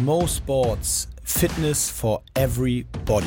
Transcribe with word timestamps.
Mo 0.00 0.26
Sports 0.26 1.06
Fitness 1.22 1.90
for 1.90 2.22
Everybody. 2.34 3.26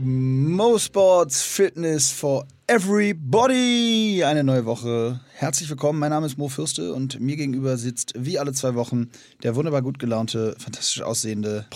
Mo 0.00 0.78
Sports 0.78 1.42
Fitness 1.42 2.12
for 2.12 2.46
Everybody. 2.68 4.22
Eine 4.24 4.44
neue 4.44 4.64
Woche. 4.64 5.20
Herzlich 5.34 5.68
willkommen. 5.68 5.98
Mein 5.98 6.10
Name 6.10 6.26
ist 6.26 6.38
Mo 6.38 6.48
Fürste 6.48 6.94
und 6.94 7.18
mir 7.18 7.34
gegenüber 7.36 7.76
sitzt 7.76 8.12
wie 8.16 8.38
alle 8.38 8.52
zwei 8.52 8.76
Wochen 8.76 9.10
der 9.42 9.56
wunderbar 9.56 9.82
gut 9.82 9.98
gelaunte, 9.98 10.54
fantastisch 10.56 11.02
aussehende, 11.02 11.66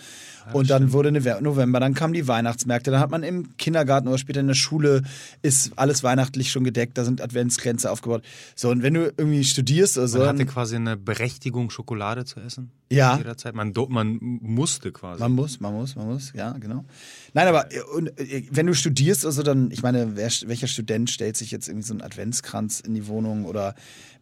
Ja, 0.47 0.53
und 0.53 0.71
dann 0.71 0.93
wurde 0.93 1.13
November, 1.13 1.81
dann 1.81 1.95
kamen 1.95 2.15
die 2.15 2.29
Weihnachtsmärkte, 2.29 2.91
dann 2.91 3.01
hat 3.01 3.11
man 3.11 3.23
im 3.23 3.57
Kindergarten 3.57 4.09
oder 4.09 4.19
später 4.19 4.41
in 4.41 4.47
der 4.47 4.55
Schule 4.55 5.03
ist 5.43 5.73
alles 5.77 6.03
weihnachtlich 6.03 6.51
schon 6.51 6.65
gedeckt, 6.65 6.97
da 6.99 7.05
sind 7.05 7.21
Adventsgrenze 7.21 7.91
aufgebaut. 7.91 8.23
So, 8.55 8.71
und 8.71 8.83
wenn 8.83 8.95
du 8.95 9.13
irgendwie 9.17 9.45
studierst 9.45 9.99
oder 9.99 10.09
so. 10.09 10.19
Man 10.19 10.29
hatte 10.29 10.47
quasi 10.47 10.77
eine 10.77 10.97
Berechtigung, 10.97 11.71
Schokolade 11.71 12.25
zu 12.25 12.41
essen. 12.41 12.71
Ja. 12.91 13.17
Jederzeit. 13.17 13.55
Man, 13.55 13.73
man 13.89 14.19
musste 14.21 14.93
quasi. 14.93 15.21
Man 15.21 15.33
muss, 15.33 15.61
man 15.61 15.73
muss, 15.73 15.97
man 15.97 16.07
muss, 16.07 16.33
ja, 16.35 16.53
genau. 16.53 16.85
Nein, 17.33 17.49
aber 17.49 17.67
und, 17.97 18.09
äh, 18.21 18.45
wenn 18.51 18.67
du 18.67 18.75
studierst, 18.75 19.25
also 19.25 19.43
dann, 19.43 19.71
ich 19.71 19.83
meine, 19.83 20.17
wer, 20.17 20.31
welcher 20.47 20.67
Student 20.67 21.11
stellt 21.11 21.37
sich 21.37 21.51
jetzt 21.51 21.69
irgendwie 21.69 21.87
so 21.87 21.95
einen 21.95 22.03
Adventskranz 22.03 22.52
in 22.81 22.95
die 22.95 23.07
Wohnung 23.07 23.45
oder 23.45 23.75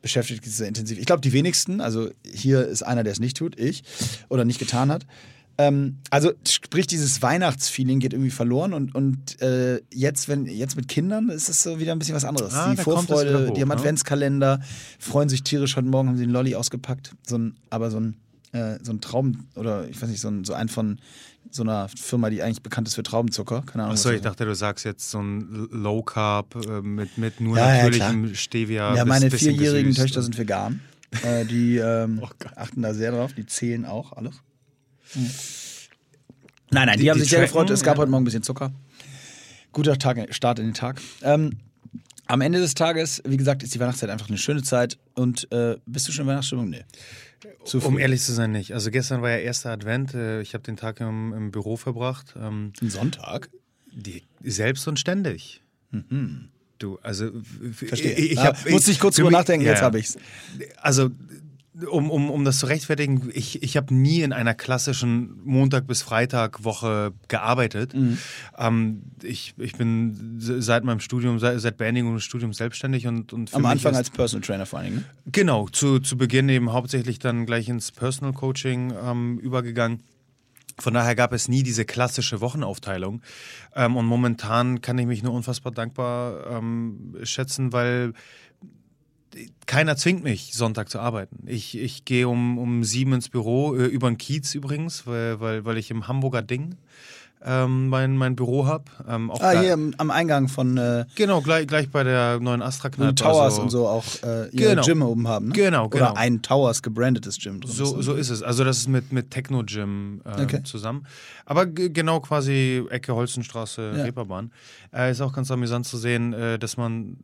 beschäftigt 0.03 0.45
sich 0.45 0.57
so 0.57 0.65
intensiv? 0.65 0.99
Ich 0.99 1.07
glaube, 1.07 1.21
die 1.21 1.33
wenigsten, 1.33 1.81
also 1.81 2.11
hier 2.25 2.67
ist 2.67 2.83
einer, 2.83 3.05
der 3.05 3.13
es 3.13 3.21
nicht 3.21 3.37
tut, 3.37 3.59
ich, 3.59 3.83
oder 4.29 4.45
nicht 4.45 4.59
getan 4.59 4.91
hat. 4.91 5.07
Ähm, 5.59 5.99
also 6.09 6.33
sprich, 6.49 6.87
dieses 6.87 7.21
Weihnachtsfeeling 7.21 7.99
geht 8.01 8.15
irgendwie 8.15 8.31
verloren 8.31 8.73
und, 8.73 8.95
und 8.95 9.43
äh, 9.43 9.81
jetzt, 9.93 10.29
wenn, 10.29 10.47
jetzt 10.47 10.77
mit 10.77 10.89
Kindern 10.89 11.29
ist 11.29 11.51
es 11.51 11.63
so 11.63 11.79
wieder 11.79 11.93
ein 11.93 11.99
bisschen 11.99 12.15
was 12.15 12.25
anderes. 12.25 12.55
Ah, 12.55 12.71
die 12.71 12.83
Vorfreude, 12.83 13.49
hoch, 13.49 13.55
die 13.55 13.61
haben 13.61 13.69
ne? 13.69 13.75
Adventskalender, 13.75 14.61
freuen 14.99 15.29
sich 15.29 15.43
tierisch. 15.43 15.77
Heute 15.77 15.89
Morgen 15.89 16.09
haben 16.09 16.17
sie 16.17 16.23
einen 16.23 16.33
Lolli 16.33 16.55
ausgepackt, 16.55 17.15
so 17.27 17.37
ein, 17.37 17.57
aber 17.69 17.91
so 17.91 18.01
ein 18.01 18.17
äh, 18.53 18.79
so 18.83 18.93
ein 18.93 19.01
Traum 19.01 19.47
oder 19.55 19.89
ich 19.89 20.01
weiß 20.01 20.09
nicht, 20.09 20.21
so 20.21 20.29
ein, 20.29 20.45
so 20.45 20.55
ein 20.55 20.69
von 20.69 20.99
so 21.55 21.63
einer 21.63 21.89
Firma, 21.89 22.31
die 22.31 22.43
eigentlich 22.43 22.63
bekannt 22.63 22.89
ist 22.89 22.95
für 22.95 23.03
Traubenzucker. 23.03 23.63
Keine 23.67 23.85
Ahnung. 23.85 23.95
Achso, 23.95 24.11
ich 24.11 24.21
dachte, 24.21 24.45
du 24.45 24.55
sagst 24.55 24.85
jetzt 24.85 25.11
so 25.11 25.21
ein 25.21 25.69
Low 25.71 26.03
Carb 26.03 26.55
äh, 26.57 26.81
mit, 26.83 27.19
mit 27.19 27.41
nur 27.41 27.57
Ja, 27.57 27.69
ja, 27.77 27.85
natürlichem 27.85 28.23
klar. 28.25 28.35
Stevia. 28.35 28.95
Ja, 28.97 29.05
meine 29.05 29.31
vierjährigen 29.31 29.91
gesüßt 29.91 29.99
Töchter 30.07 30.19
und- 30.19 30.25
sind 30.25 30.39
vegan. 30.39 30.81
Äh, 31.25 31.45
die 31.45 31.77
ähm, 31.79 32.21
Oh 32.23 32.29
achten 32.57 32.83
da 32.83 32.95
sehr 32.95 33.11
drauf, 33.13 33.33
die 33.33 33.45
zählen 33.47 33.85
auch 33.85 34.13
alles. 34.13 34.37
Nein, 36.71 36.87
nein, 36.87 36.97
die, 36.99 37.03
Die- 37.05 37.11
haben 37.11 37.17
die 37.17 37.23
sich 37.23 37.31
sehr 37.31 37.41
tracken, 37.41 37.53
gefreut. 37.53 37.71
Es 37.71 37.83
gab 37.83 37.97
ja. 37.97 38.03
heute 38.03 38.11
Morgen 38.11 38.23
ein 38.23 38.27
bisschen 38.27 38.43
Zucker. 38.43 38.71
Guter 39.73 39.99
Tag, 39.99 40.19
Start 40.35 40.59
in 40.59 40.67
den 40.67 40.75
Tag. 40.75 41.01
Ähm, 41.23 41.59
am 42.31 42.41
Ende 42.41 42.59
des 42.61 42.75
Tages, 42.75 43.23
wie 43.27 43.37
gesagt, 43.37 43.63
ist 43.63 43.75
die 43.75 43.81
Weihnachtszeit 43.81 44.11
einfach 44.11 44.29
eine 44.29 44.39
schöne 44.39 44.63
Zeit. 44.63 44.99
Und 45.15 45.51
äh, 45.53 45.77
bist 45.87 46.09
du 46.09 46.13
schon 46.13 46.25
in 46.25 46.29
Weihnachtsstimmung? 46.31 46.71
Nee. 46.71 46.85
Zu 47.65 47.79
Um 47.81 47.99
ehrlich 47.99 48.21
zu 48.23 48.33
sein, 48.33 48.53
nicht. 48.53 48.73
Also 48.75 48.91
gestern 48.91 49.23
war 49.23 49.31
ja 49.31 49.39
erster 49.39 49.71
Advent. 49.71 50.15
äh, 50.15 50.41
Ich 50.43 50.55
habe 50.55 50.63
den 50.63 50.77
Tag 50.77 51.01
im, 51.01 51.33
im 51.33 51.51
Büro 51.51 51.77
verbracht. 51.77 52.35
ähm, 52.41 52.73
Ein 52.81 52.91
Sonntag? 52.91 53.49
Die, 53.93 54.23
selbst 54.43 54.87
und 54.89 54.99
ständig. 54.99 55.63
Du, 56.79 56.99
also 57.03 57.25
Mhm. 57.27 57.75
Verstehe. 57.75 58.13
Ich, 58.15 58.33
ich 58.33 58.39
Ah, 58.39 58.45
hab, 58.55 58.71
musste 58.71 58.91
ich 58.91 59.01
kurz 59.01 59.17
drüber 59.17 59.31
nachdenken, 59.31 59.65
ja, 59.67 59.73
jetzt 59.73 59.83
habe 59.83 59.99
ich's. 59.99 60.17
Also 60.81 61.11
um, 61.91 62.11
um, 62.11 62.31
um 62.31 62.45
das 62.45 62.59
zu 62.59 62.67
rechtfertigen, 62.67 63.31
ich, 63.33 63.63
ich 63.63 63.77
habe 63.77 63.95
nie 63.95 64.23
in 64.23 64.33
einer 64.33 64.55
klassischen 64.55 65.41
Montag 65.45 65.87
bis 65.87 66.03
Freitag 66.03 66.65
Woche 66.65 67.13
gearbeitet. 67.29 67.95
Mhm. 67.95 68.19
Ähm, 68.59 69.03
ich, 69.23 69.55
ich 69.59 69.75
bin 69.77 70.37
se- 70.39 70.61
seit 70.63 70.85
meinem 70.85 71.01
Studium, 71.01 71.39
seit, 71.39 71.61
seit 71.61 71.77
Beendigung 71.77 72.15
des 72.15 72.25
Studiums 72.25 72.57
selbstständig 72.59 73.07
und, 73.07 73.33
und 73.33 73.51
für 73.51 73.57
Am 73.57 73.67
Anfang 73.67 73.93
ist- 73.93 73.99
als 73.99 74.11
Personal 74.11 74.47
Trainer 74.47 74.67
vor 74.67 74.81
allen 74.81 74.89
Dingen. 74.95 75.05
ne? 75.25 75.31
Genau, 75.33 75.69
zu, 75.69 75.99
zu 76.01 76.17
Beginn 76.17 76.49
eben 76.49 76.73
hauptsächlich 76.73 77.19
dann 77.19 77.47
gleich 77.47 77.69
ins 77.69 77.93
Personal 77.93 78.33
Coaching 78.33 78.93
ähm, 79.05 79.39
übergegangen. 79.39 80.01
Von 80.79 80.95
daher 80.95 81.15
gab 81.15 81.35
es 81.35 81.47
nie 81.47 81.63
diese 81.63 81.85
klassische 81.85 82.41
Wochenaufteilung. 82.41 83.21
Ähm, 83.75 83.97
und 83.97 84.07
momentan 84.07 84.81
kann 84.81 84.97
ich 84.97 85.07
mich 85.07 85.23
nur 85.23 85.35
unfassbar 85.35 85.73
dankbar 85.73 86.47
ähm, 86.59 87.17
schätzen, 87.23 87.73
weil 87.75 88.15
keiner 89.67 89.97
zwingt 89.97 90.25
mich, 90.25 90.53
Sonntag 90.55 90.91
zu 90.91 90.99
arbeiten. 90.99 91.45
Ich, 91.47 91.77
ich 91.79 92.05
gehe 92.05 92.29
um, 92.29 92.59
um 92.59 92.83
sieben 92.85 93.13
ins 93.13 93.29
Büro, 93.29 93.75
äh, 93.77 93.87
über 93.87 94.09
den 94.11 94.19
Kiez 94.19 94.55
übrigens, 94.55 95.07
weil, 95.07 95.41
weil, 95.41 95.65
weil 95.65 95.79
ich 95.79 95.91
im 95.91 96.09
Hamburger 96.09 96.43
Ding 96.43 96.77
ähm, 97.43 97.89
mein, 97.89 98.19
mein 98.19 98.37
Büro 98.37 98.67
habe. 98.67 98.85
Ähm, 99.09 99.31
Ah, 99.31 99.53
hier 99.59 99.73
am, 99.73 99.95
am 99.97 100.11
Eingang 100.11 100.49
von 100.49 100.77
äh, 100.77 101.07
Genau, 101.15 101.41
gleich, 101.41 101.67
gleich 101.67 101.89
bei 101.89 102.03
der 102.05 102.39
neuen 102.39 102.61
Astra-Kneipe. 102.61 103.15
Towers 103.15 103.55
also- 103.55 103.63
und 103.63 103.71
so 103.71 103.89
auch 103.89 104.05
äh, 104.23 104.51
ihr 104.51 104.71
Genau. 104.71 104.83
Gym 104.83 105.01
oben 105.03 105.27
haben. 105.27 105.47
Ne? 105.49 105.55
Genau, 105.55 105.89
genau. 105.89 106.11
Oder 106.11 106.17
ein 106.19 106.43
Towers 106.43 106.83
gebrandetes 106.83 107.39
Gym 107.39 107.61
drin. 107.63 107.71
So, 107.73 108.03
so 108.03 108.13
ist 108.13 108.29
es. 108.29 108.43
Also 108.43 108.63
das 108.65 108.79
ist 108.79 108.89
mit, 108.89 109.11
mit 109.13 109.31
Techno 109.31 109.63
Gym 109.65 110.21
äh, 110.27 110.43
Okay. 110.43 110.63
zusammen. 110.65 111.07
Aber 111.47 111.65
genau 111.67 112.21
quasi 112.21 112.85
Ecke 112.91 113.15
Holzenstraße, 113.15 113.95
Ja. 113.97 114.03
Reeperbahn. 114.05 114.53
Äh, 114.93 115.11
ist 115.13 115.23
auch 115.23 115.33
ganz 115.33 115.51
amüsant 115.51 115.87
zu 115.87 115.97
sehen, 115.97 116.35
äh, 116.35 116.59
dass 116.59 116.77
man 116.77 117.17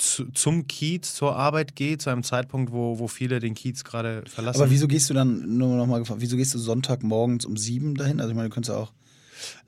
zu, 0.00 0.30
zum 0.32 0.66
Kiez, 0.66 1.14
zur 1.14 1.36
Arbeit 1.36 1.76
geht, 1.76 2.02
zu 2.02 2.10
einem 2.10 2.22
Zeitpunkt, 2.22 2.72
wo, 2.72 2.98
wo 2.98 3.08
viele 3.08 3.40
den 3.40 3.54
Kiez 3.54 3.84
gerade 3.84 4.22
verlassen. 4.26 4.62
Aber 4.62 4.70
wieso 4.70 4.88
gehst 4.88 5.10
du 5.10 5.14
dann, 5.14 5.58
nur 5.58 5.76
noch 5.76 5.86
mal 5.86 5.98
gefragt, 5.98 6.20
wieso 6.20 6.36
gehst 6.36 6.54
du 6.54 6.58
Sonntagmorgens 6.58 7.44
um 7.44 7.56
sieben 7.56 7.94
dahin? 7.94 8.20
Also 8.20 8.30
ich 8.30 8.36
meine, 8.36 8.48
du 8.48 8.54
könntest 8.54 8.74
ja 8.74 8.82
auch. 8.82 8.92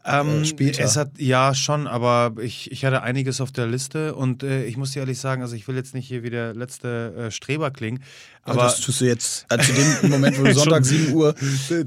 Ähm, 0.04 0.42
äh, 0.42 0.44
später? 0.46 0.82
Es 0.82 0.96
hat, 0.96 1.10
ja, 1.18 1.54
schon, 1.54 1.86
aber 1.86 2.32
ich, 2.40 2.72
ich 2.72 2.84
hatte 2.84 3.02
einiges 3.02 3.40
auf 3.40 3.52
der 3.52 3.66
Liste 3.66 4.14
und 4.14 4.42
äh, 4.42 4.64
ich 4.64 4.76
muss 4.76 4.92
dir 4.92 5.00
ehrlich 5.00 5.18
sagen, 5.18 5.42
also 5.42 5.54
ich 5.54 5.68
will 5.68 5.76
jetzt 5.76 5.94
nicht 5.94 6.08
hier 6.08 6.22
wie 6.22 6.30
der 6.30 6.54
letzte 6.54 7.14
äh, 7.26 7.30
Streber 7.30 7.70
klingen, 7.70 8.02
aber 8.42 8.62
das 8.62 8.80
tust 8.80 9.02
du 9.02 9.04
jetzt, 9.04 9.44
äh, 9.50 9.58
zu 9.58 9.72
dem 9.72 10.10
Moment, 10.10 10.38
wo 10.38 10.44
du 10.44 10.54
Sonntag 10.54 10.86
7 10.86 11.12
Uhr, 11.12 11.34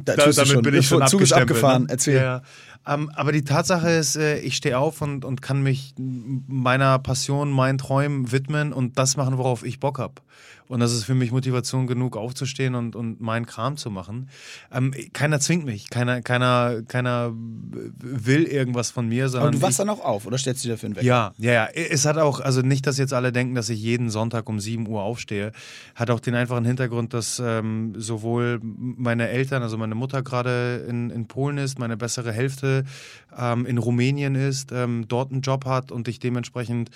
da, 0.05 0.15
tust 0.15 0.37
du 0.37 0.45
schon. 0.45 0.61
bin 0.61 0.75
ich 0.75 0.87
schon 0.87 1.01
abgestempelt, 1.01 1.49
abgefahren, 1.49 1.83
ne? 1.83 1.89
erzähl. 1.89 2.15
Ja, 2.15 2.21
ja. 2.21 2.41
Ähm, 2.85 3.09
aber 3.15 3.31
die 3.31 3.43
Tatsache 3.43 3.89
ist, 3.89 4.15
äh, 4.15 4.39
ich 4.39 4.55
stehe 4.55 4.77
auf 4.77 5.01
und, 5.01 5.23
und 5.23 5.41
kann 5.41 5.63
mich 5.63 5.93
meiner 5.97 6.99
Passion, 6.99 7.51
meinen 7.51 7.77
Träumen 7.77 8.31
widmen 8.31 8.73
und 8.73 8.97
das 8.97 9.15
machen, 9.15 9.37
worauf 9.37 9.63
ich 9.63 9.79
Bock 9.79 9.99
habe. 9.99 10.15
Und 10.67 10.79
das 10.79 10.93
ist 10.93 11.03
für 11.03 11.15
mich 11.15 11.31
Motivation 11.31 11.87
genug, 11.87 12.17
aufzustehen 12.17 12.75
und, 12.75 12.95
und 12.95 13.21
meinen 13.21 13.45
Kram 13.45 13.77
zu 13.77 13.91
machen. 13.91 14.29
Ähm, 14.71 14.93
keiner 15.13 15.39
zwingt 15.39 15.65
mich, 15.65 15.89
keiner, 15.89 16.21
keiner, 16.21 16.81
keiner 16.87 17.31
will 17.33 18.43
irgendwas 18.43 18.91
von 18.91 19.07
mir, 19.07 19.23
Aber 19.23 19.31
sondern 19.31 19.51
du 19.51 19.57
ich, 19.57 19.63
wachst 19.63 19.79
dann 19.79 19.89
auch 19.89 20.03
auf 20.03 20.25
oder 20.25 20.37
stellst 20.37 20.63
du 20.63 20.69
dir 20.69 20.73
dafür 20.73 20.91
Wecker? 20.91 21.05
ja, 21.05 21.33
ja, 21.37 21.51
ja. 21.51 21.65
Es 21.73 22.05
hat 22.05 22.17
auch, 22.17 22.39
also 22.39 22.61
nicht, 22.61 22.87
dass 22.87 22.97
jetzt 22.97 23.13
alle 23.13 23.31
denken, 23.31 23.55
dass 23.55 23.69
ich 23.69 23.81
jeden 23.81 24.09
Sonntag 24.09 24.47
um 24.49 24.59
7 24.59 24.87
Uhr 24.87 25.01
aufstehe. 25.01 25.51
Hat 25.95 26.09
auch 26.09 26.19
den 26.19 26.35
einfachen 26.35 26.65
Hintergrund, 26.65 27.13
dass 27.13 27.41
ähm, 27.43 27.93
sowohl 27.97 28.59
meine 28.61 29.29
Eltern, 29.29 29.63
also 29.63 29.77
meine 29.77 29.95
Mutter 29.95 30.23
gerade 30.23 30.85
in, 30.87 31.09
in 31.09 31.27
Polen 31.27 31.57
ist, 31.57 31.79
meine 31.79 31.97
bessere 31.97 32.31
Hälfte 32.31 32.83
ähm, 33.37 33.65
in 33.65 33.77
Rumänien 33.77 34.35
ist, 34.35 34.71
ähm, 34.71 35.05
dort 35.07 35.31
einen 35.31 35.41
Job 35.41 35.65
hat 35.65 35.91
und 35.91 36.07
ich 36.07 36.19
dementsprechend 36.19 36.89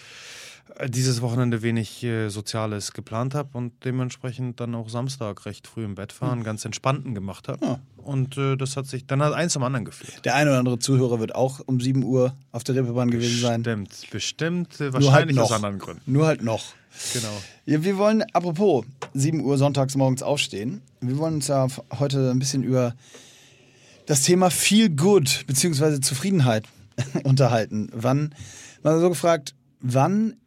dieses 0.87 1.21
Wochenende 1.21 1.61
wenig 1.61 2.03
äh, 2.03 2.29
Soziales 2.29 2.93
geplant 2.93 3.35
habe 3.35 3.57
und 3.57 3.73
dementsprechend 3.83 4.59
dann 4.59 4.75
auch 4.75 4.89
Samstag 4.89 5.45
recht 5.45 5.67
früh 5.67 5.83
im 5.83 5.95
Bett 5.95 6.11
fahren, 6.11 6.39
mhm. 6.39 6.43
ganz 6.43 6.65
entspannten 6.65 7.15
gemacht 7.15 7.47
habe. 7.47 7.65
Ja. 7.65 7.79
Und 7.97 8.37
äh, 8.37 8.55
das 8.55 8.77
hat 8.77 8.87
sich, 8.87 9.05
dann 9.05 9.21
hat 9.21 9.33
eins 9.33 9.53
zum 9.53 9.63
anderen 9.63 9.85
geführt. 9.85 10.23
Der 10.23 10.35
eine 10.35 10.51
oder 10.51 10.59
andere 10.59 10.79
Zuhörer 10.79 11.19
wird 11.19 11.35
auch 11.35 11.59
um 11.65 11.81
7 11.81 12.03
Uhr 12.03 12.33
auf 12.51 12.63
der 12.63 12.75
Reeperbahn 12.75 13.11
gewesen 13.11 13.41
sein. 13.41 13.63
Bestimmt, 13.63 14.07
bestimmt, 14.11 14.81
äh, 14.81 14.93
wahrscheinlich 14.93 15.37
halt 15.37 15.45
aus 15.45 15.51
anderen 15.51 15.79
Gründen. 15.79 16.01
Nur 16.05 16.25
halt 16.27 16.43
noch. 16.43 16.63
Genau. 17.13 17.41
Ja, 17.65 17.83
wir 17.83 17.97
wollen, 17.97 18.23
apropos, 18.33 18.85
7 19.13 19.41
Uhr 19.41 19.57
sonntags 19.57 19.95
morgens 19.95 20.23
aufstehen. 20.23 20.81
Wir 21.01 21.17
wollen 21.17 21.35
uns 21.35 21.47
ja 21.47 21.67
heute 21.99 22.31
ein 22.31 22.39
bisschen 22.39 22.63
über 22.63 22.95
das 24.05 24.21
Thema 24.21 24.49
Feel 24.49 24.89
Good 24.89 25.45
bzw. 25.47 25.99
Zufriedenheit 25.99 26.65
unterhalten. 27.23 27.89
Wann, 27.93 28.33
man 28.83 28.99
so 28.99 29.09
gefragt, 29.09 29.53
wann 29.81 30.37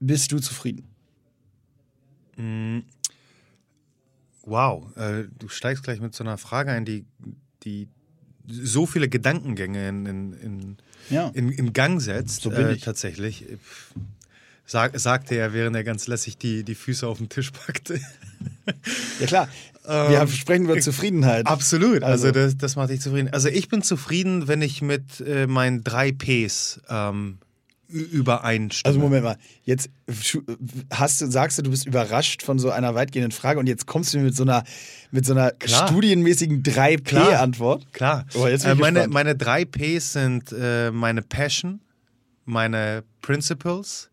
bist 0.00 0.32
du 0.32 0.38
zufrieden? 0.38 0.84
Mm. 2.36 2.80
Wow, 4.42 4.96
äh, 4.96 5.24
du 5.38 5.48
steigst 5.48 5.84
gleich 5.84 6.00
mit 6.00 6.14
so 6.14 6.24
einer 6.24 6.38
Frage 6.38 6.70
ein, 6.70 6.86
die, 6.86 7.04
die 7.64 7.88
so 8.48 8.86
viele 8.86 9.08
Gedankengänge 9.08 9.88
in, 9.88 10.06
in, 10.06 10.32
in, 10.32 10.76
ja. 11.10 11.28
in, 11.34 11.50
in 11.50 11.72
Gang 11.74 12.00
setzt. 12.00 12.42
So 12.42 12.50
bin 12.50 12.66
äh, 12.66 12.72
ich. 12.72 12.82
Tatsächlich. 12.82 13.44
Sag, 14.64 14.98
sagte 14.98 15.34
er, 15.34 15.52
während 15.52 15.76
er 15.76 15.84
ganz 15.84 16.06
lässig 16.06 16.38
die, 16.38 16.62
die 16.62 16.74
Füße 16.74 17.06
auf 17.06 17.18
den 17.18 17.28
Tisch 17.28 17.50
packte. 17.50 18.00
Ja 19.18 19.26
klar, 19.26 19.48
wir 19.84 20.20
ähm, 20.20 20.28
sprechen 20.28 20.64
über 20.64 20.78
Zufriedenheit. 20.78 21.46
Absolut, 21.46 22.02
also, 22.02 22.28
also 22.28 22.30
das, 22.32 22.58
das, 22.58 22.76
macht 22.76 22.90
dich 22.90 23.00
zufrieden. 23.00 23.30
Also 23.32 23.48
ich 23.48 23.68
bin 23.68 23.82
zufrieden, 23.82 24.46
wenn 24.46 24.60
ich 24.60 24.82
mit 24.82 25.20
äh, 25.20 25.46
meinen 25.46 25.82
drei 25.82 26.12
Ps 26.12 26.80
ähm, 26.90 27.38
übereinstimme. 27.88 28.88
Also 28.88 29.00
Moment 29.00 29.24
mal, 29.24 29.36
jetzt 29.64 29.90
hast 30.90 31.20
du, 31.20 31.26
sagst 31.30 31.58
du, 31.58 31.62
du 31.62 31.70
bist 31.70 31.86
überrascht 31.86 32.42
von 32.42 32.58
so 32.58 32.70
einer 32.70 32.94
weitgehenden 32.94 33.32
Frage 33.32 33.58
und 33.58 33.66
jetzt 33.66 33.86
kommst 33.86 34.14
du 34.14 34.18
mit 34.18 34.36
so 34.36 34.42
einer, 34.42 34.64
mit 35.10 35.24
so 35.24 35.32
einer 35.32 35.52
studienmäßigen 35.64 36.62
3P-Antwort. 36.62 37.92
Klar. 37.92 38.26
Oh, 38.34 38.46
äh, 38.46 38.74
meine, 38.74 39.08
meine 39.08 39.34
3 39.34 39.64
Ps 39.64 40.12
sind 40.12 40.52
äh, 40.52 40.90
meine 40.90 41.22
Passion, 41.22 41.80
meine 42.44 43.04
Principles 43.22 44.10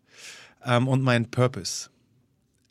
ähm, 0.64 0.88
und 0.88 1.02
mein 1.02 1.30
Purpose. 1.30 1.90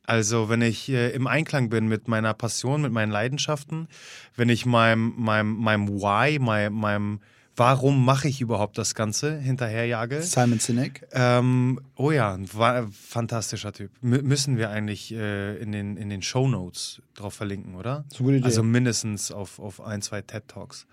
Also 0.08 0.50
wenn 0.50 0.62
ich 0.62 0.90
äh, 0.90 1.12
im 1.12 1.28
Einklang 1.28 1.70
bin 1.70 1.88
mit 1.88 2.08
meiner 2.08 2.34
Passion, 2.34 2.82
mit 2.82 2.92
meinen 2.92 3.12
Leidenschaften, 3.12 3.88
wenn 4.36 4.50
ich 4.50 4.66
meinem, 4.66 5.14
meinem, 5.18 5.56
meinem 5.56 5.88
Why, 5.88 6.40
meinem, 6.40 6.74
meinem 6.74 7.20
Warum 7.58 8.04
mache 8.04 8.28
ich 8.28 8.42
überhaupt 8.42 8.78
das 8.78 8.96
Ganze 8.96 9.40
hinterherjage? 9.40 10.22
Simon 10.22 10.60
Sinek. 10.60 11.08
Ähm, 11.14 11.80
oh 11.96 12.12
ja, 12.12 12.34
ein 12.34 12.48
fantastischer 12.48 13.72
Typ. 13.72 13.92
M 14.04 14.10
müssen 14.24 14.58
wir 14.58 14.70
eigentlich 14.70 15.14
äh, 15.14 15.56
in 15.58 15.72
den, 15.72 15.96
in 15.96 16.10
den 16.10 16.22
Show 16.22 16.48
Notes 16.48 17.02
drauf 17.14 17.34
verlinken, 17.34 17.76
oder? 17.76 18.04
So 18.14 18.26
gute 18.26 18.38
Idee. 18.38 18.46
Also 18.46 18.62
mindestens 18.62 19.32
auf, 19.32 19.60
auf 19.60 19.80
ein, 19.80 20.02
zwei 20.02 20.22
TED 20.22 20.48
Talks. 20.48 20.86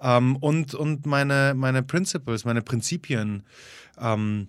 Ähm, 0.00 0.36
und 0.36 0.74
und 0.74 1.06
meine, 1.06 1.54
meine 1.56 1.82
Principles, 1.82 2.44
meine 2.44 2.62
Prinzipien. 2.62 3.42
Ähm, 3.98 4.48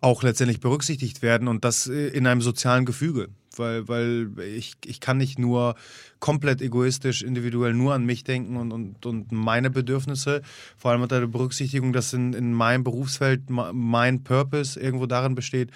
auch 0.00 0.22
letztendlich 0.22 0.60
berücksichtigt 0.60 1.22
werden 1.22 1.48
und 1.48 1.64
das 1.64 1.88
äh, 1.88 2.08
in 2.08 2.26
einem 2.26 2.40
sozialen 2.40 2.84
Gefüge. 2.84 3.28
Weil, 3.58 3.88
weil 3.88 4.28
ich, 4.38 4.74
ich 4.84 5.00
kann 5.00 5.18
nicht 5.18 5.38
nur 5.38 5.74
komplett 6.20 6.60
egoistisch, 6.60 7.22
individuell 7.22 7.74
nur 7.74 7.94
an 7.94 8.04
mich 8.04 8.24
denken 8.24 8.56
und, 8.56 8.72
und, 8.72 9.06
und 9.06 9.32
meine 9.32 9.70
Bedürfnisse, 9.70 10.42
vor 10.76 10.90
allem 10.90 11.02
unter 11.02 11.20
der 11.20 11.26
Berücksichtigung, 11.26 11.92
dass 11.92 12.12
in, 12.12 12.32
in 12.32 12.52
meinem 12.52 12.84
Berufsfeld 12.84 13.48
mein 13.48 14.22
Purpose 14.22 14.78
irgendwo 14.78 15.06
darin 15.06 15.34
besteht, 15.34 15.70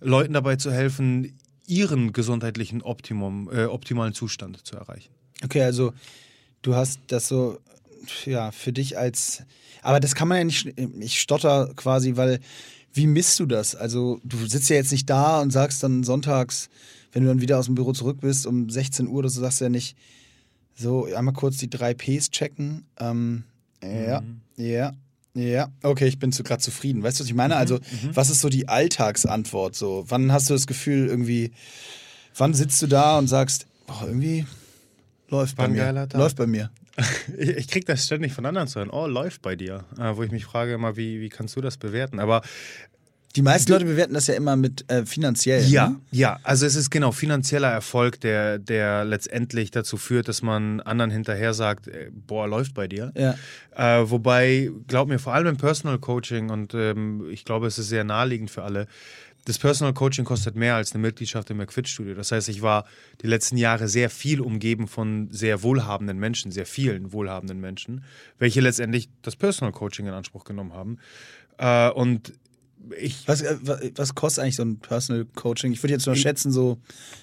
Leuten 0.00 0.32
dabei 0.32 0.56
zu 0.56 0.72
helfen, 0.72 1.36
ihren 1.66 2.12
gesundheitlichen 2.12 2.82
Optimum, 2.82 3.48
äh, 3.52 3.64
optimalen 3.64 4.14
Zustand 4.14 4.66
zu 4.66 4.76
erreichen. 4.76 5.10
Okay, 5.44 5.62
also 5.62 5.92
du 6.62 6.74
hast 6.74 7.00
das 7.08 7.28
so 7.28 7.58
ja, 8.24 8.50
für 8.50 8.72
dich 8.72 8.98
als. 8.98 9.42
Aber 9.82 10.00
das 10.00 10.14
kann 10.14 10.28
man 10.28 10.38
ja 10.38 10.44
nicht. 10.44 10.74
Ich 11.00 11.20
stotter 11.20 11.72
quasi, 11.76 12.16
weil 12.16 12.40
wie 12.92 13.06
misst 13.06 13.40
du 13.40 13.46
das? 13.46 13.74
Also, 13.74 14.20
du 14.22 14.46
sitzt 14.46 14.68
ja 14.68 14.76
jetzt 14.76 14.92
nicht 14.92 15.08
da 15.08 15.40
und 15.40 15.50
sagst 15.50 15.82
dann 15.82 16.04
sonntags, 16.04 16.68
wenn 17.12 17.22
du 17.22 17.28
dann 17.28 17.40
wieder 17.40 17.58
aus 17.58 17.66
dem 17.66 17.74
Büro 17.74 17.92
zurück 17.92 18.18
bist, 18.20 18.46
um 18.46 18.68
16 18.68 19.06
Uhr, 19.06 19.22
das 19.22 19.34
sagst 19.34 19.60
du 19.60 19.64
ja 19.66 19.70
nicht, 19.70 19.96
so, 20.74 21.04
einmal 21.14 21.34
kurz 21.34 21.58
die 21.58 21.68
drei 21.68 21.94
Ps 21.94 22.30
checken. 22.30 22.86
Ähm, 22.98 23.44
ja, 23.82 24.22
mhm. 24.22 24.40
ja, 24.56 24.92
ja. 25.34 25.68
Okay, 25.82 26.06
ich 26.06 26.18
bin 26.18 26.30
gerade 26.30 26.62
zufrieden. 26.62 27.02
Weißt 27.02 27.18
du, 27.18 27.24
was 27.24 27.28
ich 27.28 27.34
meine? 27.34 27.54
Mhm, 27.54 27.60
also, 27.60 27.74
mhm. 27.76 28.14
was 28.14 28.30
ist 28.30 28.40
so 28.40 28.48
die 28.48 28.68
Alltagsantwort? 28.68 29.74
So, 29.74 30.04
wann 30.08 30.32
hast 30.32 30.48
du 30.50 30.54
das 30.54 30.66
Gefühl, 30.66 31.06
irgendwie, 31.08 31.52
wann 32.36 32.54
sitzt 32.54 32.80
du 32.82 32.86
da 32.86 33.18
und 33.18 33.28
sagst, 33.28 33.66
oh, 33.88 34.04
irgendwie 34.06 34.46
läuft 35.28 35.56
bei 35.56 35.68
mir. 35.68 36.08
Läuft 36.14 36.36
bei 36.36 36.46
mir. 36.46 36.70
Ich 37.38 37.68
kriege 37.68 37.86
das 37.86 38.04
ständig 38.04 38.34
von 38.34 38.44
anderen 38.44 38.68
zu 38.68 38.78
hören. 38.78 38.90
Oh, 38.90 39.06
läuft 39.06 39.40
bei 39.40 39.56
dir. 39.56 39.84
Äh, 39.98 40.14
wo 40.16 40.22
ich 40.22 40.30
mich 40.30 40.44
frage 40.44 40.74
immer, 40.74 40.94
wie, 40.96 41.22
wie 41.22 41.30
kannst 41.30 41.56
du 41.56 41.62
das 41.62 41.78
bewerten? 41.78 42.18
Aber 42.18 42.42
die 43.36 43.42
meisten 43.42 43.72
Leute 43.72 43.84
bewerten 43.84 44.14
das 44.14 44.26
ja 44.26 44.34
immer 44.34 44.56
mit 44.56 44.90
äh, 44.90 45.06
finanziell. 45.06 45.64
Ja, 45.64 45.90
ne? 45.90 46.00
ja. 46.10 46.38
Also 46.42 46.66
es 46.66 46.74
ist 46.74 46.90
genau 46.90 47.12
finanzieller 47.12 47.70
Erfolg, 47.70 48.20
der, 48.20 48.58
der 48.58 49.04
letztendlich 49.04 49.70
dazu 49.70 49.96
führt, 49.96 50.28
dass 50.28 50.42
man 50.42 50.80
anderen 50.80 51.10
hinterher 51.10 51.54
sagt, 51.54 51.88
äh, 51.88 52.10
boah, 52.12 52.46
läuft 52.46 52.74
bei 52.74 52.88
dir. 52.88 53.12
Ja. 53.16 53.34
Äh, 53.74 54.10
wobei, 54.10 54.70
glaub 54.86 55.08
mir, 55.08 55.18
vor 55.18 55.34
allem 55.34 55.46
im 55.46 55.56
Personal 55.56 55.98
Coaching 55.98 56.50
und 56.50 56.74
ähm, 56.74 57.28
ich 57.30 57.44
glaube, 57.44 57.66
es 57.66 57.78
ist 57.78 57.88
sehr 57.88 58.04
naheliegend 58.04 58.50
für 58.50 58.62
alle, 58.62 58.86
das 59.44 59.58
Personal 59.58 59.92
Coaching 59.92 60.24
kostet 60.24 60.54
mehr 60.54 60.76
als 60.76 60.92
eine 60.92 61.02
Mitgliedschaft 61.02 61.50
im 61.50 61.56
McFit-Studio. 61.56 62.14
Das 62.14 62.30
heißt, 62.30 62.48
ich 62.48 62.62
war 62.62 62.84
die 63.22 63.26
letzten 63.26 63.56
Jahre 63.56 63.88
sehr 63.88 64.08
viel 64.08 64.40
umgeben 64.40 64.86
von 64.86 65.28
sehr 65.32 65.64
wohlhabenden 65.64 66.18
Menschen, 66.18 66.52
sehr 66.52 66.66
vielen 66.66 67.12
wohlhabenden 67.12 67.60
Menschen, 67.60 68.04
welche 68.38 68.60
letztendlich 68.60 69.08
das 69.22 69.34
Personal 69.34 69.72
Coaching 69.72 70.06
in 70.06 70.12
Anspruch 70.12 70.44
genommen 70.44 70.72
haben. 70.72 70.98
Äh, 71.58 71.90
und 71.90 72.32
ich 72.98 73.26
was, 73.26 73.42
äh, 73.42 73.56
was 73.96 74.14
kostet 74.14 74.42
eigentlich 74.42 74.56
so 74.56 74.62
ein 74.62 74.78
Personal 74.78 75.26
Coaching? 75.34 75.72
Ich 75.72 75.82
würde 75.82 75.92
jetzt 75.92 76.06
nur 76.06 76.16
schätzen, 76.16 76.52
so 76.52 76.78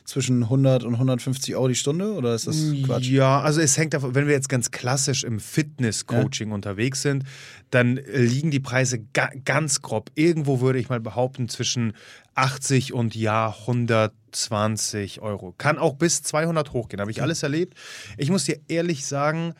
zwischen 0.05 0.43
100 0.43 0.83
und 0.83 0.93
150 0.93 1.55
Euro 1.55 1.67
die 1.67 1.75
Stunde 1.75 2.13
oder 2.13 2.35
ist 2.35 2.47
das 2.47 2.57
Quatsch? 2.83 3.09
Ja, 3.09 3.41
also 3.41 3.61
es 3.61 3.77
hängt 3.77 3.93
davon, 3.93 4.15
wenn 4.15 4.27
wir 4.27 4.33
jetzt 4.33 4.49
ganz 4.49 4.71
klassisch 4.71 5.23
im 5.23 5.39
Fitness-Coaching 5.39 6.49
ja. 6.49 6.55
unterwegs 6.55 7.01
sind, 7.01 7.23
dann 7.71 7.99
liegen 8.13 8.51
die 8.51 8.59
Preise 8.59 8.99
ga 9.13 9.29
ganz 9.45 9.81
grob. 9.81 10.11
Irgendwo 10.15 10.61
würde 10.61 10.79
ich 10.79 10.89
mal 10.89 10.99
behaupten, 10.99 11.49
zwischen 11.49 11.93
80 12.35 12.93
und 12.93 13.15
ja 13.15 13.55
120 13.59 15.21
Euro. 15.21 15.53
Kann 15.57 15.77
auch 15.77 15.95
bis 15.95 16.23
200 16.23 16.73
hochgehen, 16.73 17.01
habe 17.01 17.11
ich 17.11 17.21
alles 17.21 17.43
erlebt. 17.43 17.75
Ich 18.17 18.29
muss 18.29 18.45
dir 18.45 18.59
ehrlich 18.67 19.05
sagen, 19.05 19.53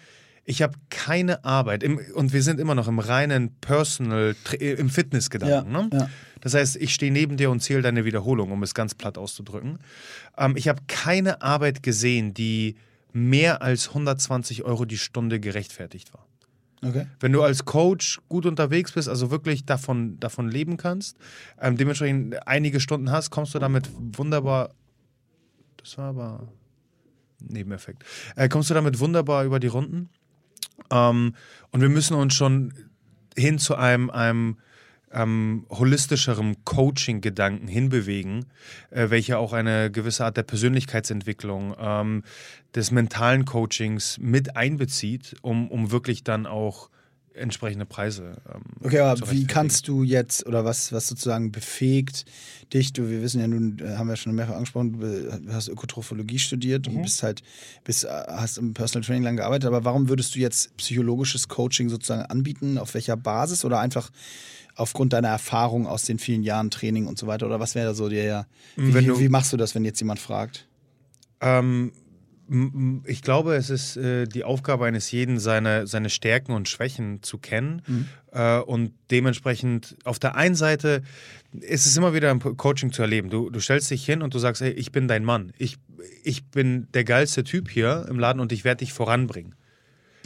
ich 0.50 0.63
habe 0.63 0.74
keine 0.90 1.46
Arbeit 1.46 1.84
im, 1.84 2.00
und 2.16 2.34
wir 2.34 2.42
sind 2.42 2.60
immer 2.60 2.74
noch 2.74 2.88
im 2.88 2.98
reinen 2.98 3.53
Personal, 3.62 4.36
äh, 4.60 4.72
im 4.74 4.89
Fitnessgedanken. 4.89 5.72
Ja, 5.72 5.84
ne? 5.84 5.89
ja. 5.94 6.10
Das 6.41 6.56
heißt, 6.56 6.77
ich 6.77 6.91
stehe 6.91 7.12
neben 7.12 7.38
dir 7.38 7.51
und 7.51 7.60
zähle 7.60 7.84
deine 7.84 8.03
Wiederholung, 8.03 8.51
um 8.51 8.63
es 8.63 8.74
ganz 8.74 8.96
platt 8.96 9.20
auszudrücken. 9.20 9.77
Ähm, 10.39 10.56
ich 10.58 10.68
habe 10.68 10.82
keine 10.88 11.44
Arbeit 11.44 11.84
gesehen, 11.84 12.34
die 12.34 12.77
mehr 13.13 13.62
als 13.62 13.89
120 13.89 14.63
Euro 14.63 14.86
die 14.86 14.98
Stunde 14.98 15.39
gerechtfertigt 15.39 16.15
war. 16.15 16.25
Okay. 16.84 17.06
Wenn 17.20 17.32
du 17.32 17.44
als 17.44 17.65
Coach 17.65 18.20
gut 18.27 18.48
unterwegs 18.48 18.94
bist, 18.94 19.08
also 19.08 19.29
wirklich 19.29 19.65
davon, 19.65 20.20
davon 20.20 20.50
leben 20.50 20.77
kannst, 20.77 21.15
ähm, 21.62 21.77
dementsprechend 21.77 22.48
einige 22.48 22.79
Stunden 22.79 23.12
hast, 23.12 23.29
kommst 23.29 23.53
du 23.53 23.60
damit 23.60 23.88
wunderbar. 23.94 24.72
Das 25.77 25.96
war 26.00 26.10
aber 26.10 26.48
Nebeneffekt. 27.39 28.03
Äh, 28.36 28.50
kommst 28.50 28.72
du 28.72 28.74
damit 28.74 29.00
wunderbar 29.00 29.46
über 29.46 29.60
die 29.60 29.68
Runden? 29.68 30.10
Ähm, 30.91 31.36
und 31.72 31.81
wir 31.81 31.89
müssen 31.89 32.15
uns 32.15 32.34
schon 32.34 32.74
hin 33.36 33.60
zu 33.60 33.75
einem, 33.75 34.10
einem 34.10 34.58
ähm, 35.12 35.65
holistischeren 35.69 36.63
Coaching-Gedanken 36.65 37.67
hinbewegen, 37.67 38.46
äh, 38.91 39.10
welcher 39.10 39.39
auch 39.39 39.53
eine 39.53 39.91
gewisse 39.91 40.25
Art 40.25 40.38
der 40.38 40.43
Persönlichkeitsentwicklung, 40.43 41.75
ähm, 41.79 42.24
des 42.75 42.91
mentalen 42.91 43.46
Coachings 43.46 44.17
mit 44.19 44.55
einbezieht, 44.55 45.36
um, 45.41 45.69
um 45.69 45.91
wirklich 45.91 46.24
dann 46.24 46.46
auch 46.46 46.89
entsprechende 47.33 47.86
Preise. 47.86 48.41
Ähm, 48.53 48.62
okay, 48.83 49.00
aber 49.00 49.31
wie 49.31 49.45
kannst 49.45 49.88
du 49.88 50.03
jetzt 50.03 50.45
oder 50.45 50.65
was, 50.65 50.91
was 50.91 51.07
sozusagen 51.07 51.51
befähigt 51.51 52.25
dich? 52.74 52.93
Du, 52.93 53.09
wir 53.09 53.21
wissen 53.21 53.39
ja 53.39 53.48
nun, 53.48 53.79
äh, 53.79 53.98
haben 53.98 54.07
wir 54.07 54.15
schon 54.15 54.33
mehrfach 54.36 54.55
angesprochen, 54.55 55.00
du 55.00 55.53
hast 55.53 55.67
Ökotrophologie 55.67 56.39
studiert 56.39 56.88
mhm. 56.88 56.98
und 56.98 57.01
bist 57.03 57.24
halt, 57.24 57.41
bist, 57.83 58.05
äh, 58.05 58.09
hast 58.27 58.57
im 58.57 58.74
Personal 58.74 59.05
Training 59.05 59.24
lang 59.24 59.38
gearbeitet, 59.38 59.67
aber 59.67 59.86
warum 59.86 60.09
würdest 60.09 60.36
du 60.36 60.39
jetzt 60.39 60.75
psychologisches 60.77 61.48
Coaching 61.48 61.89
sozusagen 61.89 62.24
anbieten? 62.24 62.77
Auf 62.77 62.93
welcher 62.93 63.17
Basis 63.17 63.65
oder 63.65 63.79
einfach 63.79 64.12
aufgrund 64.75 65.13
deiner 65.13 65.27
Erfahrung 65.29 65.88
aus 65.88 66.05
den 66.05 66.19
vielen 66.19 66.43
Jahren 66.43 66.71
Training 66.71 67.07
und 67.07 67.17
so 67.17 67.27
weiter? 67.27 67.45
Oder 67.45 67.59
was 67.59 67.75
wäre 67.75 67.88
da 67.88 67.93
so 67.93 68.09
dir 68.09 68.24
ja? 68.24 68.45
Wie, 68.75 68.91
du, 69.05 69.19
wie, 69.19 69.29
machst 69.29 69.51
du 69.51 69.57
das, 69.57 69.75
wenn 69.75 69.83
jetzt 69.83 70.00
jemand 70.00 70.19
fragt? 70.19 70.67
Ähm, 71.41 71.91
Ich 73.06 73.22
glaube, 73.22 73.56
es 73.56 73.70
ist 73.70 73.96
äh, 73.96 74.25
die 74.25 74.44
Aufgabe 74.44 74.86
eines 74.86 75.12
jeden, 75.12 75.39
seine, 75.39 75.86
seine 75.86 76.10
Stärken 76.10 76.51
und 76.53 76.68
Schwächen 76.68 77.22
zu 77.22 77.38
kennen. 77.38 77.84
Mhm. 77.86 78.08
Äh, 78.32 78.60
und 78.60 78.94
dementsprechend 79.12 79.96
auf 80.03 80.18
der 80.18 80.36
einen 80.36 80.56
Seite 80.56 81.03
ist 81.51 81.86
es 81.86 81.96
immer 81.96 82.13
wieder 82.13 82.32
im 82.32 82.39
Coaching 82.39 82.91
zu 82.91 83.03
erleben. 83.03 83.29
Du, 83.29 83.51
du 83.51 83.60
stellst 83.60 83.91
dich 83.91 84.03
hin 84.03 84.24
und 84.24 84.34
du 84.34 84.39
sagst, 84.39 84.62
hey, 84.62 84.72
ich 84.72 84.91
bin 84.91 85.08
dein 85.08 85.24
Mann. 85.24 85.53
Ich, 85.60 85.77
ich 86.24 86.46
bin 86.46 86.88
der 86.94 87.03
geilste 87.03 87.44
Typ 87.44 87.70
hier 87.70 88.08
im 88.10 88.18
Laden 88.18 88.39
und 88.39 88.51
ich 88.51 88.63
werde 88.63 88.79
dich 88.79 88.94
voranbringen. 88.94 89.53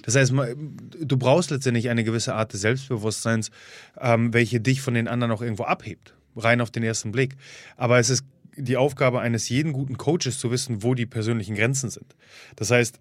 Das 0.04 0.16
heißt, 0.16 0.32
du 0.32 1.18
brauchst 1.18 1.52
letztendlich 1.52 1.90
eine 1.90 2.04
gewisse 2.04 2.36
Art 2.36 2.54
des 2.54 2.62
Selbstbewusstseins, 2.62 3.52
ähm, 4.00 4.34
welche 4.34 4.60
dich 4.60 4.82
von 4.82 4.94
den 4.94 5.08
anderen 5.08 5.32
auch 5.32 5.42
irgendwo 5.42 5.64
abhebt. 5.64 6.14
Rein 6.36 6.62
auf 6.62 6.72
den 6.72 6.84
ersten 6.84 7.12
Blick. 7.12 7.36
Aber 7.78 8.00
es 8.00 8.10
ist 8.10 8.24
die 8.58 8.78
Aufgabe 8.78 9.20
eines 9.20 9.50
jeden 9.50 9.74
guten 9.74 9.98
Coaches 9.98 10.40
zu 10.40 10.52
wissen, 10.52 10.84
wo 10.84 10.94
die 10.96 11.06
persönlichen 11.06 11.56
Grenzen 11.56 11.90
sind. 11.90 12.16
Das 12.56 12.72
heißt, 12.72 13.00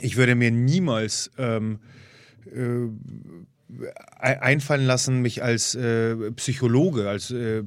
ich 0.00 0.16
würde 0.16 0.34
mir 0.34 0.50
niemals 0.50 1.30
ähm, 1.38 1.80
äh, 2.46 2.88
einfallen 4.18 4.86
lassen, 4.86 5.20
mich 5.22 5.42
als 5.42 5.74
äh, 5.74 6.30
Psychologe, 6.32 7.08
als 7.08 7.30
äh, 7.30 7.62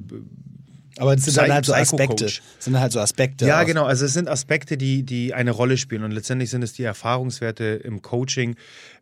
aber 0.98 1.14
es 1.14 1.24
sind 1.24 1.36
dann 1.36 1.52
halt 1.52 1.66
so 1.66 1.74
Aspekte. 1.74 2.28
Sind 2.58 2.80
halt 2.80 2.92
so 2.92 3.00
Aspekte. 3.00 3.46
Ja, 3.46 3.64
genau. 3.64 3.84
Also 3.84 4.06
es 4.06 4.14
sind 4.14 4.28
Aspekte, 4.28 4.78
die, 4.78 5.02
die 5.02 5.34
eine 5.34 5.50
Rolle 5.50 5.76
spielen. 5.76 6.02
Und 6.02 6.10
letztendlich 6.10 6.50
sind 6.50 6.62
es 6.62 6.72
die 6.72 6.84
Erfahrungswerte 6.84 7.64
im 7.84 8.00
Coaching, 8.00 8.56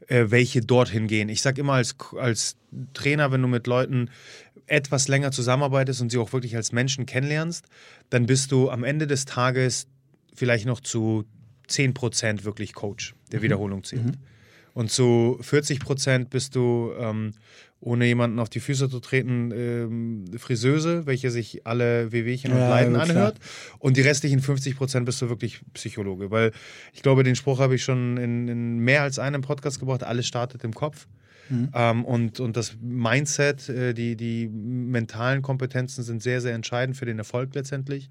äh, 0.08 0.26
welche 0.28 0.60
dorthin 0.60 1.06
gehen. 1.06 1.28
Ich 1.28 1.40
sage 1.40 1.60
immer 1.60 1.74
als, 1.74 1.94
als 2.18 2.56
Trainer, 2.94 3.30
wenn 3.30 3.42
du 3.42 3.48
mit 3.48 3.66
Leuten 3.66 4.10
etwas 4.66 5.08
länger 5.08 5.30
zusammenarbeitest 5.30 6.00
und 6.00 6.10
sie 6.10 6.18
auch 6.18 6.32
wirklich 6.32 6.56
als 6.56 6.72
Menschen 6.72 7.06
kennenlernst, 7.06 7.66
dann 8.10 8.26
bist 8.26 8.52
du 8.52 8.70
am 8.70 8.84
Ende 8.84 9.06
des 9.06 9.24
Tages 9.24 9.86
vielleicht 10.34 10.66
noch 10.66 10.80
zu 10.80 11.24
10% 11.68 12.44
wirklich 12.44 12.74
Coach, 12.74 13.14
der 13.32 13.40
mhm. 13.40 13.44
Wiederholung 13.44 13.84
zählt. 13.84 14.04
Mhm. 14.04 14.14
Und 14.74 14.90
zu 14.90 15.38
40% 15.40 16.26
bist 16.26 16.56
du 16.56 16.92
ähm, 16.98 17.32
ohne 17.80 18.06
jemanden 18.06 18.40
auf 18.40 18.48
die 18.48 18.60
Füße 18.60 18.88
zu 18.88 18.98
treten, 18.98 19.52
ähm, 19.52 20.24
Friseuse, 20.36 21.06
welche 21.06 21.30
sich 21.30 21.66
alle 21.66 22.10
Wehwehchen 22.10 22.50
und 22.52 22.58
ja, 22.58 22.70
Leiden 22.70 22.96
anhört. 22.96 23.38
Und 23.78 23.96
die 23.96 24.00
restlichen 24.00 24.40
50 24.40 24.76
Prozent 24.76 25.06
bist 25.06 25.22
du 25.22 25.28
wirklich 25.28 25.60
Psychologe. 25.74 26.30
Weil 26.30 26.52
ich 26.92 27.02
glaube, 27.02 27.22
den 27.22 27.36
Spruch 27.36 27.60
habe 27.60 27.76
ich 27.76 27.84
schon 27.84 28.16
in, 28.16 28.48
in 28.48 28.78
mehr 28.78 29.02
als 29.02 29.18
einem 29.18 29.42
Podcast 29.42 29.78
gebracht, 29.78 30.02
alles 30.02 30.26
startet 30.26 30.64
im 30.64 30.74
Kopf. 30.74 31.06
Mhm. 31.48 31.70
Ähm, 31.74 32.04
und, 32.04 32.40
und 32.40 32.56
das 32.56 32.76
Mindset, 32.80 33.68
äh, 33.68 33.94
die, 33.94 34.16
die 34.16 34.48
mentalen 34.48 35.42
Kompetenzen 35.42 36.02
sind 36.02 36.22
sehr, 36.22 36.40
sehr 36.40 36.54
entscheidend 36.54 36.96
für 36.96 37.06
den 37.06 37.18
Erfolg 37.18 37.54
letztendlich. 37.54 38.10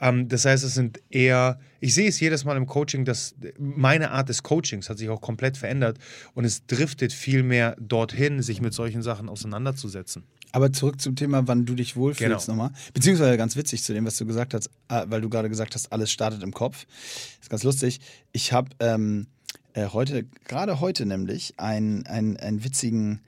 Ähm, 0.00 0.28
das 0.28 0.44
heißt, 0.44 0.64
es 0.64 0.74
sind 0.74 1.00
eher, 1.10 1.58
ich 1.80 1.94
sehe 1.94 2.08
es 2.08 2.20
jedes 2.20 2.44
Mal 2.44 2.56
im 2.56 2.66
Coaching, 2.66 3.04
dass 3.04 3.34
meine 3.58 4.10
Art 4.10 4.28
des 4.28 4.42
Coachings 4.42 4.90
hat 4.90 4.98
sich 4.98 5.08
auch 5.08 5.20
komplett 5.20 5.56
verändert 5.56 5.98
und 6.34 6.44
es 6.44 6.66
driftet 6.66 7.12
viel 7.12 7.42
mehr 7.42 7.76
dorthin, 7.80 8.42
sich 8.42 8.60
mit 8.60 8.74
solchen 8.74 9.02
Sachen 9.02 9.28
auseinanderzusetzen. 9.28 10.24
Aber 10.52 10.72
zurück 10.72 11.00
zum 11.00 11.16
Thema, 11.16 11.48
wann 11.48 11.66
du 11.66 11.74
dich 11.74 11.96
wohlfühlst 11.96 12.46
genau. 12.46 12.56
nochmal. 12.56 12.78
Beziehungsweise 12.92 13.36
ganz 13.36 13.56
witzig 13.56 13.82
zu 13.82 13.92
dem, 13.92 14.06
was 14.06 14.16
du 14.16 14.24
gesagt 14.24 14.54
hast, 14.54 14.70
äh, 14.88 15.04
weil 15.08 15.20
du 15.20 15.28
gerade 15.28 15.48
gesagt 15.48 15.74
hast, 15.74 15.92
alles 15.92 16.12
startet 16.12 16.44
im 16.44 16.52
Kopf. 16.52 16.86
Das 16.86 17.42
ist 17.42 17.50
ganz 17.50 17.64
lustig. 17.64 18.00
Ich 18.30 18.52
habe 18.52 18.70
ähm, 18.78 19.26
äh, 19.74 19.88
heute, 19.88 20.24
gerade 20.46 20.80
heute 20.80 21.04
nämlich, 21.04 21.54
einen, 21.58 22.06
einen, 22.06 22.36
einen, 22.36 22.64
witzigen, 22.64 23.20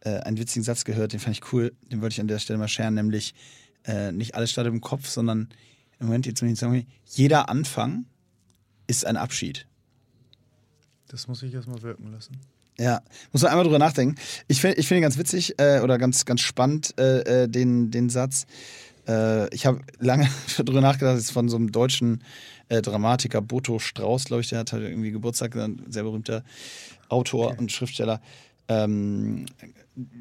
äh, 0.00 0.18
einen 0.20 0.38
witzigen 0.38 0.64
Satz 0.64 0.84
gehört, 0.84 1.12
den 1.12 1.20
fand 1.20 1.36
ich 1.36 1.52
cool, 1.52 1.72
den 1.90 2.02
wollte 2.02 2.14
ich 2.14 2.20
an 2.20 2.28
der 2.28 2.38
Stelle 2.38 2.58
mal 2.58 2.68
scheren, 2.68 2.94
nämlich 2.94 3.34
äh, 3.84 4.12
nicht 4.12 4.34
alles 4.34 4.50
startet 4.50 4.72
im 4.72 4.80
Kopf, 4.80 5.08
sondern 5.08 5.48
im 6.00 6.06
Moment 6.06 6.26
jetzt 6.26 6.42
muss 6.42 6.58
sagen, 6.58 6.86
jeder 7.06 7.48
Anfang 7.48 8.06
ist 8.86 9.06
ein 9.06 9.16
Abschied. 9.16 9.66
Das 11.08 11.28
muss 11.28 11.42
ich 11.42 11.54
erstmal 11.54 11.80
wirken 11.82 12.10
lassen. 12.10 12.38
Ja, 12.78 13.00
muss 13.32 13.42
man 13.42 13.52
einmal 13.52 13.64
drüber 13.64 13.78
nachdenken. 13.78 14.16
Ich 14.48 14.60
finde 14.60 14.78
ich 14.78 14.88
find 14.88 14.98
ihn 14.98 15.02
ganz 15.02 15.16
witzig 15.16 15.54
äh, 15.58 15.78
oder 15.80 15.96
ganz, 15.96 16.24
ganz 16.24 16.40
spannend, 16.40 16.94
äh, 16.98 17.44
äh 17.44 17.48
den, 17.48 17.92
den 17.92 18.10
Satz. 18.10 18.46
Äh, 19.06 19.54
ich 19.54 19.66
habe 19.66 19.80
lange 19.98 20.28
darüber 20.56 20.80
nachgedacht, 20.80 21.16
das 21.16 21.24
ist 21.24 21.30
von 21.30 21.48
so 21.48 21.56
einem 21.56 21.72
deutschen 21.72 22.22
äh, 22.68 22.82
Dramatiker 22.82 23.40
Boto 23.40 23.78
Strauß, 23.78 24.24
glaube 24.24 24.42
ich, 24.42 24.48
der 24.48 24.60
hat 24.60 24.72
halt 24.72 24.82
irgendwie 24.82 25.10
Geburtstag, 25.10 25.56
ein 25.56 25.82
sehr 25.88 26.02
berühmter 26.02 26.42
Autor 27.08 27.48
okay. 27.48 27.58
und 27.58 27.72
Schriftsteller. 27.72 28.20
Ähm, 28.66 29.46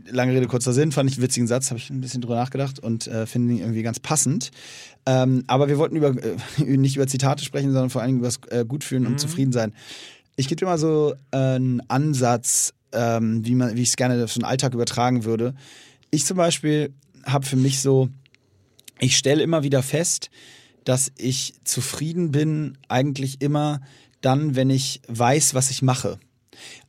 lange 0.05 0.33
Rede, 0.33 0.47
kurzer 0.47 0.73
Sinn, 0.73 0.91
fand 0.91 1.09
ich 1.09 1.15
einen 1.15 1.23
witzigen 1.23 1.47
Satz, 1.47 1.69
habe 1.69 1.79
ich 1.79 1.89
ein 1.89 2.01
bisschen 2.01 2.21
drüber 2.21 2.35
nachgedacht 2.35 2.79
und 2.79 3.07
äh, 3.07 3.25
finde 3.25 3.53
ihn 3.53 3.59
irgendwie 3.59 3.83
ganz 3.83 3.99
passend. 3.99 4.51
Ähm, 5.05 5.43
aber 5.47 5.67
wir 5.67 5.77
wollten 5.77 5.95
über, 5.95 6.09
äh, 6.09 6.35
nicht 6.77 6.95
über 6.95 7.07
Zitate 7.07 7.43
sprechen, 7.43 7.71
sondern 7.71 7.89
vor 7.89 8.01
allem 8.01 8.17
über 8.17 8.27
das 8.27 8.39
äh, 8.49 8.65
Gutfühlen 8.65 9.03
mhm. 9.03 9.11
und 9.11 9.19
Zufriedensein. 9.19 9.73
Ich 10.35 10.47
gebe 10.47 10.59
dir 10.59 10.65
mal 10.65 10.77
so 10.77 11.13
einen 11.31 11.81
Ansatz, 11.89 12.73
ähm, 12.91 13.45
wie, 13.45 13.57
wie 13.57 13.81
ich 13.81 13.89
es 13.89 13.95
gerne 13.95 14.23
auf 14.23 14.31
so 14.31 14.39
einen 14.39 14.49
Alltag 14.49 14.73
übertragen 14.73 15.25
würde. 15.25 15.53
Ich 16.11 16.25
zum 16.25 16.37
Beispiel 16.37 16.93
habe 17.25 17.45
für 17.45 17.55
mich 17.55 17.81
so, 17.81 18.09
ich 19.03 19.17
stelle 19.17 19.43
immer 19.43 19.63
wieder 19.63 19.83
fest, 19.83 20.29
dass 20.85 21.11
ich 21.17 21.53
zufrieden 21.63 22.31
bin, 22.31 22.77
eigentlich 22.87 23.41
immer 23.41 23.81
dann, 24.21 24.55
wenn 24.55 24.69
ich 24.69 25.01
weiß, 25.07 25.53
was 25.53 25.69
ich 25.69 25.81
mache. 25.81 26.19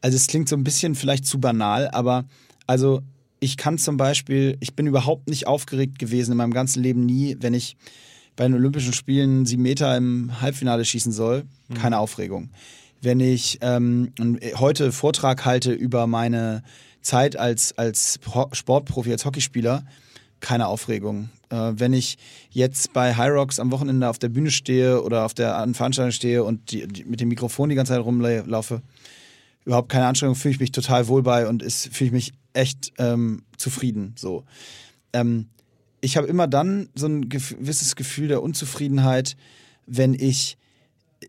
Also 0.00 0.16
es 0.16 0.26
klingt 0.26 0.48
so 0.48 0.56
ein 0.56 0.64
bisschen 0.64 0.94
vielleicht 0.94 1.26
zu 1.26 1.40
banal, 1.40 1.88
aber 1.88 2.24
also 2.66 3.02
ich 3.40 3.56
kann 3.56 3.78
zum 3.78 3.96
Beispiel, 3.96 4.56
ich 4.60 4.74
bin 4.74 4.86
überhaupt 4.86 5.28
nicht 5.28 5.46
aufgeregt 5.46 5.98
gewesen 5.98 6.32
in 6.32 6.38
meinem 6.38 6.52
ganzen 6.54 6.82
Leben 6.82 7.04
nie, 7.04 7.36
wenn 7.40 7.54
ich 7.54 7.76
bei 8.36 8.44
den 8.44 8.54
Olympischen 8.54 8.92
Spielen 8.92 9.46
sieben 9.46 9.62
Meter 9.62 9.96
im 9.96 10.40
Halbfinale 10.40 10.84
schießen 10.84 11.12
soll, 11.12 11.44
mhm. 11.68 11.74
keine 11.74 11.98
Aufregung. 11.98 12.50
Wenn 13.00 13.20
ich 13.20 13.58
ähm, 13.60 14.12
heute 14.56 14.92
Vortrag 14.92 15.44
halte 15.44 15.72
über 15.72 16.06
meine 16.06 16.62
Zeit 17.02 17.36
als, 17.36 17.76
als 17.76 18.18
Sportprofi, 18.52 19.12
als 19.12 19.24
Hockeyspieler, 19.24 19.84
keine 20.40 20.66
Aufregung. 20.66 21.30
Äh, 21.50 21.72
wenn 21.76 21.92
ich 21.92 22.18
jetzt 22.50 22.92
bei 22.92 23.14
High 23.14 23.32
Rocks 23.32 23.58
am 23.58 23.70
Wochenende 23.70 24.08
auf 24.08 24.18
der 24.18 24.28
Bühne 24.28 24.50
stehe 24.50 25.02
oder 25.02 25.24
auf 25.24 25.34
der 25.34 25.52
Veranstaltung 25.72 26.12
stehe 26.12 26.44
und 26.44 26.70
die, 26.70 26.86
die, 26.86 27.04
mit 27.04 27.20
dem 27.20 27.28
Mikrofon 27.28 27.68
die 27.68 27.74
ganze 27.74 27.92
Zeit 27.92 28.04
rumlaufe, 28.04 28.82
überhaupt 29.64 29.88
keine 29.88 30.06
Anstrengung, 30.06 30.36
fühle 30.36 30.54
ich 30.54 30.60
mich 30.60 30.72
total 30.72 31.08
wohl 31.08 31.22
bei 31.22 31.48
und 31.48 31.62
fühle 31.62 32.08
ich 32.08 32.12
mich 32.12 32.32
echt 32.52 32.92
ähm, 32.98 33.42
zufrieden. 33.56 34.14
So. 34.16 34.44
Ähm, 35.12 35.48
ich 36.00 36.16
habe 36.16 36.26
immer 36.26 36.46
dann 36.46 36.88
so 36.94 37.06
ein 37.06 37.28
gewisses 37.28 37.96
Gefühl 37.96 38.28
der 38.28 38.42
Unzufriedenheit, 38.42 39.36
wenn 39.86 40.14
ich 40.14 40.58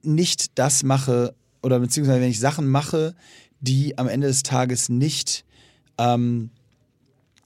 nicht 0.03 0.57
das 0.59 0.83
mache 0.83 1.33
oder 1.63 1.79
beziehungsweise 1.79 2.21
wenn 2.21 2.29
ich 2.29 2.39
Sachen 2.39 2.67
mache, 2.67 3.15
die 3.62 3.97
am 3.97 4.07
Ende 4.07 4.27
des 4.27 4.43
Tages 4.43 4.89
nicht 4.89 5.45
ähm, 5.97 6.50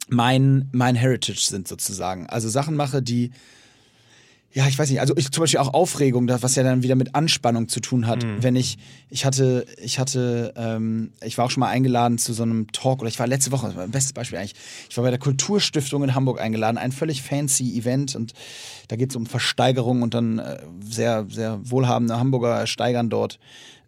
mein, 0.09 0.69
mein 0.71 0.95
Heritage 0.95 1.41
sind 1.41 1.67
sozusagen. 1.67 2.27
Also 2.27 2.49
Sachen 2.49 2.75
mache, 2.75 3.01
die 3.01 3.31
ja, 4.51 4.67
ich 4.67 4.79
weiß 4.79 4.89
nicht, 4.89 4.99
also 4.99 5.15
ich 5.15 5.31
zum 5.31 5.43
Beispiel 5.43 5.59
auch 5.59 5.75
Aufregung, 5.75 6.27
was 6.27 6.55
ja 6.55 6.63
dann 6.63 6.81
wieder 6.81 6.95
mit 6.95 7.13
Anspannung 7.13 7.67
zu 7.67 7.81
tun 7.81 8.07
hat. 8.07 8.23
Mhm. 8.23 8.41
Wenn 8.41 8.55
ich, 8.55 8.79
ich 9.09 9.23
hatte, 9.23 9.65
ich 9.77 9.99
hatte, 9.99 10.53
ähm, 10.57 11.11
ich 11.23 11.37
war 11.37 11.45
auch 11.45 11.51
schon 11.51 11.61
mal 11.61 11.69
eingeladen 11.69 12.17
zu 12.17 12.33
so 12.33 12.41
einem 12.41 12.71
Talk 12.71 13.01
oder 13.01 13.09
ich 13.09 13.19
war 13.19 13.27
letzte 13.27 13.51
Woche, 13.51 13.67
das 13.67 13.75
war 13.75 13.83
ein 13.83 13.91
bestes 13.91 14.13
Beispiel 14.13 14.39
eigentlich, 14.39 14.55
ich 14.89 14.97
war 14.97 15.03
bei 15.03 15.11
der 15.11 15.19
Kulturstiftung 15.19 16.03
in 16.03 16.15
Hamburg 16.15 16.41
eingeladen, 16.41 16.79
ein 16.79 16.91
völlig 16.91 17.21
fancy 17.21 17.77
Event 17.77 18.15
und 18.15 18.33
da 18.87 18.95
geht 18.95 19.11
es 19.11 19.15
um 19.15 19.27
Versteigerung 19.27 20.01
und 20.01 20.15
dann 20.15 20.39
äh, 20.39 20.57
sehr, 20.81 21.27
sehr 21.29 21.59
wohlhabende 21.63 22.17
Hamburger 22.17 22.55
ersteigern 22.55 23.11
dort 23.11 23.37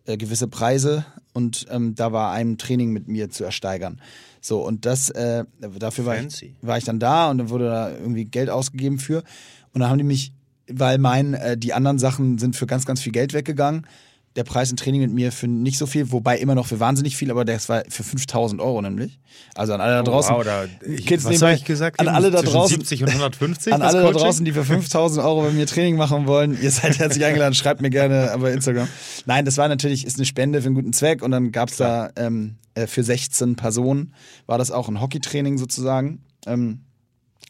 äh, 0.06 0.16
gewisse 0.16 0.48
Preise 0.48 1.06
und 1.34 1.66
ähm, 1.72 1.96
da 1.96 2.12
war 2.12 2.34
ein 2.34 2.60
Training 2.60 2.92
mit 2.92 3.08
mir 3.08 3.32
zu 3.32 3.44
ersteigern. 3.44 4.00
So, 4.42 4.66
und 4.66 4.86
das, 4.88 5.10
äh, 5.12 5.46
dafür 5.80 6.06
war 6.06 6.20
ich, 6.20 6.56
war 6.62 6.78
ich 6.78 6.84
dann 6.84 7.00
da 7.00 7.30
und 7.30 7.38
dann 7.38 7.50
wurde 7.50 7.66
da 7.66 7.92
irgendwie 7.92 8.26
Geld 8.26 8.50
ausgegeben 8.50 8.98
für. 8.98 9.24
Und 9.72 9.82
dann 9.82 9.90
haben 9.90 10.00
die 10.00 10.04
mich, 10.04 10.34
weil 10.68 10.98
mein, 10.98 11.36
äh, 11.36 11.58
die 11.58 11.74
anderen 11.74 12.00
Sachen 12.00 12.40
sind 12.40 12.56
für 12.56 12.66
ganz, 12.66 12.86
ganz 12.86 13.02
viel 13.02 13.12
Geld 13.12 13.34
weggegangen. 13.34 13.86
Der 14.36 14.44
Preis 14.46 14.72
im 14.72 14.78
Training 14.78 15.02
mit 15.02 15.12
mir 15.12 15.32
für 15.32 15.48
nicht 15.48 15.78
so 15.78 15.86
viel, 15.86 16.12
wobei 16.12 16.38
immer 16.38 16.56
noch 16.56 16.68
für 16.68 16.80
wahnsinnig 16.80 17.18
viel, 17.18 17.32
aber 17.32 17.44
das 17.44 17.68
war 17.68 17.84
für 17.90 18.04
5000 18.04 18.62
Euro 18.62 18.82
nämlich. 18.82 19.20
Also 19.56 19.74
an 19.74 19.82
alle 19.82 19.96
da 19.96 20.04
draußen. 20.04 20.34
Oh, 20.34 20.38
wow, 20.38 20.46
da, 20.46 20.66
ich, 20.86 21.06
Kids 21.06 21.26
was 21.26 21.42
habe 21.42 21.54
ich 21.54 21.66
gesagt? 21.66 22.00
An 22.00 22.08
alle 22.08 22.32
da 22.32 22.42
draußen. 22.42 22.78
70 22.78 23.04
und 23.04 23.10
150. 23.10 23.74
An 23.74 23.82
alle 23.82 24.02
da 24.02 24.12
draußen, 24.12 24.46
die 24.46 24.54
für 24.54 24.64
5000 24.64 25.24
Euro 25.24 25.42
bei 25.42 25.52
mir 25.52 25.68
Training 25.68 25.98
machen 25.98 26.28
wollen. 26.28 26.58
Ihr 26.62 26.72
seid 26.72 26.98
herzlich 27.00 27.26
eingeladen. 27.26 27.54
Schreibt 27.54 27.82
mir 27.82 27.90
gerne 27.90 28.34
bei 28.40 28.54
Instagram. 28.54 28.88
Nein, 29.26 29.44
das 29.46 29.58
war 29.58 29.68
natürlich, 29.68 30.06
ist 30.06 30.18
eine 30.18 30.26
Spende 30.26 30.62
für 30.62 30.68
einen 30.68 30.76
guten 30.76 30.94
Zweck 30.94 31.22
und 31.22 31.32
dann 31.32 31.52
gab 31.52 31.70
es 31.70 31.78
da 31.78 32.10
ähm, 32.16 32.56
äh, 32.74 32.88
für 32.88 33.04
16 33.04 33.56
Personen 33.56 34.14
war 34.46 34.58
das 34.58 34.72
auch 34.72 34.88
ein 34.88 35.02
Hockeytraining 35.02 35.58
sozusagen. 35.58 36.24
Ähm, 36.46 36.82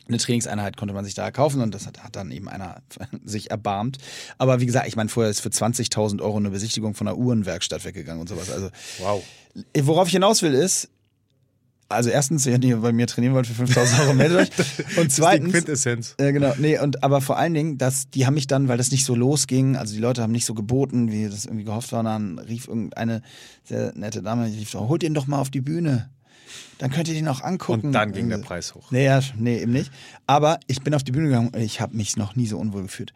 eine 0.08 0.18
Trainingseinheit 0.18 0.78
konnte 0.78 0.94
man 0.94 1.06
sich 1.06 1.14
da 1.14 1.32
kaufen 1.32 1.62
und 1.62 1.74
das 1.74 1.88
hat, 1.88 2.04
hat 2.04 2.16
dann 2.16 2.32
eben 2.32 2.50
einer 2.50 2.82
sich 3.24 3.52
erbarmt. 3.52 3.98
Aber 4.38 4.60
wie 4.60 4.66
gesagt, 4.66 4.88
ich 4.88 4.96
meine, 4.96 5.10
vorher 5.10 5.30
ist 5.30 5.40
für 5.40 5.50
20.000 5.50 6.22
Euro 6.22 6.38
eine 6.38 6.50
Besichtigung 6.50 6.96
von 6.96 7.08
einer 7.08 7.18
Uhrenwerkstatt 7.18 7.86
weggegangen 7.86 8.22
und 8.22 8.28
sowas. 8.28 8.52
Also, 8.52 8.70
wow. 9.00 9.24
Worauf 9.78 10.08
ich 10.08 10.14
hinaus 10.14 10.42
will, 10.42 10.54
ist, 10.54 10.90
also 11.92 12.10
erstens, 12.10 12.46
wenn 12.46 12.62
ihr 12.62 12.78
bei 12.78 12.92
mir 12.92 13.06
trainieren 13.08 13.34
wollt 13.34 13.48
für 13.48 13.54
5000 13.54 14.02
Euro, 14.02 14.14
meldet 14.14 14.38
euch. 14.40 14.98
Und 14.98 15.12
zweitens. 15.12 15.52
Quintessenz. 15.52 16.16
Äh, 16.18 16.32
genau, 16.32 16.54
nee, 16.58 16.80
und 16.80 17.04
aber 17.04 17.20
vor 17.20 17.38
allen 17.38 17.54
Dingen, 17.54 17.78
dass 17.78 18.10
die 18.10 18.26
haben 18.26 18.36
mich 18.36 18.48
dann, 18.48 18.70
weil 18.70 18.78
das 18.78 18.92
nicht 18.92 19.06
so 19.06 19.14
losging, 19.14 19.76
also 19.76 19.94
die 19.94 20.00
Leute 20.00 20.22
haben 20.22 20.32
nicht 20.32 20.46
so 20.46 20.54
geboten, 20.54 21.12
wie 21.12 21.28
das 21.28 21.46
irgendwie 21.46 21.66
gehofft 21.66 21.92
war, 21.92 22.04
dann 22.04 22.40
rief 22.40 22.68
irgendeine 22.68 23.22
sehr 23.66 23.92
nette 23.96 24.22
Dame, 24.22 24.50
die 24.50 24.60
rief, 24.60 24.74
holt 24.74 25.04
ihn 25.04 25.14
doch 25.14 25.28
mal 25.28 25.40
auf 25.40 25.50
die 25.50 25.62
Bühne. 25.62 26.10
Dann 26.78 26.90
könnt 26.90 27.08
ihr 27.08 27.14
den 27.14 27.28
auch 27.28 27.42
angucken. 27.42 27.88
Und 27.88 27.92
dann 27.94 28.12
ging 28.12 28.30
der 28.30 28.40
Preis 28.40 28.74
hoch. 28.74 28.92
Nee, 28.92 29.06
ja, 29.06 29.22
nee, 29.38 29.60
eben 29.60 29.72
nicht. 29.72 29.92
Aber 30.26 30.60
ich 30.68 30.82
bin 30.82 30.96
auf 30.96 31.04
die 31.04 31.12
Bühne 31.12 31.28
gegangen 31.28 31.50
und 31.50 31.62
ich 31.62 31.80
habe 31.80 31.96
mich 31.96 32.18
noch 32.18 32.36
nie 32.36 32.48
so 32.48 32.58
unwohl 32.58 32.84
gefühlt. 32.84 33.14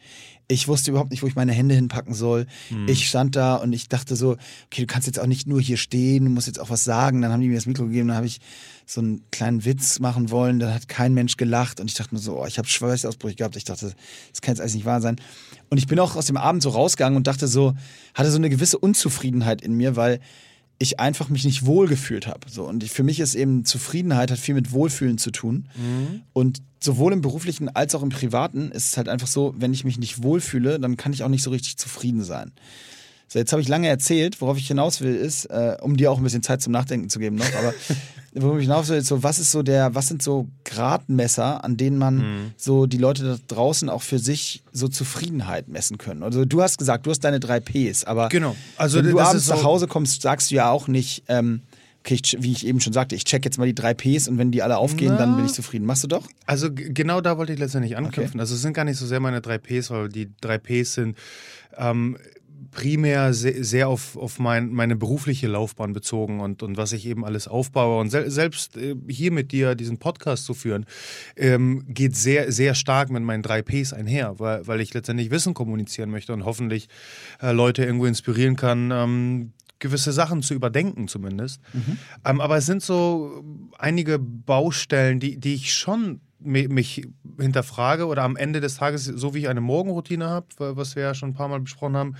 Ich 0.47 0.67
wusste 0.67 0.91
überhaupt 0.91 1.09
nicht, 1.09 1.23
wo 1.23 1.27
ich 1.27 1.35
meine 1.35 1.51
Hände 1.51 1.73
hinpacken 1.73 2.13
soll. 2.13 2.45
Hm. 2.69 2.87
Ich 2.87 3.07
stand 3.07 3.35
da 3.35 3.55
und 3.55 3.73
ich 3.73 3.89
dachte 3.89 4.15
so, 4.15 4.33
okay, 4.65 4.81
du 4.81 4.85
kannst 4.85 5.07
jetzt 5.07 5.19
auch 5.19 5.25
nicht 5.25 5.47
nur 5.47 5.59
hier 5.59 5.77
stehen, 5.77 6.25
du 6.25 6.29
musst 6.29 6.45
jetzt 6.45 6.59
auch 6.59 6.69
was 6.69 6.83
sagen. 6.83 7.21
Dann 7.21 7.31
haben 7.31 7.41
die 7.41 7.47
mir 7.47 7.55
das 7.55 7.65
Mikro 7.65 7.85
gegeben, 7.85 8.09
dann 8.09 8.17
habe 8.17 8.27
ich 8.27 8.39
so 8.85 9.01
einen 9.01 9.23
kleinen 9.31 9.65
Witz 9.65 9.99
machen 9.99 10.29
wollen, 10.29 10.59
dann 10.59 10.71
hat 10.71 10.87
kein 10.87 11.15
Mensch 11.15 11.37
gelacht 11.37 11.79
und 11.79 11.89
ich 11.89 11.95
dachte 11.95 12.13
mir 12.13 12.21
so, 12.21 12.39
oh, 12.39 12.45
ich 12.45 12.59
habe 12.59 12.67
Schweißausbrüche 12.67 13.37
gehabt. 13.37 13.55
Ich 13.55 13.63
dachte, 13.63 13.95
das 14.31 14.41
kann 14.41 14.53
jetzt 14.53 14.61
alles 14.61 14.75
nicht 14.75 14.85
wahr 14.85 15.01
sein. 15.01 15.15
Und 15.69 15.79
ich 15.79 15.87
bin 15.87 15.99
auch 15.99 16.15
aus 16.15 16.27
dem 16.27 16.37
Abend 16.37 16.61
so 16.61 16.69
rausgegangen 16.69 17.17
und 17.17 17.25
dachte 17.25 17.47
so, 17.47 17.73
hatte 18.13 18.29
so 18.29 18.37
eine 18.37 18.51
gewisse 18.51 18.77
Unzufriedenheit 18.77 19.63
in 19.63 19.73
mir, 19.73 19.95
weil 19.95 20.19
ich 20.77 20.99
einfach 20.99 21.29
mich 21.29 21.45
nicht 21.45 21.65
wohlgefühlt 21.65 22.27
habe. 22.27 22.49
So. 22.49 22.67
Und 22.67 22.83
ich, 22.83 22.91
für 22.91 23.03
mich 23.03 23.19
ist 23.19 23.35
eben 23.35 23.65
Zufriedenheit 23.65 24.31
hat 24.31 24.39
viel 24.39 24.55
mit 24.55 24.71
Wohlfühlen 24.71 25.17
zu 25.17 25.31
tun. 25.31 25.69
Und 26.33 26.61
sowohl 26.79 27.13
im 27.13 27.21
beruflichen 27.21 27.69
als 27.69 27.95
auch 27.95 28.03
im 28.03 28.09
privaten 28.09 28.71
ist 28.71 28.89
es 28.89 28.97
halt 28.97 29.09
einfach 29.09 29.27
so, 29.27 29.53
wenn 29.57 29.73
ich 29.73 29.85
mich 29.85 29.97
nicht 29.97 30.21
wohlfühle, 30.21 30.79
dann 30.79 30.97
kann 30.97 31.13
ich 31.13 31.23
auch 31.23 31.29
nicht 31.29 31.43
so 31.43 31.49
richtig 31.49 31.77
zufrieden 31.77 32.23
sein. 32.23 32.51
So, 33.27 33.39
jetzt 33.39 33.51
habe 33.51 33.61
ich 33.61 33.67
lange 33.67 33.87
erzählt, 33.87 34.39
worauf 34.39 34.57
ich 34.57 34.67
hinaus 34.67 35.01
will, 35.01 35.15
ist, 35.15 35.45
äh, 35.45 35.77
um 35.81 35.97
dir 35.97 36.11
auch 36.11 36.17
ein 36.17 36.23
bisschen 36.23 36.43
Zeit 36.43 36.61
zum 36.61 36.71
Nachdenken 36.71 37.09
zu 37.09 37.19
geben 37.19 37.35
noch, 37.37 37.53
aber 37.57 37.73
worauf 38.33 38.57
ich 38.57 38.63
hinaus 38.65 38.87
will, 38.89 38.97
ist 38.97 39.07
so, 39.07 39.23
was 39.23 39.39
ist 39.39 39.51
so 39.51 39.63
der, 39.63 39.95
was 39.95 40.07
sind 40.07 40.21
so 40.21 40.47
Gradmesser, 40.63 41.63
an 41.63 41.77
denen 41.77 41.97
man 41.97 42.15
Mhm. 42.17 42.51
so 42.57 42.85
die 42.85 42.97
Leute 42.97 43.23
da 43.23 43.37
draußen 43.47 43.89
auch 43.89 44.01
für 44.03 44.19
sich 44.19 44.63
so 44.71 44.87
Zufriedenheit 44.87 45.67
messen 45.67 45.97
können? 45.97 46.21
Also 46.23 46.45
du 46.45 46.61
hast 46.61 46.77
gesagt, 46.77 47.05
du 47.07 47.11
hast 47.11 47.21
deine 47.21 47.39
drei 47.39 47.59
Ps, 47.59 48.03
aber 48.03 48.29
Genau. 48.29 48.55
Also 48.77 48.99
wenn 48.99 49.09
du 49.09 49.19
abends 49.19 49.45
so- 49.47 49.53
nach 49.55 49.63
Hause 49.63 49.87
kommst, 49.87 50.21
sagst 50.21 50.51
du 50.51 50.55
ja 50.55 50.69
auch 50.69 50.87
nicht, 50.87 51.23
ähm, 51.27 51.61
okay, 52.01 52.13
ich, 52.15 52.21
ch- 52.21 52.37
wie 52.41 52.51
ich 52.51 52.67
eben 52.67 52.79
schon 52.79 52.93
sagte, 52.93 53.15
ich 53.15 53.25
check 53.25 53.43
jetzt 53.43 53.57
mal 53.57 53.65
die 53.65 53.73
drei 53.75 53.93
Ps 53.95 54.27
und 54.27 54.37
wenn 54.37 54.51
die 54.51 54.61
alle 54.61 54.77
aufgehen, 54.77 55.17
dann 55.17 55.35
bin 55.35 55.45
ich 55.45 55.53
zufrieden. 55.53 55.85
Machst 55.87 56.03
du 56.03 56.07
doch? 56.07 56.27
Also 56.45 56.69
genau 56.71 57.21
da 57.21 57.37
wollte 57.39 57.53
ich 57.53 57.59
letztendlich 57.59 57.97
anknüpfen. 57.97 58.39
Also 58.39 58.53
es 58.53 58.61
sind 58.61 58.73
gar 58.73 58.85
nicht 58.85 58.97
so 58.97 59.07
sehr 59.07 59.19
meine 59.19 59.41
drei 59.41 59.57
Ps, 59.57 59.89
weil 59.89 60.09
die 60.09 60.29
drei 60.39 60.59
Ps 60.59 60.93
sind 60.93 61.17
ähm, 61.77 62.17
primär 62.71 63.33
sehr, 63.33 63.63
sehr 63.63 63.87
auf, 63.87 64.17
auf 64.17 64.39
mein, 64.39 64.71
meine 64.71 64.95
berufliche 64.95 65.47
Laufbahn 65.47 65.93
bezogen 65.93 66.39
und, 66.39 66.63
und 66.63 66.77
was 66.77 66.91
ich 66.91 67.05
eben 67.05 67.25
alles 67.25 67.47
aufbaue. 67.47 67.99
Und 67.99 68.09
sel 68.09 68.29
selbst 68.29 68.77
äh, 68.77 68.95
hier 69.07 69.31
mit 69.31 69.51
dir 69.51 69.75
diesen 69.75 69.97
Podcast 69.97 70.45
zu 70.45 70.53
führen, 70.53 70.85
ähm, 71.35 71.83
geht 71.87 72.15
sehr, 72.15 72.51
sehr 72.51 72.75
stark 72.75 73.09
mit 73.09 73.23
meinen 73.23 73.43
drei 73.43 73.61
Ps 73.61 73.93
einher, 73.93 74.39
weil, 74.39 74.65
weil 74.67 74.81
ich 74.81 74.93
letztendlich 74.93 75.31
Wissen 75.31 75.53
kommunizieren 75.53 76.09
möchte 76.09 76.33
und 76.33 76.45
hoffentlich 76.45 76.87
äh, 77.41 77.51
Leute 77.51 77.83
irgendwo 77.83 78.05
inspirieren 78.05 78.55
kann, 78.55 78.91
ähm, 78.91 79.53
gewisse 79.79 80.11
Sachen 80.11 80.41
zu 80.41 80.53
überdenken 80.53 81.07
zumindest. 81.07 81.61
Ähm, 82.25 82.41
aber 82.41 82.57
es 82.57 82.65
sind 82.65 82.81
so 82.81 83.43
einige 83.77 84.19
Baustellen, 84.19 85.19
die, 85.19 85.37
die 85.37 85.53
ich 85.53 85.73
schon 85.73 86.21
mich 86.45 87.07
hinterfrage 87.39 88.05
oder 88.05 88.23
am 88.23 88.35
Ende 88.35 88.61
des 88.61 88.75
Tages, 88.75 89.05
so 89.05 89.33
wie 89.33 89.39
ich 89.39 89.49
eine 89.49 89.61
Morgenroutine 89.61 90.29
habe, 90.29 90.47
was 90.57 90.95
wir 90.95 91.03
ja 91.03 91.13
schon 91.13 91.29
ein 91.29 91.33
paar 91.33 91.47
Mal 91.47 91.59
besprochen 91.59 91.97
haben, 91.97 92.15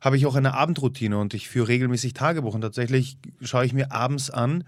habe 0.00 0.16
ich 0.16 0.26
auch 0.26 0.34
eine 0.34 0.54
Abendroutine 0.54 1.18
und 1.18 1.34
ich 1.34 1.48
führe 1.48 1.68
regelmäßig 1.68 2.12
Tagebuch 2.12 2.54
und 2.54 2.60
tatsächlich 2.60 3.18
schaue 3.40 3.64
ich 3.64 3.72
mir 3.72 3.92
abends 3.92 4.30
an, 4.30 4.64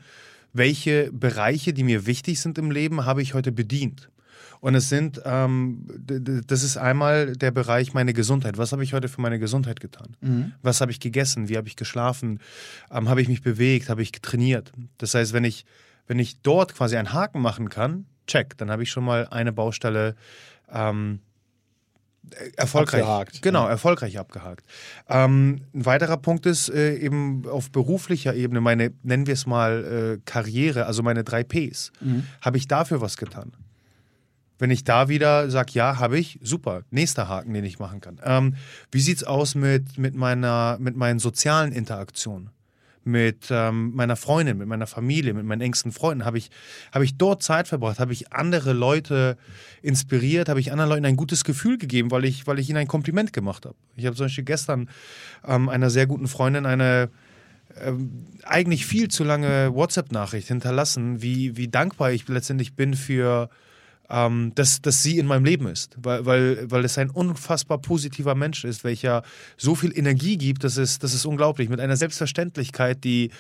welche 0.52 1.11
Bereiche, 1.12 1.73
die 1.73 1.85
mir 1.85 2.07
wichtig 2.07 2.40
sind 2.40 2.59
im 2.59 2.71
Leben, 2.71 3.05
habe 3.05 3.23
ich 3.23 3.35
heute 3.35 3.52
bedient. 3.52 4.11
Und 4.61 4.75
es 4.75 4.90
sind, 4.90 5.23
ähm, 5.25 5.87
das 6.47 6.62
ist 6.62 6.76
einmal 6.76 7.33
der 7.33 7.50
Bereich 7.50 7.95
meine 7.95 8.12
Gesundheit. 8.12 8.59
Was 8.59 8.73
habe 8.73 8.85
ich 8.85 8.93
heute 8.93 9.09
für 9.09 9.23
meine 9.23 9.38
Gesundheit 9.38 9.81
getan? 9.81 10.17
Was 10.62 10.83
habe 10.83 10.93
ich 10.93 11.00
gegessen? 11.00 11.49
Wie 11.49 11.57
habe 11.57 11.67
ich 11.67 11.76
geschlafen? 11.76 12.40
Ähm, 12.90 13.09
habe 13.09 13.23
ich 13.23 13.29
mich 13.29 13.43
bewegt? 13.43 13.88
Habe 13.88 14.02
ich 14.02 14.12
trainiert? 14.12 14.73
Das 14.99 15.14
heißt, 15.14 15.33
wenn 15.33 15.45
ich, 15.45 15.64
wenn 16.07 16.19
ich 16.19 16.43
dort 16.43 16.75
quasi 16.75 16.97
einen 16.97 17.14
Haken 17.14 17.40
machen 17.40 17.71
kann, 17.71 18.05
check, 18.30 18.56
dann 18.58 18.70
habe 18.70 18.82
ich 18.82 18.90
schon 18.90 19.04
mal 19.04 19.26
eine 19.28 19.52
Baustelle 19.52 20.14
ähm, 20.72 21.20
äh, 22.30 22.50
erfolgreich. 22.56 23.02
Abgehakt. 23.02 23.42
Genau, 23.42 23.66
erfolgreich 23.66 24.18
abgehakt. 24.18 24.64
Ähm, 25.08 25.62
ein 25.75 25.87
weiterer 25.87 26.16
Punkt 26.16 26.46
ist 26.46 26.68
äh, 26.68 26.96
eben 26.96 27.46
auf 27.49 27.70
beruflicher 27.70 28.34
Ebene 28.34 28.60
meine, 28.60 28.92
nennen 29.02 29.26
wir 29.26 29.34
es 29.34 29.46
mal, 29.46 30.18
äh, 30.18 30.20
Karriere, 30.25 30.87
also 30.87 31.02
meine 31.02 31.25
drei 31.25 31.42
Ps. 31.42 31.92
Habe 32.40 32.56
ich 32.56 32.68
dafür 32.68 33.00
was 33.00 33.16
getan? 33.16 33.52
Wenn 34.59 34.70
ich 34.70 34.85
da 34.85 35.09
wieder 35.09 35.48
sage, 35.50 35.72
ja, 35.72 35.98
habe 35.98 36.18
ich, 36.18 36.38
super, 36.42 36.83
nächster 36.90 37.28
Haken, 37.28 37.55
den 37.55 37.64
ich 37.64 37.78
machen 37.78 38.02
kann. 38.02 38.20
Ähm, 38.22 38.57
wie 38.92 39.00
sieht 39.00 39.16
es 39.16 39.24
aus 39.24 39.55
mit, 39.55 39.96
mit, 39.96 40.14
meiner, 40.14 40.76
mit 40.78 40.96
meinen 40.96 41.18
sozialen 41.18 41.72
Interaktionen? 41.72 42.50
Mit 43.02 43.48
ähm, 43.50 43.92
meiner 43.94 44.16
Freundin, 44.16 44.58
mit 44.58 44.68
meiner 44.68 44.86
Familie, 44.86 45.32
mit 45.32 45.46
meinen 45.46 45.62
engsten 45.62 45.90
Freunden? 45.90 46.26
Habe 46.26 46.36
ich, 46.36 46.50
habe 46.92 47.04
ich 47.04 47.16
dort 47.16 47.42
Zeit 47.42 47.66
verbracht? 47.66 47.98
Habe 47.98 48.12
ich 48.12 48.32
andere 48.32 48.74
Leute 48.74 49.38
inspiriert? 49.80 50.50
Habe 50.50 50.60
ich 50.60 50.70
anderen 50.70 50.90
Leuten 50.90 51.06
ein 51.06 51.16
gutes 51.16 51.44
Gefühl 51.44 51.78
gegeben, 51.78 52.10
weil 52.10 52.26
ich, 52.26 52.46
weil 52.46 52.58
ich 52.58 52.68
ihnen 52.68 52.76
ein 52.76 52.88
Kompliment 52.88 53.32
gemacht 53.32 53.64
habe? 53.64 53.76
Ich 53.96 54.04
habe 54.04 54.16
zum 54.16 54.26
Beispiel 54.26 54.44
gestern 54.44 54.90
ähm, 55.46 55.70
einer 55.70 55.88
sehr 55.88 56.06
guten 56.06 56.28
Freundin 56.28 56.66
eine 56.66 57.08
ähm, 57.80 58.24
eigentlich 58.44 58.86
viel 58.86 59.08
zu 59.08 59.24
lange 59.24 59.74
WhatsApp-Nachricht 59.74 60.48
hinterlassen, 60.48 61.22
wie, 61.22 61.56
wie 61.56 61.68
dankbar 61.68 62.12
ich 62.12 62.28
letztendlich 62.28 62.74
bin 62.74 62.94
für 62.94 63.48
ähm, 64.11 64.53
dass, 64.55 64.83
dass 64.83 65.03
sie 65.03 65.18
in 65.18 65.27
meinem 65.27 65.44
Leben 65.44 65.66
ist, 65.66 65.96
weil, 66.03 66.27
weil, 66.27 66.70
weil 66.70 66.85
es 66.85 66.99
ein 66.99 67.11
unfassbar 67.11 67.79
positiver 67.79 68.35
Mensch 68.35 68.64
ist, 68.64 68.85
welcher 68.85 69.23
so 69.57 69.75
viel 69.75 69.96
Energie 69.96 70.37
gibt, 70.37 70.64
das 70.64 70.77
ist, 70.77 71.03
das 71.03 71.14
ist 71.14 71.25
unglaublich, 71.25 71.68
mit 71.68 71.81
einer 71.81 71.96
Selbstverständlichkeit, 71.96 73.05
die, 73.05 73.31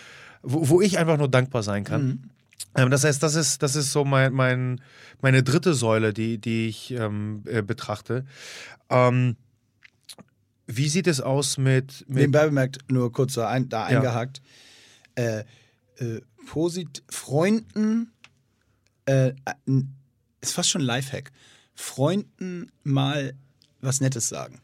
wo, 0.42 0.68
wo 0.68 0.80
ich 0.80 0.98
einfach 0.98 1.18
nur 1.18 1.28
dankbar 1.28 1.62
sein 1.62 1.84
kann. 1.84 2.30
Ähm, 2.76 2.90
das 2.90 3.04
heißt, 3.04 3.22
das 3.22 3.34
ist, 3.34 3.62
das 3.62 3.74
ist 3.74 3.90
so 3.90 4.04
mein, 4.04 4.32
mein, 4.32 4.80
meine 5.20 5.42
dritte 5.42 5.74
Säule, 5.74 6.12
die, 6.12 6.38
die 6.38 6.68
ich 6.68 6.92
ähm, 6.92 7.42
äh, 7.46 7.62
betrachte. 7.62 8.24
Ähm, 8.88 9.36
wie 10.66 10.88
sieht 10.88 11.08
es 11.08 11.20
aus 11.20 11.58
mit, 11.58 12.04
mit 12.06 12.16
Nebenbei 12.18 12.46
bemerkt, 12.46 12.78
nur 12.88 13.10
kurz 13.12 13.34
da, 13.34 13.48
ein, 13.48 13.68
da 13.68 13.90
Ja. 13.90 13.96
eingehakt. 13.98 14.40
Äh, 15.16 15.40
äh, 15.96 16.20
posit 16.46 17.02
Freunden, 17.10 18.12
äh, 19.06 19.32
n- 19.66 19.96
ist 20.40 20.52
fast 20.52 20.70
schon 20.70 20.82
ein 20.82 20.86
Lifehack. 20.86 21.30
Freunden 21.74 22.70
mal 22.82 23.34
was 23.80 24.00
Nettes 24.00 24.28
sagen. 24.28 24.60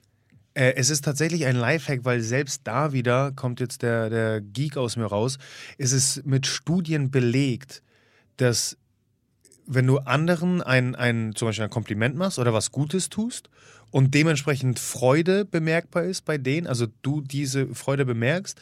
Äh, 0.54 0.74
es 0.76 0.90
ist 0.90 1.04
tatsächlich 1.04 1.46
ein 1.46 1.56
Lifehack, 1.56 2.04
weil 2.04 2.20
selbst 2.20 2.62
da 2.64 2.92
wieder 2.92 3.32
kommt 3.32 3.60
jetzt 3.60 3.82
der, 3.82 4.10
der 4.10 4.40
Geek 4.40 4.76
aus 4.76 4.96
mir 4.96 5.06
raus. 5.06 5.38
Es 5.78 5.92
ist 5.92 6.24
mit 6.26 6.46
Studien 6.46 7.10
belegt, 7.10 7.82
dass 8.36 8.76
wenn 9.66 9.86
du 9.86 9.98
anderen 9.98 10.62
ein, 10.62 10.94
ein, 10.94 11.34
zum 11.34 11.48
Beispiel 11.48 11.64
ein 11.64 11.70
Kompliment 11.70 12.16
machst 12.16 12.38
oder 12.38 12.52
was 12.52 12.70
Gutes 12.70 13.08
tust 13.08 13.50
und 13.90 14.14
dementsprechend 14.14 14.78
Freude 14.78 15.44
bemerkbar 15.44 16.04
ist 16.04 16.24
bei 16.24 16.38
denen, 16.38 16.66
also 16.66 16.86
du 17.02 17.20
diese 17.20 17.74
Freude 17.74 18.04
bemerkst, 18.04 18.60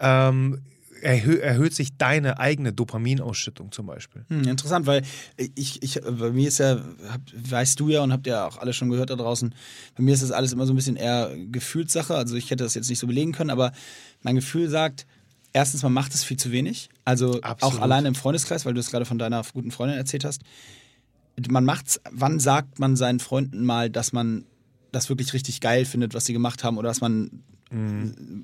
ähm, 0.00 0.62
erhö 1.00 1.36
erhöht 1.36 1.74
sich 1.74 1.96
deine 1.96 2.38
eigene 2.38 2.72
Dopaminausschüttung 2.72 3.72
zum 3.72 3.86
Beispiel. 3.86 4.24
Hm, 4.28 4.44
interessant, 4.44 4.86
weil 4.86 5.02
ich, 5.54 5.82
ich, 5.82 6.00
bei 6.00 6.30
mir 6.30 6.48
ist 6.48 6.58
ja, 6.58 6.80
hab, 7.08 7.20
weißt 7.34 7.78
du 7.78 7.88
ja 7.88 8.02
und 8.02 8.12
habt 8.12 8.26
ja 8.26 8.46
auch 8.46 8.58
alle 8.58 8.72
schon 8.72 8.90
gehört 8.90 9.10
da 9.10 9.16
draußen, 9.16 9.54
bei 9.96 10.02
mir 10.02 10.14
ist 10.14 10.22
das 10.22 10.30
alles 10.30 10.52
immer 10.52 10.66
so 10.66 10.72
ein 10.72 10.76
bisschen 10.76 10.96
eher 10.96 11.32
Gefühlssache. 11.50 12.14
Also 12.14 12.36
ich 12.36 12.50
hätte 12.50 12.64
das 12.64 12.74
jetzt 12.74 12.88
nicht 12.88 12.98
so 12.98 13.06
belegen 13.06 13.32
können, 13.32 13.50
aber 13.50 13.72
mein 14.22 14.34
Gefühl 14.34 14.68
sagt, 14.68 15.06
erstens, 15.52 15.82
man 15.82 15.92
macht 15.92 16.14
es 16.14 16.24
viel 16.24 16.36
zu 16.36 16.52
wenig. 16.52 16.90
Also 17.04 17.40
Absolut. 17.40 17.76
auch 17.76 17.80
alleine 17.80 18.08
im 18.08 18.14
Freundeskreis, 18.14 18.66
weil 18.66 18.74
du 18.74 18.80
es 18.80 18.90
gerade 18.90 19.04
von 19.04 19.18
deiner 19.18 19.42
guten 19.54 19.70
Freundin 19.70 19.96
erzählt 19.96 20.24
hast. 20.24 20.42
Man 21.48 21.64
macht's, 21.64 22.00
wann 22.10 22.38
sagt 22.38 22.78
man 22.78 22.96
seinen 22.96 23.20
Freunden 23.20 23.64
mal, 23.64 23.90
dass 23.90 24.12
man 24.12 24.44
das 24.92 25.08
wirklich 25.08 25.32
richtig 25.32 25.60
geil 25.60 25.84
findet, 25.84 26.14
was 26.14 26.26
sie 26.26 26.32
gemacht 26.32 26.62
haben 26.62 26.78
oder 26.78 26.88
dass 26.88 27.00
man 27.00 27.42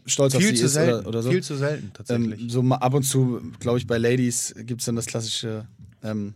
stolz 0.07 0.35
auf 0.35 0.41
Mhm. 0.43 0.47
Viel 0.47 0.57
sie 0.57 0.61
zu 0.61 0.67
ist 0.67 0.73
selten, 0.75 0.99
oder, 1.01 1.09
oder 1.09 1.23
so? 1.23 1.31
viel 1.31 1.43
zu 1.43 1.57
selten 1.57 1.93
tatsächlich. 1.93 2.41
Ähm, 2.41 2.51
so 2.51 2.63
mal 2.63 2.77
ab 2.77 2.95
und 2.95 3.03
zu, 3.05 3.41
glaube 3.59 3.79
ich, 3.79 3.87
bei 3.87 3.99
Ladies 3.99 4.55
gibt 4.65 4.81
es 4.81 4.87
dann 4.87 4.97
das 4.97 5.07
klassische, 5.07 5.67
ähm, 6.03 6.35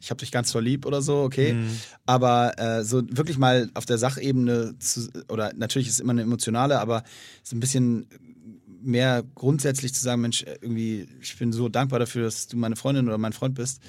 ich 0.00 0.10
habe 0.10 0.18
dich 0.18 0.30
ganz 0.30 0.54
lieb 0.54 0.86
oder 0.86 1.02
so, 1.02 1.22
okay. 1.22 1.54
Mhm. 1.54 1.66
Aber 2.04 2.58
äh, 2.58 2.84
so 2.84 3.02
wirklich 3.10 3.38
mal 3.38 3.70
auf 3.74 3.86
der 3.86 3.98
Sachebene, 3.98 4.74
zu, 4.78 5.08
oder 5.28 5.52
natürlich 5.56 5.88
ist 5.88 5.94
es 5.94 6.00
immer 6.00 6.12
eine 6.12 6.22
emotionale, 6.22 6.78
aber 6.80 7.02
so 7.42 7.56
ein 7.56 7.60
bisschen 7.60 8.06
mehr 8.82 9.24
grundsätzlich 9.34 9.92
zu 9.94 10.00
sagen, 10.00 10.20
Mensch, 10.20 10.44
irgendwie, 10.60 11.08
ich 11.20 11.36
bin 11.36 11.52
so 11.52 11.68
dankbar 11.68 11.98
dafür, 11.98 12.22
dass 12.24 12.46
du 12.46 12.56
meine 12.56 12.76
Freundin 12.76 13.08
oder 13.08 13.18
mein 13.18 13.32
Freund 13.32 13.56
bist. 13.56 13.80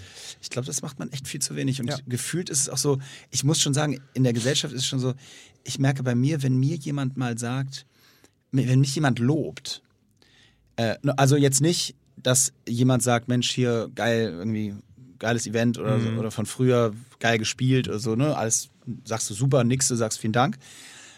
Ich 0.42 0.50
glaube, 0.50 0.66
das 0.66 0.82
macht 0.82 0.98
man 0.98 1.12
echt 1.12 1.28
viel 1.28 1.40
zu 1.40 1.56
wenig. 1.56 1.80
Und 1.80 1.88
Ja. 1.90 1.98
gefühlt 2.08 2.50
ist 2.50 2.62
es 2.62 2.70
auch 2.70 2.78
so, 2.80 2.98
ich 3.30 3.44
muss 3.44 3.62
schon 3.62 3.76
sagen, 3.76 4.00
in 4.16 4.24
der 4.24 4.34
Gesellschaft 4.34 4.74
ist 4.74 4.82
es 4.82 4.88
schon 4.88 5.00
so, 5.00 5.14
ich 5.64 5.78
merke 5.78 6.02
bei 6.02 6.16
mir, 6.16 6.42
wenn 6.42 6.58
mir 6.58 6.78
jemand 6.78 7.16
mal 7.16 7.38
sagt, 7.38 7.86
wenn 8.58 8.80
mich 8.80 8.96
jemand 8.96 9.20
lobt, 9.20 9.82
äh, 10.78 10.96
also 11.18 11.36
jetzt 11.36 11.62
nicht, 11.62 11.96
dass 12.18 12.54
jemand 12.68 13.04
sagt, 13.04 13.28
Mensch, 13.28 13.52
hier 13.52 13.90
geil, 13.94 14.34
irgendwie 14.38 14.76
geiles 15.20 15.48
Event 15.48 15.78
oder, 15.78 16.00
so, 16.00 16.10
oder 16.10 16.32
von 16.32 16.46
früher 16.46 16.94
geil 17.20 17.38
gespielt 17.38 17.88
oder 17.88 18.00
so, 18.00 18.16
ne? 18.16 18.36
Alles 18.36 18.70
sagst 19.04 19.30
du 19.30 19.34
super, 19.34 19.64
nix, 19.64 19.88
du 19.88 19.96
sagst 19.96 20.20
vielen 20.20 20.34
Dank. 20.34 20.58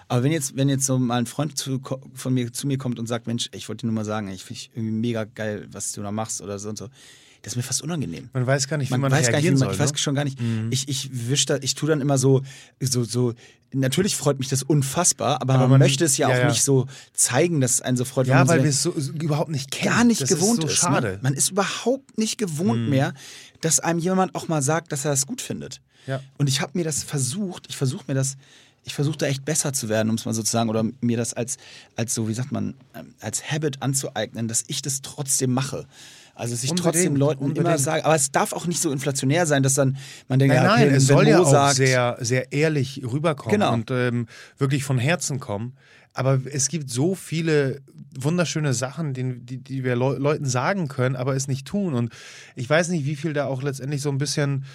Aber 0.08 0.24
wenn 0.24 0.32
jetzt, 0.32 0.58
wenn 0.58 0.70
jetzt 0.70 0.86
so 0.86 0.98
mal 0.98 1.20
ein 1.20 1.28
Freund 1.28 1.58
zu, 1.58 1.80
von 2.14 2.34
mir 2.34 2.52
zu 2.52 2.66
mir 2.66 2.78
kommt 2.78 2.98
und 2.98 3.06
sagt, 3.06 3.28
Mensch, 3.28 3.50
ich 3.54 3.70
wollte 3.70 3.82
dir 3.82 3.88
nur 3.88 3.96
mal 3.96 4.06
sagen, 4.06 4.28
ich 4.30 4.44
finde 4.44 4.62
irgendwie 4.74 4.92
mega 4.92 5.24
geil, 5.24 5.68
was 5.72 5.92
du 5.92 6.02
da 6.02 6.12
machst 6.12 6.42
oder 6.42 6.58
so 6.58 6.70
und 6.70 6.78
so. 6.78 6.90
Das 7.42 7.54
ist 7.54 7.58
mir 7.58 7.64
fast 7.64 7.82
unangenehm. 7.82 8.30
Man 8.34 8.46
weiß 8.46 8.68
gar 8.68 8.78
nicht, 8.78 8.90
wie 8.90 8.94
man, 8.94 9.02
man 9.02 9.12
weiß 9.12 9.28
gar 9.28 9.28
nicht, 9.28 9.36
reagieren 9.36 9.58
soll. 9.58 9.74
ich 9.74 9.80
weiß 9.80 9.92
ne? 9.92 9.98
schon 9.98 10.16
gar 10.16 10.26
nicht. 10.26 10.38
Ich, 10.72 10.90
ich 10.90 11.10
wisch 11.30 11.46
da, 11.46 11.58
ich 11.58 11.74
tue 11.76 11.88
dann 11.90 12.02
immer 12.02 12.18
so, 12.18 12.42
so, 12.80 13.04
so. 13.04 13.34
Natürlich 13.72 14.16
freut 14.16 14.40
mich 14.40 14.48
das 14.50 14.64
unfassbar, 14.64 15.42
aber, 15.42 15.54
Aber 15.54 15.64
man, 15.64 15.72
man- 15.72 15.80
möchte 15.82 16.04
es 16.04 16.18
ja, 16.18 16.28
ja, 16.28 16.36
auch 16.36 16.40
ja. 16.40 16.50
nicht 16.50 16.64
so 16.64 16.88
zeigen, 17.14 17.62
dass 17.62 17.76
es 17.76 17.82
einen 17.82 17.98
so 17.98 18.04
freut. 18.04 18.28
Ja, 18.28 18.44
so 18.44 18.50
weil 18.50 18.64
wir 18.64 18.70
es 18.70 18.82
so, 18.82 18.94
so 18.98 19.12
überhaupt 19.12 19.52
nicht 19.52 19.72
kennen. 19.72 19.94
gar 19.94 20.04
nicht 20.04 20.22
das 20.22 20.30
gewohnt 20.30 20.64
ist. 20.64 20.72
So 20.72 20.76
schade. 20.76 21.08
Mhm. 21.08 21.14
Ne? 21.14 21.20
Man 21.22 21.34
ist 21.36 21.52
überhaupt 21.52 22.18
nicht 22.18 22.38
gewohnt 22.38 22.90
mehr, 22.90 23.14
dass 23.62 23.80
einem 23.80 24.00
jemand 24.00 24.36
auch 24.36 24.48
mal 24.48 24.62
sagt, 24.62 24.92
dass 24.92 25.06
er 25.06 25.12
das 25.12 25.28
gut 25.28 25.42
findet. 25.42 25.82
Ja. 26.08 26.22
Und 26.38 26.50
ich 26.50 26.62
habe 26.62 26.72
mir 26.78 26.84
das 26.84 27.04
versucht, 27.04 27.68
ich 27.70 27.78
versuche 27.78 28.06
mir 28.08 28.16
das, 28.16 28.38
ich 28.86 28.96
versuche 28.96 29.18
da 29.18 29.28
echt 29.28 29.46
besser 29.46 29.72
zu 29.72 29.88
werden, 29.88 30.10
um 30.10 30.16
es 30.16 30.26
mal 30.26 30.34
so 30.34 30.42
zu 30.42 30.52
sagen, 30.52 30.70
oder 30.70 30.84
mir 31.02 31.18
das 31.18 31.34
als, 31.36 31.58
als 31.96 32.16
so, 32.16 32.28
wie 32.28 32.34
sagt 32.34 32.52
man, 32.52 32.74
ähm, 32.96 33.14
als 33.20 33.52
Habit 33.52 33.82
anzueignen, 33.84 34.48
dass 34.48 34.64
ich 34.68 34.82
das 34.82 35.02
trotzdem 35.02 35.54
mache. 35.54 35.86
Also 36.40 36.54
dass 36.54 36.64
ich 36.64 36.72
Unbedingt, 36.72 36.94
trotzdem 36.96 37.16
Leuten 37.16 37.44
immer 37.44 37.50
unbedingt. 37.60 37.80
sage, 37.80 38.06
aber 38.06 38.16
es 38.16 38.32
darf 38.32 38.54
auch 38.54 38.66
nicht 38.66 38.82
so 38.82 38.92
inflationär 38.92 39.46
sein, 39.46 39.62
dass 39.62 39.74
dann 39.74 39.98
man 40.28 40.40
denkt, 40.40 40.56
Nein, 40.56 40.64
ja, 40.64 40.70
nein, 40.70 40.88
okay, 40.88 40.96
es 40.96 41.10
wenn 41.10 41.16
soll 41.18 41.28
ja 41.28 41.40
auch 41.40 41.52
sagt, 41.52 41.76
sehr, 41.76 42.18
sehr 42.22 42.52
ehrlich 42.54 43.02
rüberkommen 43.04 43.60
Genau. 43.60 43.74
und 43.74 43.92
ähm, 43.92 44.28
wirklich 44.58 44.84
von 44.84 44.98
Herzen 44.98 45.40
kommen. 45.40 45.76
Aber 46.14 46.40
es 46.52 46.70
gibt 46.70 46.90
so 46.90 47.14
viele 47.14 47.82
wunderschöne 48.20 48.74
Sachen, 48.74 49.14
die, 49.14 49.40
die, 49.40 49.58
die 49.58 49.84
wir 49.84 49.96
Leu 49.96 50.18
Leuten 50.18 50.46
sagen 50.46 50.88
können, 50.88 51.16
aber 51.16 51.36
es 51.36 51.48
nicht 51.48 51.68
tun. 51.68 51.94
Und 51.94 52.12
ich 52.56 52.70
weiß 52.70 52.90
nicht, 52.90 53.06
wie 53.06 53.16
viel 53.16 53.34
da 53.34 53.46
auch 53.46 53.62
letztendlich 53.62 54.02
so 54.02 54.10
ein 54.10 54.18
bisschen 54.18 54.66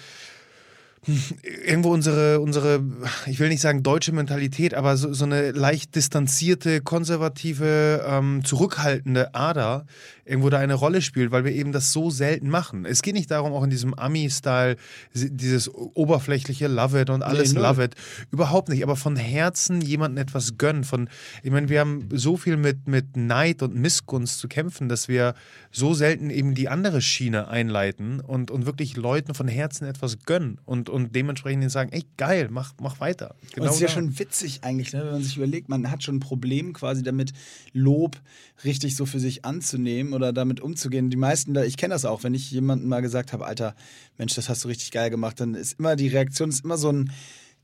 irgendwo 1.65 1.91
unsere, 1.91 2.39
unsere, 2.39 2.83
ich 3.27 3.39
will 3.39 3.49
nicht 3.49 3.61
sagen 3.61 3.83
deutsche 3.83 4.11
Mentalität, 4.11 4.73
aber 4.73 4.97
so, 4.97 5.13
so 5.13 5.25
eine 5.25 5.51
leicht 5.51 5.95
distanzierte, 5.95 6.81
konservative, 6.81 8.05
ähm, 8.07 8.43
zurückhaltende 8.43 9.33
Ader 9.35 9.85
irgendwo 10.25 10.49
da 10.49 10.57
eine 10.57 10.73
Rolle 10.73 11.01
spielt, 11.01 11.31
weil 11.31 11.45
wir 11.45 11.51
eben 11.51 11.71
das 11.71 11.91
so 11.91 12.09
selten 12.09 12.49
machen. 12.49 12.85
Es 12.85 13.03
geht 13.03 13.13
nicht 13.13 13.29
darum, 13.29 13.53
auch 13.53 13.63
in 13.63 13.69
diesem 13.69 13.93
Ami-Style, 13.93 14.75
dieses 15.13 15.69
oberflächliche 15.69 16.67
Love 16.67 17.01
it 17.01 17.09
und 17.11 17.21
alles 17.21 17.53
null. 17.53 17.63
Love 17.63 17.83
it. 17.83 17.95
Überhaupt 18.31 18.69
nicht, 18.69 18.83
aber 18.83 18.95
von 18.95 19.15
Herzen 19.15 19.81
jemandem 19.81 20.23
etwas 20.23 20.57
gönnen. 20.57 20.83
Von, 20.83 21.09
ich 21.43 21.51
meine, 21.51 21.69
wir 21.69 21.79
haben 21.79 22.09
so 22.11 22.37
viel 22.37 22.57
mit, 22.57 22.87
mit 22.87 23.15
Neid 23.15 23.61
und 23.61 23.75
Missgunst 23.75 24.39
zu 24.39 24.47
kämpfen, 24.47 24.89
dass 24.89 25.07
wir 25.07 25.35
so 25.71 25.93
selten 25.93 26.31
eben 26.31 26.55
die 26.55 26.69
andere 26.69 27.01
Schiene 27.01 27.47
einleiten 27.47 28.19
und, 28.19 28.49
und 28.49 28.65
wirklich 28.65 28.97
Leuten 28.97 29.35
von 29.35 29.47
Herzen 29.47 29.85
etwas 29.85 30.23
gönnen 30.25 30.59
und, 30.65 30.89
und 30.95 31.13
dementsprechend 31.13 31.61
ihnen 31.61 31.69
sagen, 31.69 31.91
ey, 31.91 32.05
geil, 32.15 32.47
mach, 32.49 32.73
mach 32.81 33.01
weiter. 33.01 33.35
Und 33.57 33.65
es 33.65 33.73
ist 33.73 33.81
ja 33.81 33.87
da. 33.87 33.93
schon 33.93 34.17
witzig 34.17 34.63
eigentlich, 34.63 34.93
ne, 34.93 35.03
wenn 35.03 35.11
man 35.11 35.23
sich 35.23 35.35
überlegt, 35.35 35.67
man 35.67 35.91
hat 35.91 36.03
schon 36.03 36.15
ein 36.15 36.19
Problem 36.21 36.71
quasi 36.71 37.03
damit, 37.03 37.33
Lob 37.73 38.15
richtig 38.63 38.95
so 38.95 39.05
für 39.05 39.19
sich 39.19 39.43
anzunehmen 39.43 40.13
oder 40.13 40.31
damit 40.31 40.61
umzugehen. 40.61 41.09
Die 41.09 41.17
meisten 41.17 41.53
da, 41.53 41.65
ich 41.65 41.75
kenne 41.75 41.93
das 41.93 42.05
auch, 42.05 42.23
wenn 42.23 42.33
ich 42.33 42.49
jemandem 42.49 42.87
mal 42.87 43.01
gesagt 43.01 43.33
habe, 43.33 43.45
Alter, 43.45 43.75
Mensch, 44.17 44.35
das 44.35 44.47
hast 44.47 44.63
du 44.63 44.69
richtig 44.69 44.91
geil 44.91 45.09
gemacht, 45.09 45.37
dann 45.41 45.53
ist 45.53 45.77
immer 45.79 45.97
die 45.97 46.07
Reaktion 46.07 46.47
ist 46.47 46.63
immer 46.63 46.77
so 46.77 46.89
ein 46.93 47.11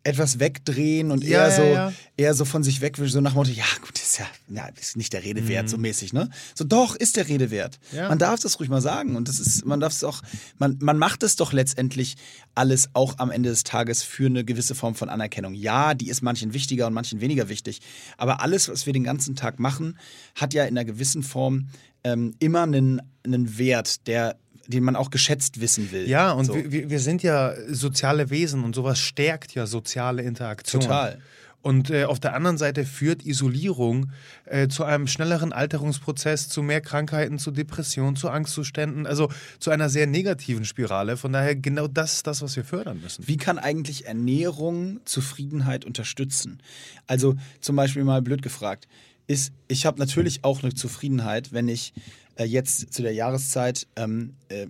etwas 0.03 0.39
wegdrehen 0.39 1.11
und 1.11 1.23
Ja, 1.23 1.47
eher 1.47 1.51
so 1.51 1.63
ja. 1.63 1.93
eher 2.17 2.33
so 2.33 2.45
von 2.45 2.63
sich 2.63 2.81
weg, 2.81 2.97
so 2.97 3.21
nach 3.21 3.31
dem 3.31 3.35
Motto, 3.35 3.51
ja 3.51 3.65
gut, 3.81 3.99
ist 3.99 4.19
ja, 4.19 4.25
ja 4.49 4.67
ist 4.79 4.97
nicht 4.97 5.13
der 5.13 5.23
Rede 5.23 5.47
wert, 5.47 5.69
so 5.69 5.77
mäßig, 5.77 6.13
ne? 6.13 6.29
So 6.55 6.63
doch 6.63 6.95
ist 6.95 7.17
der 7.17 7.27
Rede 7.27 7.51
wert. 7.51 7.79
Mhm. 7.91 8.07
Man 8.07 8.19
darf 8.19 8.39
das 8.39 8.59
ruhig 8.59 8.69
mal 8.69 8.81
sagen 8.81 9.15
und 9.15 9.27
das 9.27 9.39
ist, 9.39 9.65
man 9.65 9.79
darf 9.79 9.93
es 9.93 10.03
auch, 10.03 10.21
man, 10.57 10.77
man 10.81 10.97
macht 10.97 11.23
es 11.23 11.35
doch 11.35 11.53
letztendlich 11.53 12.15
alles 12.55 12.89
auch 12.93 13.19
am 13.19 13.29
Ende 13.29 13.49
des 13.49 13.63
Tages 13.63 14.01
für 14.03 14.25
eine 14.25 14.43
gewisse 14.43 14.75
Form 14.75 14.95
von 14.95 15.09
Anerkennung. 15.09 15.53
Ja, 15.53 15.93
die 15.93 16.09
ist 16.09 16.21
manchen 16.21 16.53
wichtiger 16.53 16.87
und 16.87 16.93
manchen 16.93 17.21
weniger 17.21 17.49
wichtig, 17.49 17.81
aber 18.17 18.41
alles, 18.41 18.69
was 18.69 18.85
wir 18.85 18.93
den 18.93 19.03
ganzen 19.03 19.35
Tag 19.35 19.59
machen, 19.59 19.97
hat 20.35 20.53
ja 20.53 20.63
in 20.63 20.77
einer 20.77 20.85
gewissen 20.85 21.21
Form 21.21 21.67
ähm, 22.03 22.33
immer 22.39 22.63
einen, 22.63 23.01
einen 23.23 23.57
Wert, 23.57 24.07
der 24.07 24.37
den 24.71 24.83
man 24.83 24.95
auch 24.95 25.11
geschätzt 25.11 25.61
wissen 25.61 25.91
will. 25.91 26.07
Ja, 26.09 26.31
und 26.31 26.45
so. 26.45 26.55
wir- 26.55 26.89
wir, 26.89 26.99
sind 26.99 27.21
ja 27.23 27.53
soziale 27.67 28.29
Wesen 28.31 28.63
und 28.63 28.73
sowas 28.73 28.97
stärkt 28.99 29.53
ja 29.53 29.67
soziale 29.67 30.23
Interaktion. 30.23 30.81
Total. 30.81 31.19
Und 31.63 31.91
äh, 31.91 32.05
auf 32.05 32.19
der 32.19 32.33
anderen 32.33 32.57
Seite 32.57 32.85
führt 32.85 33.23
Isolierung 33.23 34.09
äh, 34.45 34.67
zu 34.67 34.83
einem 34.83 35.05
schnelleren 35.05 35.53
Alterungsprozess, 35.53 36.49
zu 36.49 36.63
mehr 36.63 36.81
Krankheiten, 36.81 37.37
zu 37.37 37.51
Depressionen, 37.51 38.15
zu 38.15 38.29
Angstzuständen, 38.31 39.05
also 39.05 39.29
zu 39.59 39.69
einer 39.69 39.87
sehr 39.87 40.07
negativen 40.07 40.65
Spirale. 40.65 41.17
Von 41.17 41.33
daher 41.33 41.55
genau 41.55 41.87
das 41.87 42.13
ist 42.15 42.25
das, 42.25 42.41
was 42.41 42.55
wir 42.55 42.63
fördern 42.63 42.99
müssen. 42.99 43.27
Wie 43.27 43.37
kann 43.37 43.59
eigentlich 43.59 44.07
Ernährung 44.07 45.01
Zufriedenheit 45.05 45.85
unterstützen? 45.85 46.63
Also 47.05 47.35
zum 47.59 47.75
Beispiel 47.75 48.03
mal 48.05 48.23
blöd 48.23 48.41
gefragt, 48.41 48.87
ist, 49.27 49.53
ich 49.67 49.85
habe 49.85 49.99
natürlich 49.99 50.43
auch 50.43 50.63
eine 50.63 50.73
Zufriedenheit, 50.73 51.53
wenn 51.53 51.67
ich 51.67 51.93
äh, 52.35 52.43
jetzt 52.45 52.93
zu 52.93 53.01
der 53.01 53.13
Jahreszeit 53.13 53.87
ähm, 53.95 54.35
äh, 54.49 54.67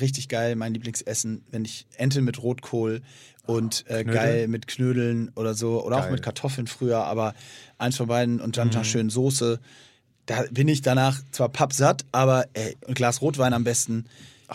richtig 0.00 0.28
geil 0.28 0.56
mein 0.56 0.74
Lieblingsessen, 0.74 1.42
wenn 1.50 1.64
ich 1.64 1.86
Ente 1.96 2.20
mit 2.20 2.42
Rotkohl 2.42 3.02
und 3.46 3.84
äh, 3.88 4.04
geil 4.04 4.46
mit 4.48 4.66
Knödeln 4.66 5.30
oder 5.34 5.54
so 5.54 5.82
oder 5.84 5.96
auch 5.96 6.02
Geil. 6.02 6.12
mit 6.12 6.22
Kartoffeln 6.22 6.66
früher, 6.66 7.04
aber 7.04 7.34
eins 7.78 7.96
von 7.96 8.06
beiden 8.08 8.40
und 8.40 8.48
Mhm. 8.48 8.52
dann 8.60 8.68
noch 8.70 8.84
schön 8.84 9.08
Soße. 9.10 9.58
Da 10.26 10.44
bin 10.50 10.68
ich 10.68 10.82
danach 10.82 11.22
zwar 11.32 11.48
pappsatt, 11.48 12.04
aber 12.12 12.46
ey, 12.52 12.76
ein 12.86 12.92
Glas 12.94 13.22
Rotwein 13.22 13.54
am 13.54 13.64
besten. 13.64 14.04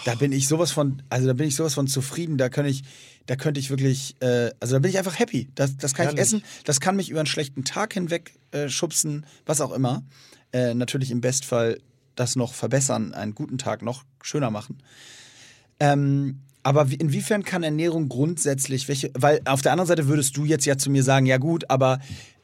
Da 0.06 0.16
bin 0.16 0.32
ich 0.32 0.48
sowas 0.48 0.72
von, 0.72 1.02
also 1.10 1.28
da 1.28 1.34
bin 1.34 1.48
ich 1.48 1.56
sowas 1.56 1.74
von 1.76 1.88
zufrieden. 1.88 2.38
Da 2.38 2.50
könnte 2.50 2.70
ich, 2.70 2.84
da 3.28 3.36
könnte 3.36 3.60
ich 3.60 3.70
wirklich, 3.72 4.16
äh, 4.22 4.52
also 4.60 4.76
da 4.76 4.80
bin 4.80 4.90
ich 4.92 4.98
einfach 5.00 5.18
happy. 5.20 5.50
Das, 5.56 5.78
das 5.78 5.94
kann 5.96 6.06
Herrlich. 6.06 6.20
ich 6.20 6.26
essen. 6.28 6.44
Das 6.66 6.80
kann 6.80 6.96
mich 6.96 7.10
über 7.10 7.20
einen 7.20 7.28
schlechten 7.28 7.64
Tag 7.64 7.94
hinweg 7.94 8.34
äh, 8.52 8.70
schubsen, 8.70 9.26
was 9.46 9.62
auch 9.62 9.72
immer. 9.72 10.04
Äh, 10.52 10.74
natürlich 10.76 11.10
im 11.12 11.22
Bestfall 11.22 11.80
das 12.16 12.36
noch 12.36 12.54
verbessern, 12.54 13.14
einen 13.14 13.36
guten 13.36 13.58
Tag 13.58 13.82
noch 13.82 14.04
schöner 14.22 14.52
machen. 14.52 14.78
Ähm, 15.80 16.40
aber 16.64 16.90
wie, 16.90 16.96
inwiefern 16.96 17.44
kann 17.44 17.64
Ernährung 17.64 18.08
grundsätzlich, 18.08 18.88
welche, 18.88 19.12
weil 19.14 19.42
auf 19.46 19.62
der 19.62 19.74
anderen 19.74 19.88
Seite 19.88 20.08
würdest 20.08 20.38
du 20.38 20.46
jetzt 20.46 20.66
ja 20.66 20.78
zu 20.78 20.90
mir 20.90 21.04
sagen, 21.04 21.26
ja 21.26 21.38
gut, 21.38 21.70
aber 21.70 22.00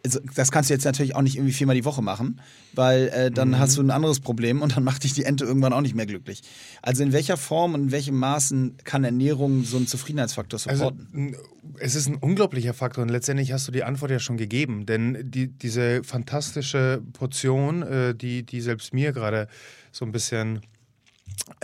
also, 0.06 0.20
das 0.36 0.52
kannst 0.52 0.70
du 0.70 0.74
jetzt 0.74 0.86
natürlich 0.86 1.16
auch 1.16 1.22
nicht 1.22 1.36
irgendwie 1.36 1.52
viermal 1.54 1.76
die 1.76 1.84
Woche 1.86 2.02
machen, 2.02 2.40
weil 2.74 3.10
äh, 3.10 3.32
dann 3.32 3.60
hast 3.60 3.76
du 3.78 3.82
ein 3.82 3.92
anderes 3.92 4.20
Problem 4.22 4.62
und 4.62 4.76
dann 4.78 4.84
macht 4.84 5.04
dich 5.04 5.14
die 5.14 5.24
Ente 5.26 5.44
irgendwann 5.44 5.74
auch 5.74 5.82
nicht 5.82 5.94
mehr 5.96 6.06
glücklich. 6.06 6.42
Also 6.82 7.04
in 7.04 7.12
welcher 7.12 7.36
Form 7.36 7.74
und 7.74 7.82
in 7.84 7.92
welchem 7.92 8.16
Maßen 8.18 8.78
kann 8.86 9.04
Ernährung 9.04 9.64
so 9.64 9.78
einen 9.78 9.88
Zufriedenheitsfaktor 9.88 10.60
Also, 10.66 10.86
supporten? 10.86 11.08
n- 11.14 11.36
es 11.80 11.96
ist 11.96 12.08
ein 12.08 12.16
unglaublicher 12.16 12.74
Faktor 12.74 13.02
und 13.04 13.10
letztendlich 13.10 13.52
hast 13.52 13.68
du 13.68 13.72
die 13.72 13.84
Antwort 13.84 14.12
ja 14.12 14.20
schon 14.20 14.38
gegeben, 14.38 14.86
denn 14.86 15.30
die, 15.30 15.48
diese 15.48 16.04
fantastische 16.04 17.02
Portion, 17.14 17.84
äh, 17.84 18.16
die, 18.16 18.44
die 18.44 18.62
selbst 18.62 18.94
mir 18.94 19.12
gerade 19.12 19.48
so 19.92 20.06
ein 20.06 20.12
bisschen, 20.12 20.62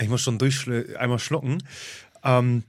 ich 0.00 0.08
muss 0.08 0.20
schon 0.20 0.38
durchschl 0.38 0.96
einmal 0.98 1.18
schlucken, 1.18 1.62
ähm, 2.24 2.64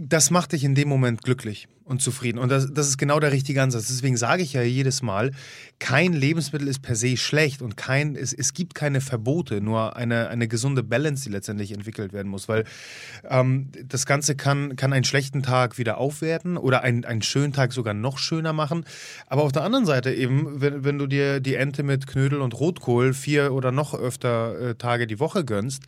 das 0.00 0.30
macht 0.30 0.52
dich 0.52 0.62
in 0.62 0.76
dem 0.76 0.88
Moment 0.88 1.22
glücklich 1.22 1.66
und 1.82 2.00
zufrieden. 2.00 2.38
Und 2.38 2.48
das, 2.48 2.72
das 2.72 2.88
ist 2.88 2.96
genau 2.96 3.18
der 3.18 3.32
richtige 3.32 3.60
Ansatz. 3.60 3.88
Deswegen 3.88 4.16
sage 4.16 4.42
ich 4.42 4.52
ja 4.52 4.62
jedes 4.62 5.02
Mal, 5.02 5.32
kein 5.80 6.12
Lebensmittel 6.12 6.68
ist 6.68 6.80
per 6.80 6.94
se 6.94 7.16
schlecht 7.16 7.60
und 7.60 7.76
kein, 7.76 8.14
es, 8.14 8.32
es 8.32 8.54
gibt 8.54 8.76
keine 8.76 9.00
Verbote, 9.00 9.60
nur 9.60 9.96
eine, 9.96 10.28
eine 10.28 10.46
gesunde 10.46 10.84
Balance, 10.84 11.24
die 11.24 11.30
letztendlich 11.30 11.72
entwickelt 11.72 12.12
werden 12.12 12.28
muss. 12.28 12.48
Weil 12.48 12.64
ähm, 13.28 13.70
das 13.84 14.06
Ganze 14.06 14.36
kann, 14.36 14.76
kann 14.76 14.92
einen 14.92 15.04
schlechten 15.04 15.42
Tag 15.42 15.76
wieder 15.76 15.98
aufwerten 15.98 16.56
oder 16.56 16.82
einen, 16.82 17.04
einen 17.04 17.22
schönen 17.22 17.52
Tag 17.52 17.72
sogar 17.72 17.94
noch 17.94 18.18
schöner 18.18 18.52
machen. 18.52 18.84
Aber 19.26 19.42
auf 19.42 19.52
der 19.52 19.64
anderen 19.64 19.86
Seite 19.86 20.14
eben, 20.14 20.60
wenn, 20.60 20.84
wenn 20.84 20.98
du 20.98 21.08
dir 21.08 21.40
die 21.40 21.56
Ente 21.56 21.82
mit 21.82 22.06
Knödel 22.06 22.40
und 22.40 22.54
Rotkohl 22.54 23.12
vier 23.12 23.52
oder 23.52 23.72
noch 23.72 23.92
öfter 23.92 24.70
äh, 24.70 24.74
Tage 24.76 25.08
die 25.08 25.18
Woche 25.18 25.44
gönnst, 25.44 25.82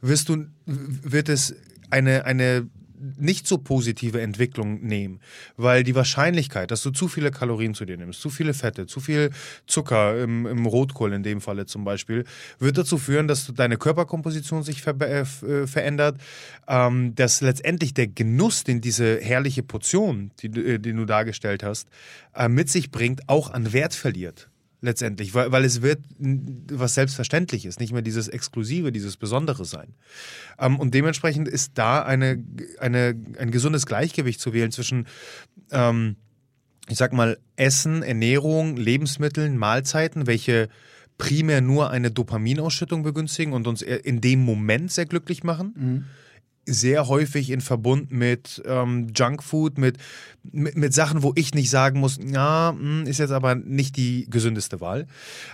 wirst 0.00 0.28
du, 0.28 0.46
wird 0.64 1.28
es 1.28 1.56
eine, 1.90 2.24
eine 2.24 2.68
nicht 3.18 3.46
so 3.46 3.58
positive 3.58 4.20
Entwicklung 4.20 4.80
nehmen, 4.82 5.20
weil 5.56 5.82
die 5.82 5.94
Wahrscheinlichkeit, 5.94 6.70
dass 6.70 6.82
du 6.82 6.90
zu 6.90 7.08
viele 7.08 7.30
Kalorien 7.30 7.74
zu 7.74 7.84
dir 7.84 7.96
nimmst, 7.96 8.20
zu 8.20 8.30
viele 8.30 8.54
Fette, 8.54 8.86
zu 8.86 9.00
viel 9.00 9.30
Zucker 9.66 10.22
im, 10.22 10.46
im 10.46 10.66
Rotkohl 10.66 11.12
in 11.12 11.22
dem 11.22 11.40
Falle 11.40 11.66
zum 11.66 11.84
Beispiel, 11.84 12.24
wird 12.58 12.78
dazu 12.78 12.98
führen, 12.98 13.26
dass 13.28 13.52
deine 13.54 13.76
Körperkomposition 13.76 14.62
sich 14.62 14.82
ver 14.82 14.94
äh, 15.00 15.20
äh, 15.22 15.66
verändert, 15.66 16.20
ähm, 16.68 17.14
dass 17.14 17.40
letztendlich 17.40 17.94
der 17.94 18.06
Genuss, 18.06 18.64
den 18.64 18.80
diese 18.80 19.18
herrliche 19.20 19.62
Portion, 19.62 20.30
die, 20.40 20.48
du- 20.50 20.62
äh, 20.64 20.78
den 20.78 20.96
du 20.96 21.04
dargestellt 21.04 21.62
hast, 21.62 21.88
äh, 22.34 22.48
mit 22.48 22.68
sich 22.70 22.90
bringt, 22.90 23.28
auch 23.28 23.50
an 23.50 23.72
Wert 23.72 23.94
verliert 23.94 24.48
letztendlich, 24.82 25.32
weil, 25.32 25.50
weil 25.52 25.64
es 25.64 25.80
wird 25.80 26.00
was 26.70 26.94
Selbstverständliches, 26.94 27.78
nicht 27.78 27.92
mehr 27.92 28.02
dieses 28.02 28.28
Exklusive, 28.28 28.92
dieses 28.92 29.16
Besondere 29.16 29.64
sein. 29.64 29.94
Ähm, 30.58 30.78
und 30.78 30.92
dementsprechend 30.92 31.48
ist 31.48 31.72
da 31.76 32.02
eine, 32.02 32.42
eine, 32.78 33.14
ein 33.38 33.50
gesundes 33.50 33.86
Gleichgewicht 33.86 34.40
zu 34.40 34.52
wählen 34.52 34.72
zwischen, 34.72 35.06
ähm, 35.70 36.16
ich 36.88 36.98
sag 36.98 37.12
mal, 37.12 37.38
Essen, 37.56 38.02
Ernährung, 38.02 38.76
Lebensmitteln, 38.76 39.56
Mahlzeiten, 39.56 40.26
welche 40.26 40.68
primär 41.16 41.60
nur 41.60 41.90
eine 41.90 42.10
Dopaminausschüttung 42.10 43.04
begünstigen 43.04 43.52
und 43.52 43.68
uns 43.68 43.82
eher 43.82 44.04
in 44.04 44.20
dem 44.20 44.40
Moment 44.40 44.90
sehr 44.90 45.06
glücklich 45.06 45.44
machen. 45.44 45.72
Sehr 46.64 47.08
häufig 47.08 47.50
in 47.50 47.60
Verbund 47.60 48.12
mit 48.12 48.62
ähm, 48.66 49.08
Junkfood, 49.14 49.78
mit, 49.78 49.98
mit, 50.44 50.76
mit, 50.76 50.94
Sachen, 50.94 51.22
wo 51.22 51.32
ich 51.34 51.54
nicht 51.54 51.70
sagen 51.70 51.98
muss, 51.98 52.18
ja, 52.24 52.74
hm, 52.76 53.04
ist 53.06 53.18
jetzt 53.18 53.32
aber 53.32 53.56
nicht 53.56 53.96
die 53.96 54.26
gesündeste 54.30 54.80
Wahl. 54.80 55.06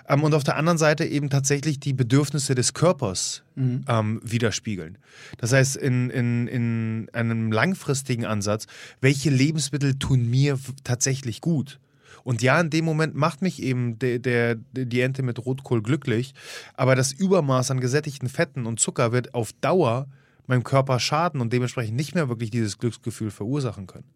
Ähm, 0.09 0.23
und 0.23 0.35
auf 0.35 0.45
der 0.45 0.57
anderen 0.57 0.77
Seite 0.77 1.07
eben 1.07 1.31
tatsächlich 1.31 1.81
die 1.81 1.95
Bedürfnisse 1.95 2.55
des 2.55 2.75
Körpers 2.75 3.43
mhm. 3.55 3.85
ähm, 3.89 4.21
widerspiegeln. 4.23 4.99
Das 5.39 5.53
heißt, 5.53 5.77
in, 5.77 6.11
in, 6.11 6.47
in 6.47 7.09
einem 7.13 7.53
langfristigen 7.53 8.27
Ansatz, 8.27 8.67
welche 9.01 9.31
Lebensmittel 9.31 9.99
tun 9.99 10.29
mir 10.29 10.59
tatsächlich 10.85 11.41
gut? 11.41 11.79
Und 12.23 12.43
ja, 12.43 12.61
in 12.61 12.69
dem 12.69 12.85
Moment 12.85 13.15
macht 13.15 13.41
mich 13.41 13.63
eben 13.63 13.99
der, 13.99 14.19
der, 14.19 14.57
die 14.75 15.01
Ente 15.01 15.23
mit 15.23 15.39
Rotkohl 15.39 15.81
glücklich, 15.81 16.35
aber 16.75 16.95
das 16.95 17.13
Übermaß 17.13 17.71
an 17.71 17.81
gesättigten 17.81 18.29
Fetten 18.29 18.67
und 18.67 18.79
Zucker 18.79 19.13
wird 19.13 19.33
auf 19.33 19.55
Dauer 19.63 20.07
meinem 20.49 20.65
Körper 20.65 20.99
schaden 20.99 21.41
und 21.41 21.53
dementsprechend 21.53 21.97
nicht 21.97 22.15
mehr 22.15 22.29
wirklich 22.29 22.51
dieses 22.51 22.79
Glücksgefühl 22.79 23.31
verursachen 23.31 23.87
können. 23.87 24.11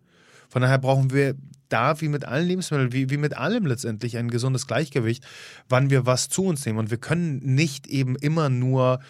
Von 0.49 0.63
daher 0.63 0.79
brauchen 0.79 1.13
wir 1.13 1.35
da, 1.71 2.01
wie 2.03 2.09
mit 2.09 2.27
allen 2.27 2.47
Lebensmitteln, 2.47 2.93
wie, 2.93 3.09
wie 3.09 3.17
mit 3.17 3.35
allem 3.35 3.65
letztendlich, 3.65 4.19
ein 4.19 4.31
gesundes 4.31 4.67
Gleichgewicht, 4.67 5.25
wann 5.69 5.89
wir 5.89 6.05
was 6.05 6.29
zu 6.29 6.45
uns 6.45 6.67
nehmen. 6.67 6.79
Und 6.79 6.91
wir 6.91 6.99
können 6.99 7.39
nicht 7.39 7.87
eben 7.87 8.17
immer 8.17 8.51
nur, 8.51 9.01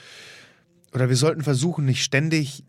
oder 0.93 1.09
wir 1.09 1.17
sollten 1.17 1.43
versuchen, 1.43 1.85
nicht 1.85 2.05
ständig 2.05 2.65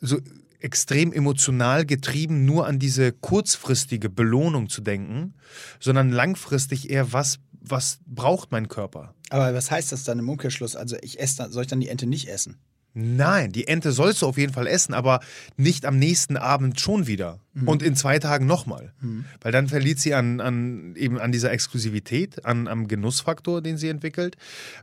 so 0.00 0.20
extrem 0.60 1.12
emotional 1.12 1.84
getrieben 1.84 2.44
nur 2.44 2.66
an 2.66 2.78
diese 2.78 3.12
kurzfristige 3.12 4.08
Belohnung 4.08 4.68
zu 4.68 4.80
denken, 4.80 5.34
sondern 5.80 6.10
langfristig 6.10 6.90
eher, 6.90 7.12
was, 7.12 7.40
was 7.60 7.98
braucht 8.06 8.52
mein 8.52 8.68
Körper? 8.68 9.14
Aber 9.30 9.52
was 9.54 9.70
heißt 9.70 9.92
das 9.92 10.04
dann 10.04 10.20
im 10.20 10.28
Umkehrschluss? 10.28 10.76
Also 10.76 10.96
ich 11.02 11.18
esse, 11.18 11.50
soll 11.50 11.64
ich 11.64 11.68
dann 11.68 11.80
die 11.80 11.88
Ente 11.88 12.06
nicht 12.06 12.28
essen? 12.28 12.58
Nein, 12.96 13.50
die 13.50 13.66
Ente 13.66 13.90
sollst 13.90 14.22
du 14.22 14.26
auf 14.26 14.38
jeden 14.38 14.52
Fall 14.52 14.68
essen, 14.68 14.94
aber 14.94 15.18
nicht 15.56 15.84
am 15.84 15.98
nächsten 15.98 16.36
Abend 16.36 16.78
schon 16.78 17.08
wieder. 17.08 17.40
Mhm. 17.52 17.68
Und 17.68 17.82
in 17.82 17.96
zwei 17.96 18.20
Tagen 18.20 18.46
nochmal. 18.46 18.92
Mhm. 19.00 19.24
Weil 19.40 19.50
dann 19.50 19.66
verliert 19.66 19.98
sie 19.98 20.14
an, 20.14 20.40
an, 20.40 20.94
eben 20.94 21.18
an 21.18 21.32
dieser 21.32 21.50
Exklusivität, 21.50 22.44
an, 22.44 22.68
am 22.68 22.86
Genussfaktor, 22.86 23.62
den 23.62 23.76
sie 23.78 23.88
entwickelt. 23.88 24.36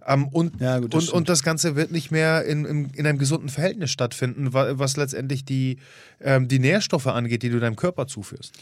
Ähm, 0.06 0.28
und, 0.28 0.60
ja, 0.60 0.80
gut, 0.80 0.94
das 0.94 1.08
und, 1.10 1.20
und 1.20 1.30
das 1.30 1.42
Ganze 1.42 1.78
wird 1.78 1.92
nicht 1.92 2.12
mehr 2.12 2.44
in, 2.44 2.66
in, 2.66 2.90
in 2.90 3.08
einem 3.08 3.18
gesunden 3.18 3.48
Verhältnis 3.48 3.92
stattfinden, 3.92 4.52
was, 4.52 4.78
was 4.78 4.98
letztendlich 4.98 5.46
die, 5.46 5.78
ähm, 6.20 6.50
die 6.50 6.60
Nährstoffe 6.60 7.08
angeht, 7.08 7.44
die 7.44 7.50
du 7.50 7.62
deinem 7.62 7.78
Körper 7.78 8.08
zuführst. 8.08 8.54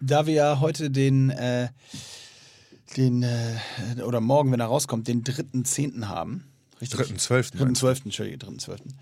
Da 0.00 0.26
wir 0.26 0.34
ja 0.34 0.60
heute 0.60 0.90
den. 0.90 1.30
Äh, 1.30 1.68
den 2.96 3.22
äh, 3.22 4.02
oder 4.02 4.20
morgen, 4.20 4.52
wenn 4.52 4.60
er 4.60 4.66
rauskommt, 4.66 5.08
den 5.08 5.24
3.10. 5.24 6.06
haben, 6.06 6.44
Richtig? 6.92 7.06
Dritten, 7.06 7.18
zwölften. 7.18 7.58
Dritten, 7.58 7.74
zwölften, 7.74 8.08
Entschuldige, 8.08 8.38
dritten, 8.38 8.58
zwölften. 8.58 8.94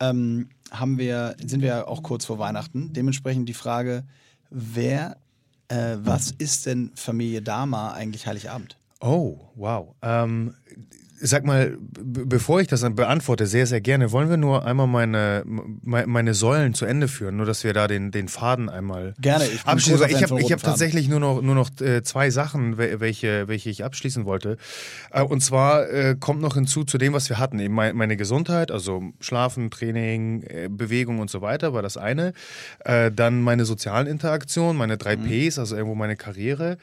Ähm, 0.00 0.48
haben 0.70 0.98
wir, 0.98 1.36
sind 1.44 1.62
wir 1.62 1.88
auch 1.88 2.02
kurz 2.02 2.24
vor 2.24 2.38
Weihnachten. 2.38 2.92
Dementsprechend 2.92 3.48
die 3.48 3.54
Frage, 3.54 4.04
wer, 4.50 5.16
äh, 5.68 5.96
was 5.98 6.30
ist 6.32 6.66
denn 6.66 6.90
Familie 6.94 7.42
Dama 7.42 7.92
eigentlich 7.92 8.26
Heiligabend? 8.26 8.76
Oh, 9.00 9.38
wow. 9.54 9.94
Ähm, 10.02 10.54
Sag 11.20 11.44
mal, 11.44 11.78
bevor 11.80 12.60
ich 12.60 12.66
das 12.66 12.80
dann 12.80 12.96
beantworte, 12.96 13.46
sehr, 13.46 13.66
sehr 13.66 13.80
gerne, 13.80 14.10
wollen 14.10 14.28
wir 14.28 14.36
nur 14.36 14.66
einmal 14.66 14.86
meine, 14.86 15.44
meine 15.46 16.34
Säulen 16.34 16.74
zu 16.74 16.86
Ende 16.86 17.08
führen, 17.08 17.36
nur 17.36 17.46
dass 17.46 17.62
wir 17.62 17.72
da 17.72 17.86
den, 17.86 18.10
den 18.10 18.28
Faden 18.28 18.68
einmal 18.68 19.14
gerne, 19.20 19.46
ich 19.46 19.64
abschließen. 19.64 20.08
Ich 20.10 20.22
habe 20.22 20.42
hab 20.42 20.62
tatsächlich 20.62 21.08
nur 21.08 21.20
noch, 21.20 21.40
nur 21.40 21.54
noch 21.54 21.70
äh, 21.80 22.02
zwei 22.02 22.30
Sachen, 22.30 22.78
welche, 22.78 23.46
welche 23.48 23.70
ich 23.70 23.84
abschließen 23.84 24.24
wollte. 24.24 24.56
Äh, 25.12 25.22
und 25.22 25.40
zwar 25.40 25.88
äh, 25.88 26.16
kommt 26.18 26.40
noch 26.40 26.54
hinzu 26.54 26.84
zu 26.84 26.98
dem, 26.98 27.12
was 27.12 27.28
wir 27.28 27.38
hatten, 27.38 27.58
eben 27.60 27.74
meine 27.74 28.16
Gesundheit, 28.16 28.70
also 28.70 29.02
Schlafen, 29.20 29.70
Training, 29.70 30.44
Bewegung 30.70 31.20
und 31.20 31.30
so 31.30 31.40
weiter, 31.42 31.72
war 31.72 31.82
das 31.82 31.96
eine. 31.96 32.32
Dann 32.84 33.40
meine 33.40 33.64
sozialen 33.64 34.06
Interaktionen, 34.06 34.76
meine 34.76 34.96
drei 34.96 35.16
mhm. 35.16 35.48
Ps, 35.48 35.58
also 35.58 35.76
irgendwo 35.76 35.94
meine 35.94 36.16
Karriere. 36.16 36.76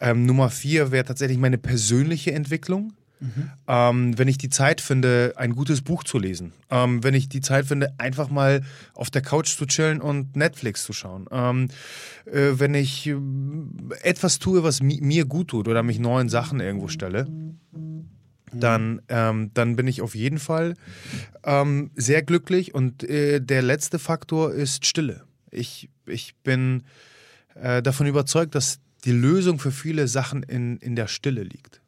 Ähm, 0.00 0.26
Nummer 0.26 0.50
vier 0.50 0.92
wäre 0.92 1.04
tatsächlich 1.04 1.38
meine 1.38 1.58
persönliche 1.58 2.32
Entwicklung. 2.32 2.92
Mhm. 3.20 3.50
Ähm, 3.66 4.18
wenn 4.18 4.28
ich 4.28 4.38
die 4.38 4.48
Zeit 4.48 4.80
finde, 4.80 5.34
ein 5.36 5.54
gutes 5.54 5.82
Buch 5.82 6.04
zu 6.04 6.18
lesen. 6.18 6.52
Ähm, 6.70 7.02
wenn 7.02 7.14
ich 7.14 7.28
die 7.28 7.40
Zeit 7.40 7.66
finde, 7.66 7.92
einfach 7.98 8.30
mal 8.30 8.62
auf 8.94 9.10
der 9.10 9.22
Couch 9.22 9.56
zu 9.56 9.66
chillen 9.66 10.00
und 10.00 10.36
Netflix 10.36 10.84
zu 10.84 10.92
schauen. 10.92 11.26
Ähm, 11.30 11.68
äh, 12.26 12.52
wenn 12.54 12.74
ich 12.74 13.06
äh, 13.06 13.16
etwas 14.02 14.38
tue, 14.38 14.62
was 14.62 14.82
mi 14.82 15.00
mir 15.00 15.24
gut 15.24 15.48
tut 15.48 15.68
oder 15.68 15.82
mich 15.82 15.98
neuen 15.98 16.28
Sachen 16.28 16.60
irgendwo 16.60 16.88
stelle. 16.88 17.26
Dann, 18.50 19.02
ähm, 19.08 19.50
dann 19.52 19.76
bin 19.76 19.86
ich 19.86 20.00
auf 20.00 20.14
jeden 20.14 20.38
Fall 20.38 20.74
ähm, 21.44 21.90
sehr 21.94 22.22
glücklich. 22.22 22.74
Und 22.74 23.04
äh, 23.04 23.40
der 23.40 23.62
letzte 23.62 23.98
Faktor 23.98 24.52
ist 24.52 24.86
Stille. 24.86 25.24
Ich, 25.50 25.90
ich 26.06 26.34
bin 26.44 26.84
äh, 27.54 27.82
davon 27.82 28.06
überzeugt, 28.06 28.54
dass 28.54 28.80
die 29.04 29.12
Lösung 29.12 29.58
für 29.58 29.70
viele 29.70 30.08
Sachen 30.08 30.42
in, 30.42 30.78
in 30.78 30.96
der 30.96 31.08
Stille 31.08 31.42
liegt. 31.42 31.80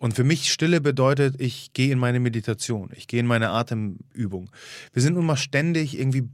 Und 0.00 0.14
für 0.14 0.24
mich 0.24 0.50
Stille 0.50 0.80
bedeutet, 0.80 1.38
ich 1.38 1.74
gehe 1.74 1.92
in 1.92 1.98
meine 1.98 2.20
Meditation, 2.20 2.88
ich 2.96 3.06
gehe 3.06 3.20
in 3.20 3.26
meine 3.26 3.50
Atemübung. 3.50 4.50
Wir 4.94 5.02
sind 5.02 5.12
nun 5.12 5.26
mal 5.26 5.36
ständig 5.36 5.98
irgendwie, 5.98 6.26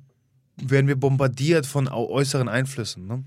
werden 0.56 0.86
wir 0.86 0.94
bombardiert 0.94 1.66
von 1.66 1.88
äußeren 1.88 2.48
Einflüssen. 2.48 3.08
Ne? 3.08 3.24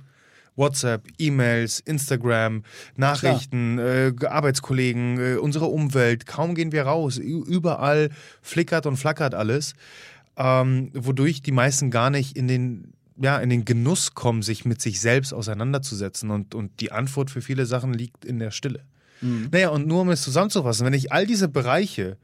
WhatsApp, 0.56 1.08
E-Mails, 1.18 1.82
Instagram, 1.82 2.64
Nachrichten, 2.96 3.80
äh, 3.80 4.14
Arbeitskollegen, 4.26 5.20
äh, 5.20 5.36
unsere 5.36 5.66
Umwelt. 5.66 6.26
Kaum 6.26 6.56
gehen 6.56 6.72
wir 6.72 6.84
raus. 6.84 7.18
Überall 7.18 8.10
flickert 8.42 8.86
und 8.86 8.96
flackert 8.96 9.36
alles, 9.36 9.74
ähm, 10.38 10.90
wodurch 10.94 11.42
die 11.42 11.52
meisten 11.52 11.92
gar 11.92 12.10
nicht 12.10 12.38
in 12.38 12.48
den 12.48 12.94
ja, 13.22 13.38
in 13.40 13.50
den 13.50 13.66
Genuss 13.66 14.14
kommen, 14.14 14.42
sich 14.42 14.64
mit 14.64 14.82
sich 14.82 15.02
selbst 15.02 15.34
auseinanderzusetzen. 15.34 16.32
Und, 16.32 16.56
und 16.56 16.80
die 16.80 16.94
Antwort 16.94 17.30
für 17.30 17.42
viele 17.42 17.66
Sachen 17.66 17.94
liegt 17.94 18.24
in 18.24 18.40
der 18.40 18.52
Stille. 18.52 18.86
Mhm. 19.22 19.50
Naja, 19.52 19.70
und 19.70 19.88
nur 19.88 20.02
um 20.02 20.10
es 20.10 20.22
zusammenzufassen, 20.22 20.86
wenn 20.86 20.94
ich 20.94 21.12
all 21.12 21.26
diese 21.26 21.48
Bereiche 21.48 22.18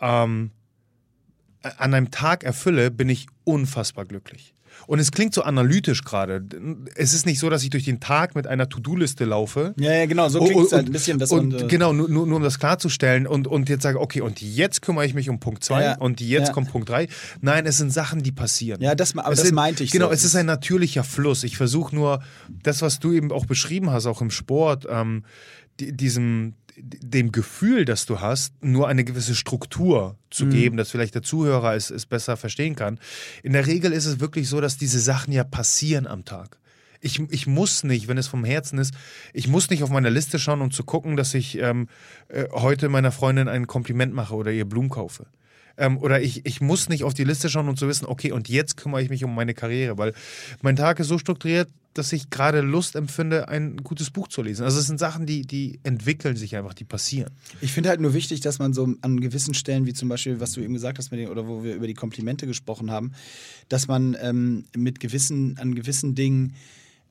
ähm, 0.00 0.50
an 1.62 1.94
einem 1.94 2.10
Tag 2.10 2.44
erfülle, 2.44 2.90
bin 2.90 3.08
ich 3.08 3.26
unfassbar 3.44 4.04
glücklich. 4.04 4.54
Und 4.86 4.98
es 4.98 5.12
klingt 5.12 5.34
so 5.34 5.42
analytisch 5.42 6.02
gerade. 6.04 6.44
Es 6.94 7.12
ist 7.12 7.26
nicht 7.26 7.38
so, 7.38 7.50
dass 7.50 7.62
ich 7.62 7.70
durch 7.70 7.84
den 7.84 8.00
Tag 8.00 8.34
mit 8.34 8.46
einer 8.46 8.68
To-Do-Liste 8.68 9.24
laufe. 9.24 9.74
Ja, 9.78 9.92
ja, 9.92 10.06
genau, 10.06 10.28
so 10.28 10.42
klingt 10.42 10.66
es 10.66 10.72
halt 10.72 10.86
ein 10.86 10.92
bisschen. 10.92 11.18
Das 11.18 11.30
und, 11.30 11.54
und, 11.54 11.68
genau, 11.68 11.92
nur, 11.92 12.08
nur, 12.08 12.36
um 12.36 12.42
das 12.42 12.58
klarzustellen 12.58 13.26
und, 13.26 13.46
und 13.46 13.68
jetzt 13.68 13.82
sage, 13.82 14.00
okay, 14.00 14.20
und 14.20 14.40
jetzt 14.40 14.82
kümmere 14.82 15.06
ich 15.06 15.14
mich 15.14 15.28
um 15.28 15.38
Punkt 15.38 15.62
2 15.64 15.82
ja, 15.82 15.98
und 15.98 16.20
jetzt 16.20 16.48
ja. 16.48 16.52
kommt 16.52 16.70
Punkt 16.70 16.88
3. 16.88 17.08
Nein, 17.40 17.66
es 17.66 17.78
sind 17.78 17.92
Sachen, 17.92 18.22
die 18.22 18.32
passieren. 18.32 18.80
Ja, 18.82 18.94
das, 18.94 19.16
aber 19.16 19.30
es 19.30 19.38
das 19.38 19.46
sind, 19.48 19.54
meinte 19.54 19.84
ich 19.84 19.90
Genau, 19.90 20.06
so. 20.06 20.12
es 20.12 20.24
ist 20.24 20.34
ein 20.34 20.46
natürlicher 20.46 21.04
Fluss. 21.04 21.44
Ich 21.44 21.56
versuche 21.56 21.94
nur, 21.94 22.22
das, 22.62 22.82
was 22.82 22.98
du 22.98 23.12
eben 23.12 23.30
auch 23.32 23.46
beschrieben 23.46 23.90
hast, 23.90 24.06
auch 24.06 24.20
im 24.20 24.30
Sport, 24.30 24.86
ähm, 24.90 25.24
diesem, 25.80 26.54
dem 26.76 27.32
Gefühl, 27.32 27.84
das 27.84 28.06
du 28.06 28.20
hast, 28.20 28.62
nur 28.62 28.88
eine 28.88 29.04
gewisse 29.04 29.34
Struktur 29.34 30.16
zu 30.30 30.46
mhm. 30.46 30.50
geben, 30.50 30.76
dass 30.76 30.90
vielleicht 30.90 31.14
der 31.14 31.22
Zuhörer 31.22 31.74
es, 31.74 31.90
es 31.90 32.06
besser 32.06 32.36
verstehen 32.36 32.76
kann. 32.76 32.98
In 33.42 33.52
der 33.52 33.66
Regel 33.66 33.92
ist 33.92 34.06
es 34.06 34.20
wirklich 34.20 34.48
so, 34.48 34.60
dass 34.60 34.76
diese 34.76 35.00
Sachen 35.00 35.32
ja 35.32 35.44
passieren 35.44 36.06
am 36.06 36.24
Tag. 36.24 36.58
Ich, 37.02 37.18
ich 37.30 37.46
muss 37.46 37.82
nicht, 37.82 38.08
wenn 38.08 38.18
es 38.18 38.28
vom 38.28 38.44
Herzen 38.44 38.78
ist, 38.78 38.94
ich 39.32 39.48
muss 39.48 39.70
nicht 39.70 39.82
auf 39.82 39.90
meine 39.90 40.10
Liste 40.10 40.38
schauen, 40.38 40.60
um 40.60 40.70
zu 40.70 40.84
gucken, 40.84 41.16
dass 41.16 41.32
ich 41.32 41.58
ähm, 41.58 41.88
äh, 42.28 42.44
heute 42.52 42.90
meiner 42.90 43.10
Freundin 43.10 43.48
ein 43.48 43.66
Kompliment 43.66 44.12
mache 44.12 44.34
oder 44.34 44.52
ihr 44.52 44.66
Blumen 44.66 44.90
kaufe. 44.90 45.26
Ähm, 45.76 45.98
oder 45.98 46.20
ich, 46.20 46.46
ich 46.46 46.60
muss 46.60 46.88
nicht 46.88 47.04
auf 47.04 47.14
die 47.14 47.24
Liste 47.24 47.48
schauen, 47.48 47.68
um 47.68 47.76
zu 47.76 47.88
wissen, 47.88 48.06
okay, 48.06 48.32
und 48.32 48.48
jetzt 48.48 48.76
kümmere 48.76 49.02
ich 49.02 49.10
mich 49.10 49.24
um 49.24 49.34
meine 49.34 49.54
Karriere, 49.54 49.98
weil 49.98 50.12
mein 50.62 50.76
Tag 50.76 51.00
ist 51.00 51.08
so 51.08 51.18
strukturiert, 51.18 51.68
dass 51.94 52.12
ich 52.12 52.30
gerade 52.30 52.60
Lust 52.60 52.94
empfinde, 52.94 53.48
ein 53.48 53.78
gutes 53.78 54.10
Buch 54.10 54.28
zu 54.28 54.42
lesen. 54.42 54.64
Also 54.64 54.78
es 54.78 54.86
sind 54.86 54.98
Sachen, 54.98 55.26
die, 55.26 55.42
die 55.42 55.80
entwickeln 55.82 56.36
sich 56.36 56.56
einfach, 56.56 56.72
die 56.72 56.84
passieren. 56.84 57.30
Ich 57.60 57.72
finde 57.72 57.88
halt 57.88 58.00
nur 58.00 58.14
wichtig, 58.14 58.40
dass 58.40 58.60
man 58.60 58.72
so 58.72 58.94
an 59.00 59.20
gewissen 59.20 59.54
Stellen, 59.54 59.86
wie 59.86 59.92
zum 59.92 60.08
Beispiel, 60.08 60.38
was 60.38 60.52
du 60.52 60.60
eben 60.60 60.74
gesagt 60.74 60.98
hast, 60.98 61.10
den, 61.10 61.28
oder 61.28 61.48
wo 61.48 61.64
wir 61.64 61.74
über 61.74 61.88
die 61.88 61.94
Komplimente 61.94 62.46
gesprochen 62.46 62.90
haben, 62.90 63.12
dass 63.68 63.88
man 63.88 64.16
ähm, 64.20 64.66
mit 64.76 65.00
gewissen, 65.00 65.58
an 65.58 65.74
gewissen 65.74 66.14
Dingen 66.14 66.54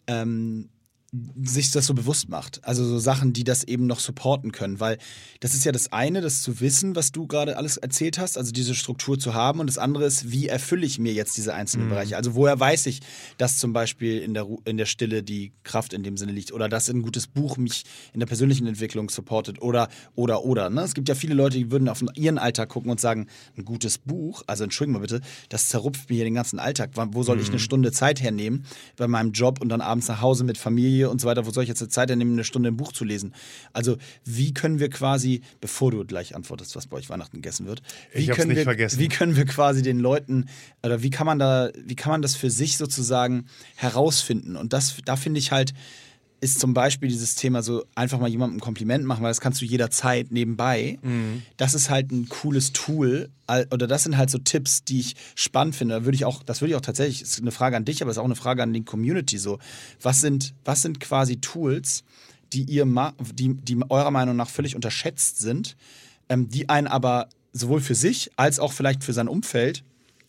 ähm, 0.07 0.69
sich 1.11 1.71
das 1.71 1.87
so 1.87 1.93
bewusst 1.93 2.29
macht. 2.29 2.63
Also 2.63 2.85
so 2.85 2.99
Sachen, 2.99 3.33
die 3.33 3.43
das 3.43 3.63
eben 3.63 3.87
noch 3.87 3.99
supporten 3.99 4.51
können. 4.51 4.79
Weil 4.79 4.97
das 5.39 5.55
ist 5.55 5.65
ja 5.65 5.71
das 5.71 5.91
eine, 5.91 6.21
das 6.21 6.41
zu 6.43 6.59
wissen, 6.59 6.95
was 6.95 7.11
du 7.11 7.25
gerade 7.25 7.57
alles 7.57 7.77
erzählt 7.77 8.19
hast, 8.19 8.37
also 8.37 8.51
diese 8.51 8.75
Struktur 8.75 9.17
zu 9.17 9.33
haben. 9.33 9.59
Und 9.59 9.67
das 9.67 9.77
andere 9.77 10.05
ist, 10.05 10.31
wie 10.31 10.47
erfülle 10.47 10.85
ich 10.85 10.99
mir 10.99 11.13
jetzt 11.13 11.35
diese 11.37 11.53
einzelnen 11.53 11.87
mhm. 11.87 11.91
Bereiche? 11.91 12.17
Also 12.17 12.35
woher 12.35 12.59
weiß 12.59 12.85
ich, 12.85 12.99
dass 13.37 13.57
zum 13.57 13.73
Beispiel 13.73 14.19
in 14.19 14.33
der, 14.33 14.47
in 14.65 14.77
der 14.77 14.85
Stille 14.85 15.23
die 15.23 15.51
Kraft 15.63 15.93
in 15.93 16.03
dem 16.03 16.15
Sinne 16.15 16.31
liegt 16.31 16.51
oder 16.51 16.69
dass 16.69 16.89
ein 16.89 17.01
gutes 17.01 17.25
Buch 17.25 17.57
mich 17.57 17.85
in 18.13 18.19
der 18.19 18.27
persönlichen 18.27 18.67
Entwicklung 18.67 19.09
supportet 19.09 19.61
oder, 19.61 19.89
oder, 20.15 20.45
oder. 20.45 20.69
Ne? 20.69 20.81
Es 20.81 20.93
gibt 20.93 21.09
ja 21.09 21.15
viele 21.15 21.33
Leute, 21.33 21.57
die 21.57 21.71
würden 21.71 21.89
auf 21.89 22.03
ihren 22.13 22.37
Alltag 22.37 22.69
gucken 22.69 22.91
und 22.91 22.99
sagen, 22.99 23.27
ein 23.57 23.65
gutes 23.65 23.97
Buch, 23.97 24.43
also 24.45 24.63
entschuldigen 24.63 24.93
mal 24.93 24.99
bitte, 24.99 25.21
das 25.49 25.69
zerrupft 25.69 26.09
mir 26.09 26.17
hier 26.17 26.25
den 26.25 26.35
ganzen 26.35 26.59
Alltag. 26.59 26.91
Wo 26.93 27.23
soll 27.23 27.37
mhm. 27.37 27.41
ich 27.41 27.49
eine 27.49 27.59
Stunde 27.59 27.91
Zeit 27.91 28.21
hernehmen 28.21 28.65
bei 28.95 29.07
meinem 29.07 29.31
Job 29.31 29.59
und 29.59 29.69
dann 29.69 29.81
abends 29.81 30.07
nach 30.07 30.21
Hause 30.21 30.43
mit 30.43 30.57
Familie 30.57 30.98
gehe 30.99 31.09
und 31.09 31.21
so 31.21 31.27
weiter, 31.27 31.45
wo 31.45 31.51
soll 31.51 31.63
ich 31.63 31.69
jetzt 31.69 31.81
eine 31.81 31.89
Zeit 31.89 32.09
nehmen, 32.09 32.33
eine 32.33 32.43
Stunde 32.43 32.69
ein 32.69 32.77
Buch 32.77 32.91
zu 32.91 33.05
lesen? 33.05 33.33
Also, 33.73 33.97
wie 34.25 34.53
können 34.53 34.79
wir 34.79 34.89
quasi, 34.89 35.41
bevor 35.61 35.91
du 35.91 36.05
gleich 36.05 36.35
antwortest, 36.35 36.75
was 36.75 36.87
bei 36.87 36.97
euch 36.97 37.09
Weihnachten 37.09 37.37
gegessen 37.37 37.65
wird, 37.65 37.81
wie, 38.13 38.23
Ich 38.23 38.29
hab's 38.29 38.37
können, 38.37 38.49
nicht 38.49 38.57
wir, 38.57 38.63
vergessen. 38.63 38.99
wie 38.99 39.07
können 39.07 39.35
wir 39.35 39.45
quasi 39.45 39.81
den 39.81 39.99
Leuten, 39.99 40.47
oder 40.83 41.01
wie 41.01 41.09
kann 41.09 41.25
man 41.25 41.39
da, 41.39 41.69
wie 41.75 41.95
kann 41.95 42.11
man 42.11 42.21
das 42.21 42.35
für 42.35 42.49
sich 42.49 42.77
sozusagen 42.77 43.45
herausfinden? 43.75 44.55
Und 44.55 44.73
das, 44.73 44.97
da 45.05 45.15
finde 45.15 45.39
ich 45.39 45.51
halt, 45.51 45.73
ist 46.41 46.59
zum 46.59 46.73
Beispiel 46.73 47.09
dieses 47.09 47.35
Thema 47.35 47.61
so 47.61 47.83
einfach 47.95 48.19
mal 48.19 48.29
jemandem 48.29 48.57
ein 48.57 48.61
Kompliment 48.61 49.05
machen, 49.05 49.23
weil 49.23 49.29
das 49.29 49.41
kannst 49.41 49.61
du 49.61 49.65
jederzeit 49.65 50.31
nebenbei. 50.31 50.97
Das 51.57 51.73
ist 51.73 51.89
halt 51.89 52.11
ein 52.11 52.29
cooles 52.29 52.71
Tool 52.71 53.29
oder 53.71 53.87
das 53.87 54.03
sind 54.03 54.17
halt 54.17 54.29
so 54.29 54.37
Tipps, 54.37 54.83
die 54.83 54.99
ich 54.99 55.15
spannend 55.35 55.75
finde. 55.75 55.95
Da 55.95 56.05
würde 56.05 56.15
ich 56.15 56.25
auch, 56.25 56.43
das 56.43 56.61
würde 56.61 56.71
ich 56.71 56.75
auch 56.77 56.81
tatsächlich, 56.81 57.21
ist 57.21 57.39
eine 57.39 57.51
Frage 57.51 57.75
an 57.75 57.85
dich, 57.85 58.01
aber 58.01 58.11
es 58.11 58.17
ist 58.17 58.21
auch 58.21 58.25
eine 58.25 58.35
Frage 58.35 58.63
an 58.63 58.73
die 58.73 58.83
Community 58.83 59.37
so. 59.37 59.59
Was 60.01 60.21
sind, 60.21 60.53
was 60.63 60.81
sind 60.81 60.99
quasi 60.99 61.37
Tools, 61.41 62.03
die 62.53 62.63
ihr 62.63 62.85
ma 62.85 63.13
die, 63.33 63.55
die 63.55 63.77
eurer 63.89 64.11
Meinung 64.11 64.35
nach 64.35 64.49
völlig 64.49 64.75
unterschätzt 64.75 65.39
sind, 65.39 65.75
ähm, 66.29 66.49
die 66.49 66.69
einen 66.69 66.87
aber 66.87 67.27
sowohl 67.53 67.81
für 67.81 67.95
sich 67.95 68.31
als 68.37 68.59
auch 68.59 68.71
vielleicht 68.71 69.03
für 69.03 69.13
sein 69.13 69.27
Umfeld 69.27 69.83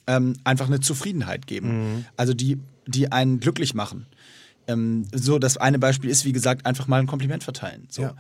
ähm, 0.07 0.35
einfach 0.45 0.67
eine 0.67 0.81
Zufriedenheit 0.81 1.47
geben. 1.47 1.69
Also 2.17 2.35
die, 2.35 2.59
die 2.87 3.13
einen 3.13 3.41
glücklich 3.41 3.75
machen. 3.75 4.07
Ähm, 4.71 5.07
so, 5.13 5.39
das 5.39 5.57
eine 5.57 5.79
Beispiel 5.79 6.11
ist, 6.11 6.25
wie 6.25 6.33
gesagt, 6.33 6.67
einfach 6.67 6.87
mal 6.87 7.01
ein 7.01 7.07
Kompliment 7.07 7.45
verteilen. 7.45 7.87
So. 7.91 8.03
Ja. 8.03 8.15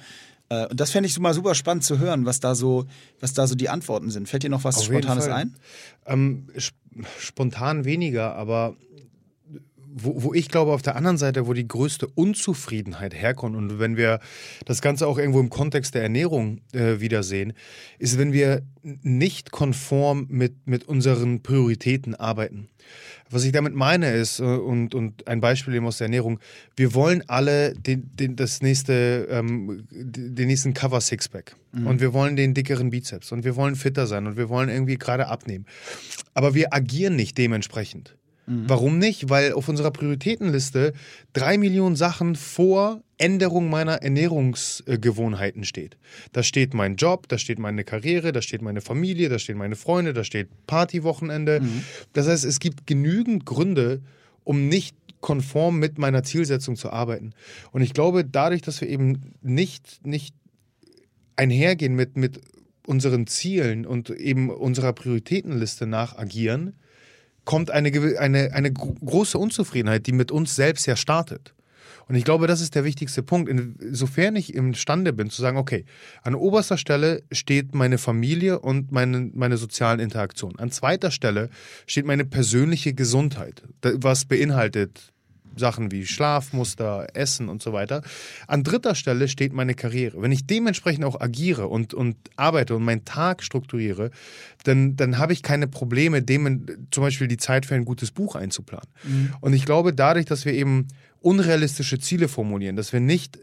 Äh, 0.48 0.66
und 0.66 0.80
das 0.80 0.90
fände 0.90 1.06
ich 1.06 1.14
so 1.14 1.20
mal 1.20 1.34
super 1.34 1.54
spannend 1.54 1.84
zu 1.84 1.98
hören, 1.98 2.26
was 2.26 2.40
da 2.40 2.54
so, 2.54 2.86
was 3.20 3.32
da 3.32 3.46
so 3.46 3.54
die 3.54 3.68
Antworten 3.68 4.10
sind. 4.10 4.28
Fällt 4.28 4.42
dir 4.42 4.50
noch 4.50 4.64
was 4.64 4.78
Auf 4.78 4.84
Spontanes 4.84 5.28
ein? 5.28 5.54
Ähm, 6.06 6.48
sp 6.58 6.76
spontan 7.20 7.84
weniger, 7.84 8.34
aber 8.34 8.74
wo, 9.92 10.22
wo 10.22 10.34
ich 10.34 10.48
glaube, 10.48 10.72
auf 10.72 10.82
der 10.82 10.96
anderen 10.96 11.18
Seite, 11.18 11.46
wo 11.46 11.52
die 11.52 11.66
größte 11.66 12.06
Unzufriedenheit 12.06 13.14
herkommt 13.14 13.56
und 13.56 13.78
wenn 13.78 13.96
wir 13.96 14.20
das 14.64 14.82
Ganze 14.82 15.06
auch 15.06 15.18
irgendwo 15.18 15.40
im 15.40 15.50
Kontext 15.50 15.94
der 15.94 16.02
Ernährung 16.02 16.60
äh, 16.72 17.00
wiedersehen, 17.00 17.52
ist, 17.98 18.18
wenn 18.18 18.32
wir 18.32 18.62
nicht 18.82 19.50
konform 19.50 20.26
mit, 20.28 20.66
mit 20.66 20.86
unseren 20.88 21.42
Prioritäten 21.42 22.14
arbeiten. 22.14 22.68
Was 23.28 23.44
ich 23.44 23.52
damit 23.52 23.74
meine 23.74 24.12
ist, 24.12 24.40
äh, 24.40 24.44
und, 24.44 24.94
und 24.94 25.26
ein 25.28 25.40
Beispiel 25.40 25.74
eben 25.74 25.86
aus 25.86 25.98
der 25.98 26.06
Ernährung, 26.06 26.40
wir 26.76 26.94
wollen 26.94 27.22
alle 27.28 27.74
den, 27.74 28.10
den, 28.14 28.36
das 28.36 28.62
nächste, 28.62 29.28
ähm, 29.30 29.86
den 29.90 30.46
nächsten 30.46 30.74
Cover 30.74 31.00
Sixpack. 31.00 31.56
Und 31.72 32.00
wir 32.00 32.12
wollen 32.12 32.34
den 32.34 32.52
dickeren 32.52 32.90
Bizeps 32.90 33.30
und 33.30 33.44
wir 33.44 33.54
wollen 33.54 33.76
fitter 33.76 34.08
sein 34.08 34.26
und 34.26 34.36
wir 34.36 34.48
wollen 34.48 34.68
irgendwie 34.68 34.96
gerade 34.96 35.28
abnehmen. 35.28 35.66
Aber 36.34 36.54
wir 36.54 36.74
agieren 36.74 37.14
nicht 37.14 37.38
dementsprechend. 37.38 38.16
Warum 38.46 38.98
nicht? 38.98 39.28
Weil 39.28 39.52
auf 39.52 39.68
unserer 39.68 39.90
Prioritätenliste 39.90 40.92
drei 41.32 41.56
Millionen 41.56 41.94
Sachen 41.94 42.34
vor 42.34 43.02
Änderung 43.16 43.70
meiner 43.70 44.02
Ernährungsgewohnheiten 44.02 45.64
steht. 45.64 45.98
Da 46.32 46.42
steht 46.42 46.74
mein 46.74 46.96
Job, 46.96 47.28
da 47.28 47.38
steht 47.38 47.58
meine 47.58 47.84
Karriere, 47.84 48.32
da 48.32 48.42
steht 48.42 48.62
meine 48.62 48.80
Familie, 48.80 49.28
da 49.28 49.38
stehen 49.38 49.58
meine 49.58 49.76
Freunde, 49.76 50.14
da 50.14 50.24
steht 50.24 50.48
Partywochenende. 50.66 51.62
Das 52.12 52.26
heißt, 52.26 52.44
es 52.44 52.58
gibt 52.60 52.86
genügend 52.86 53.44
Gründe, 53.46 54.00
um 54.42 54.68
nicht 54.68 54.96
konform 55.20 55.78
mit 55.78 55.98
meiner 55.98 56.22
Zielsetzung 56.22 56.76
zu 56.76 56.90
arbeiten. 56.90 57.34
Und 57.72 57.82
ich 57.82 57.92
glaube, 57.92 58.24
dadurch, 58.24 58.62
dass 58.62 58.80
wir 58.80 58.88
eben 58.88 59.34
nicht, 59.42 60.04
nicht 60.04 60.34
einhergehen 61.36 61.94
mit, 61.94 62.16
mit 62.16 62.40
unseren 62.86 63.26
Zielen 63.26 63.86
und 63.86 64.10
eben 64.10 64.50
unserer 64.50 64.92
Prioritätenliste 64.92 65.86
nach 65.86 66.16
agieren, 66.16 66.74
kommt 67.44 67.70
eine, 67.70 68.18
eine, 68.18 68.52
eine 68.52 68.72
gro- 68.72 68.96
große 69.04 69.38
Unzufriedenheit, 69.38 70.06
die 70.06 70.12
mit 70.12 70.30
uns 70.30 70.56
selbst 70.56 70.86
ja 70.86 70.96
startet. 70.96 71.54
Und 72.08 72.16
ich 72.16 72.24
glaube, 72.24 72.48
das 72.48 72.60
ist 72.60 72.74
der 72.74 72.82
wichtigste 72.82 73.22
Punkt. 73.22 73.48
Insofern 73.48 74.34
ich 74.34 74.52
imstande 74.54 75.12
bin 75.12 75.30
zu 75.30 75.40
sagen, 75.40 75.56
okay, 75.56 75.84
an 76.22 76.34
oberster 76.34 76.76
Stelle 76.76 77.22
steht 77.30 77.72
meine 77.72 77.98
Familie 77.98 78.58
und 78.58 78.90
meine, 78.90 79.30
meine 79.32 79.56
sozialen 79.56 80.00
Interaktionen. 80.00 80.58
An 80.58 80.72
zweiter 80.72 81.12
Stelle 81.12 81.50
steht 81.86 82.06
meine 82.06 82.24
persönliche 82.24 82.94
Gesundheit, 82.94 83.62
was 83.82 84.24
beinhaltet 84.24 85.12
Sachen 85.60 85.92
wie 85.92 86.04
Schlafmuster, 86.04 87.06
Essen 87.14 87.48
und 87.48 87.62
so 87.62 87.72
weiter. 87.72 88.02
An 88.48 88.64
dritter 88.64 88.96
Stelle 88.96 89.28
steht 89.28 89.52
meine 89.52 89.74
Karriere. 89.74 90.20
Wenn 90.20 90.32
ich 90.32 90.46
dementsprechend 90.46 91.04
auch 91.04 91.20
agiere 91.20 91.68
und, 91.68 91.94
und 91.94 92.16
arbeite 92.34 92.74
und 92.74 92.82
meinen 92.82 93.04
Tag 93.04 93.44
strukturiere, 93.44 94.10
dann, 94.64 94.96
dann 94.96 95.18
habe 95.18 95.32
ich 95.32 95.44
keine 95.44 95.68
Probleme, 95.68 96.22
dem 96.22 96.66
zum 96.90 97.04
Beispiel 97.04 97.28
die 97.28 97.36
Zeit 97.36 97.64
für 97.66 97.76
ein 97.76 97.84
gutes 97.84 98.10
Buch 98.10 98.34
einzuplanen. 98.34 98.88
Und 99.40 99.52
ich 99.52 99.64
glaube, 99.64 99.94
dadurch, 99.94 100.26
dass 100.26 100.44
wir 100.44 100.54
eben 100.54 100.88
unrealistische 101.20 102.00
Ziele 102.00 102.26
formulieren, 102.26 102.74
dass 102.74 102.92
wir 102.92 103.00
nicht 103.00 103.38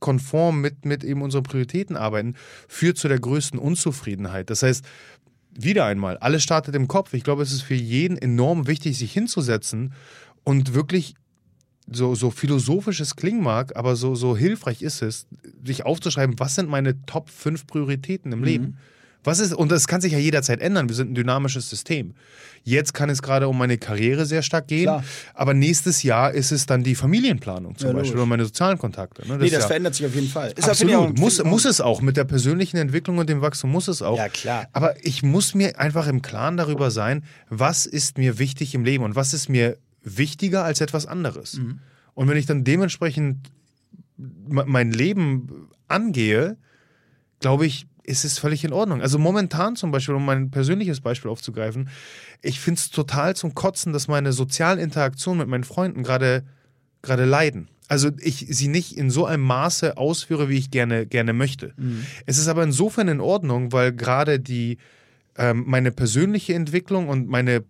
konform 0.00 0.60
mit, 0.60 0.84
mit 0.84 1.04
eben 1.04 1.22
unseren 1.22 1.44
Prioritäten 1.44 1.96
arbeiten, 1.96 2.34
führt 2.66 2.98
zu 2.98 3.06
der 3.06 3.20
größten 3.20 3.58
Unzufriedenheit. 3.58 4.50
Das 4.50 4.62
heißt, 4.62 4.84
wieder 5.52 5.84
einmal, 5.84 6.16
alles 6.18 6.42
startet 6.42 6.74
im 6.74 6.88
Kopf. 6.88 7.12
Ich 7.12 7.24
glaube, 7.24 7.42
es 7.42 7.52
ist 7.52 7.62
für 7.62 7.74
jeden 7.74 8.16
enorm 8.16 8.66
wichtig, 8.66 8.96
sich 8.98 9.12
hinzusetzen 9.12 9.92
und 10.44 10.74
wirklich 10.74 11.14
so, 11.90 12.14
so 12.14 12.30
philosophisch 12.30 13.00
es 13.00 13.16
klingen 13.16 13.42
mag, 13.42 13.76
aber 13.76 13.96
so, 13.96 14.14
so 14.14 14.36
hilfreich 14.36 14.82
ist 14.82 15.02
es, 15.02 15.26
sich 15.64 15.84
aufzuschreiben, 15.84 16.38
was 16.38 16.54
sind 16.54 16.68
meine 16.68 17.04
Top 17.06 17.28
5 17.30 17.66
Prioritäten 17.66 18.32
im 18.32 18.44
Leben? 18.44 18.76
Was 19.22 19.38
ist, 19.38 19.52
und 19.52 19.70
das 19.70 19.86
kann 19.86 20.00
sich 20.00 20.12
ja 20.14 20.18
jederzeit 20.18 20.62
ändern. 20.62 20.88
Wir 20.88 20.96
sind 20.96 21.10
ein 21.10 21.14
dynamisches 21.14 21.68
System. 21.68 22.14
Jetzt 22.64 22.94
kann 22.94 23.10
es 23.10 23.20
gerade 23.20 23.48
um 23.48 23.58
meine 23.58 23.76
Karriere 23.76 24.24
sehr 24.24 24.40
stark 24.40 24.66
gehen, 24.68 24.84
Klar. 24.84 25.04
aber 25.34 25.52
nächstes 25.52 26.02
Jahr 26.02 26.32
ist 26.32 26.52
es 26.52 26.64
dann 26.64 26.82
die 26.84 26.94
Familienplanung 26.94 27.76
zum 27.76 27.88
Ja, 27.90 27.94
Beispiel 27.96 28.16
oder 28.16 28.24
meine 28.26 28.44
sozialen 28.46 28.78
Kontakte. 28.78 29.28
Ne? 29.28 29.36
Nee, 29.36 29.44
ist 29.46 29.54
das 29.56 29.62
ja- 29.62 29.66
verändert 29.66 29.94
sich 29.94 30.06
auf 30.06 30.14
jeden 30.14 30.28
Fall. 30.28 30.52
Ist 30.56 30.66
Absolut. 30.68 30.94
auch- 30.94 31.12
muss, 31.12 31.42
muss 31.44 31.66
es 31.66 31.82
auch. 31.82 32.00
Mit 32.00 32.16
der 32.16 32.24
persönlichen 32.24 32.78
Entwicklung 32.78 33.18
und 33.18 33.28
dem 33.28 33.42
Wachstum 33.42 33.70
muss 33.70 33.88
es 33.88 34.00
auch. 34.00 34.16
Ja, 34.16 34.28
klar. 34.30 34.66
Aber 34.72 34.94
ich 35.04 35.22
muss 35.22 35.54
mir 35.54 35.78
einfach 35.78 36.06
im 36.06 36.22
Klaren 36.22 36.56
darüber 36.56 36.90
sein, 36.90 37.22
was 37.50 37.84
ist 37.84 38.16
mir 38.16 38.38
wichtig 38.38 38.74
im 38.74 38.84
Leben 38.86 39.04
und 39.04 39.16
was 39.16 39.34
ist 39.34 39.50
mir 39.50 39.76
wichtiger 40.02 40.64
als 40.64 40.80
etwas 40.80 41.06
anderes. 41.06 41.58
Mhm. 41.58 41.80
Und 42.14 42.28
wenn 42.28 42.36
ich 42.36 42.46
dann 42.46 42.64
dementsprechend 42.64 43.50
me- 44.16 44.64
mein 44.66 44.90
Leben 44.90 45.68
angehe, 45.88 46.56
glaube 47.40 47.66
ich, 47.66 47.86
ist 48.02 48.24
es 48.24 48.38
völlig 48.38 48.64
in 48.64 48.72
Ordnung. 48.72 49.02
Also 49.02 49.18
momentan 49.18 49.76
zum 49.76 49.90
Beispiel, 49.90 50.14
um 50.14 50.24
mein 50.24 50.50
persönliches 50.50 51.00
Beispiel 51.00 51.30
aufzugreifen, 51.30 51.88
ich 52.42 52.58
finde 52.60 52.78
es 52.78 52.90
total 52.90 53.36
zum 53.36 53.54
Kotzen, 53.54 53.92
dass 53.92 54.08
meine 54.08 54.32
sozialen 54.32 54.78
Interaktionen 54.78 55.38
mit 55.38 55.48
meinen 55.48 55.64
Freunden 55.64 56.02
gerade 56.02 56.44
gerade 57.02 57.24
leiden. 57.24 57.68
Also 57.88 58.10
ich 58.20 58.46
sie 58.50 58.68
nicht 58.68 58.96
in 58.96 59.10
so 59.10 59.26
einem 59.26 59.42
Maße 59.42 59.96
ausführe, 59.96 60.48
wie 60.48 60.58
ich 60.58 60.70
gerne, 60.70 61.06
gerne 61.06 61.32
möchte. 61.32 61.74
Es 62.26 62.38
ist 62.38 62.48
aber 62.48 62.62
insofern 62.62 63.08
in 63.08 63.20
Ordnung, 63.20 63.72
weil 63.72 63.92
gerade 63.92 64.38
die 64.38 64.78
ähm, 65.36 65.64
meine 65.66 65.90
persönliche 65.90 66.54
Entwicklung 66.54 67.08
und 67.08 67.28
meine, 67.28 67.64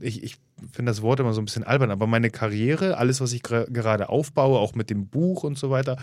ich, 0.00 0.22
ich 0.24 0.36
finde 0.72 0.90
das 0.90 1.02
Wort 1.02 1.20
immer 1.20 1.34
so 1.34 1.40
ein 1.40 1.44
bisschen 1.44 1.64
albern, 1.64 1.90
aber 1.90 2.06
meine 2.06 2.30
Karriere, 2.30 2.96
alles, 2.96 3.20
was 3.20 3.32
ich 3.32 3.42
gerade 3.42 4.08
aufbaue, 4.08 4.58
auch 4.58 4.74
mit 4.74 4.90
dem 4.90 5.06
Buch 5.08 5.44
und 5.44 5.58
so 5.58 5.70
weiter, 5.70 5.96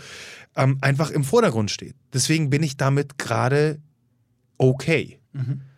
ähm, 0.56 0.78
einfach 0.80 1.10
im 1.10 1.24
Vordergrund 1.24 1.70
steht. 1.70 1.94
Deswegen 2.12 2.50
bin 2.50 2.62
ich 2.62 2.76
damit 2.76 3.18
gerade 3.18 3.80
okay. 4.58 5.18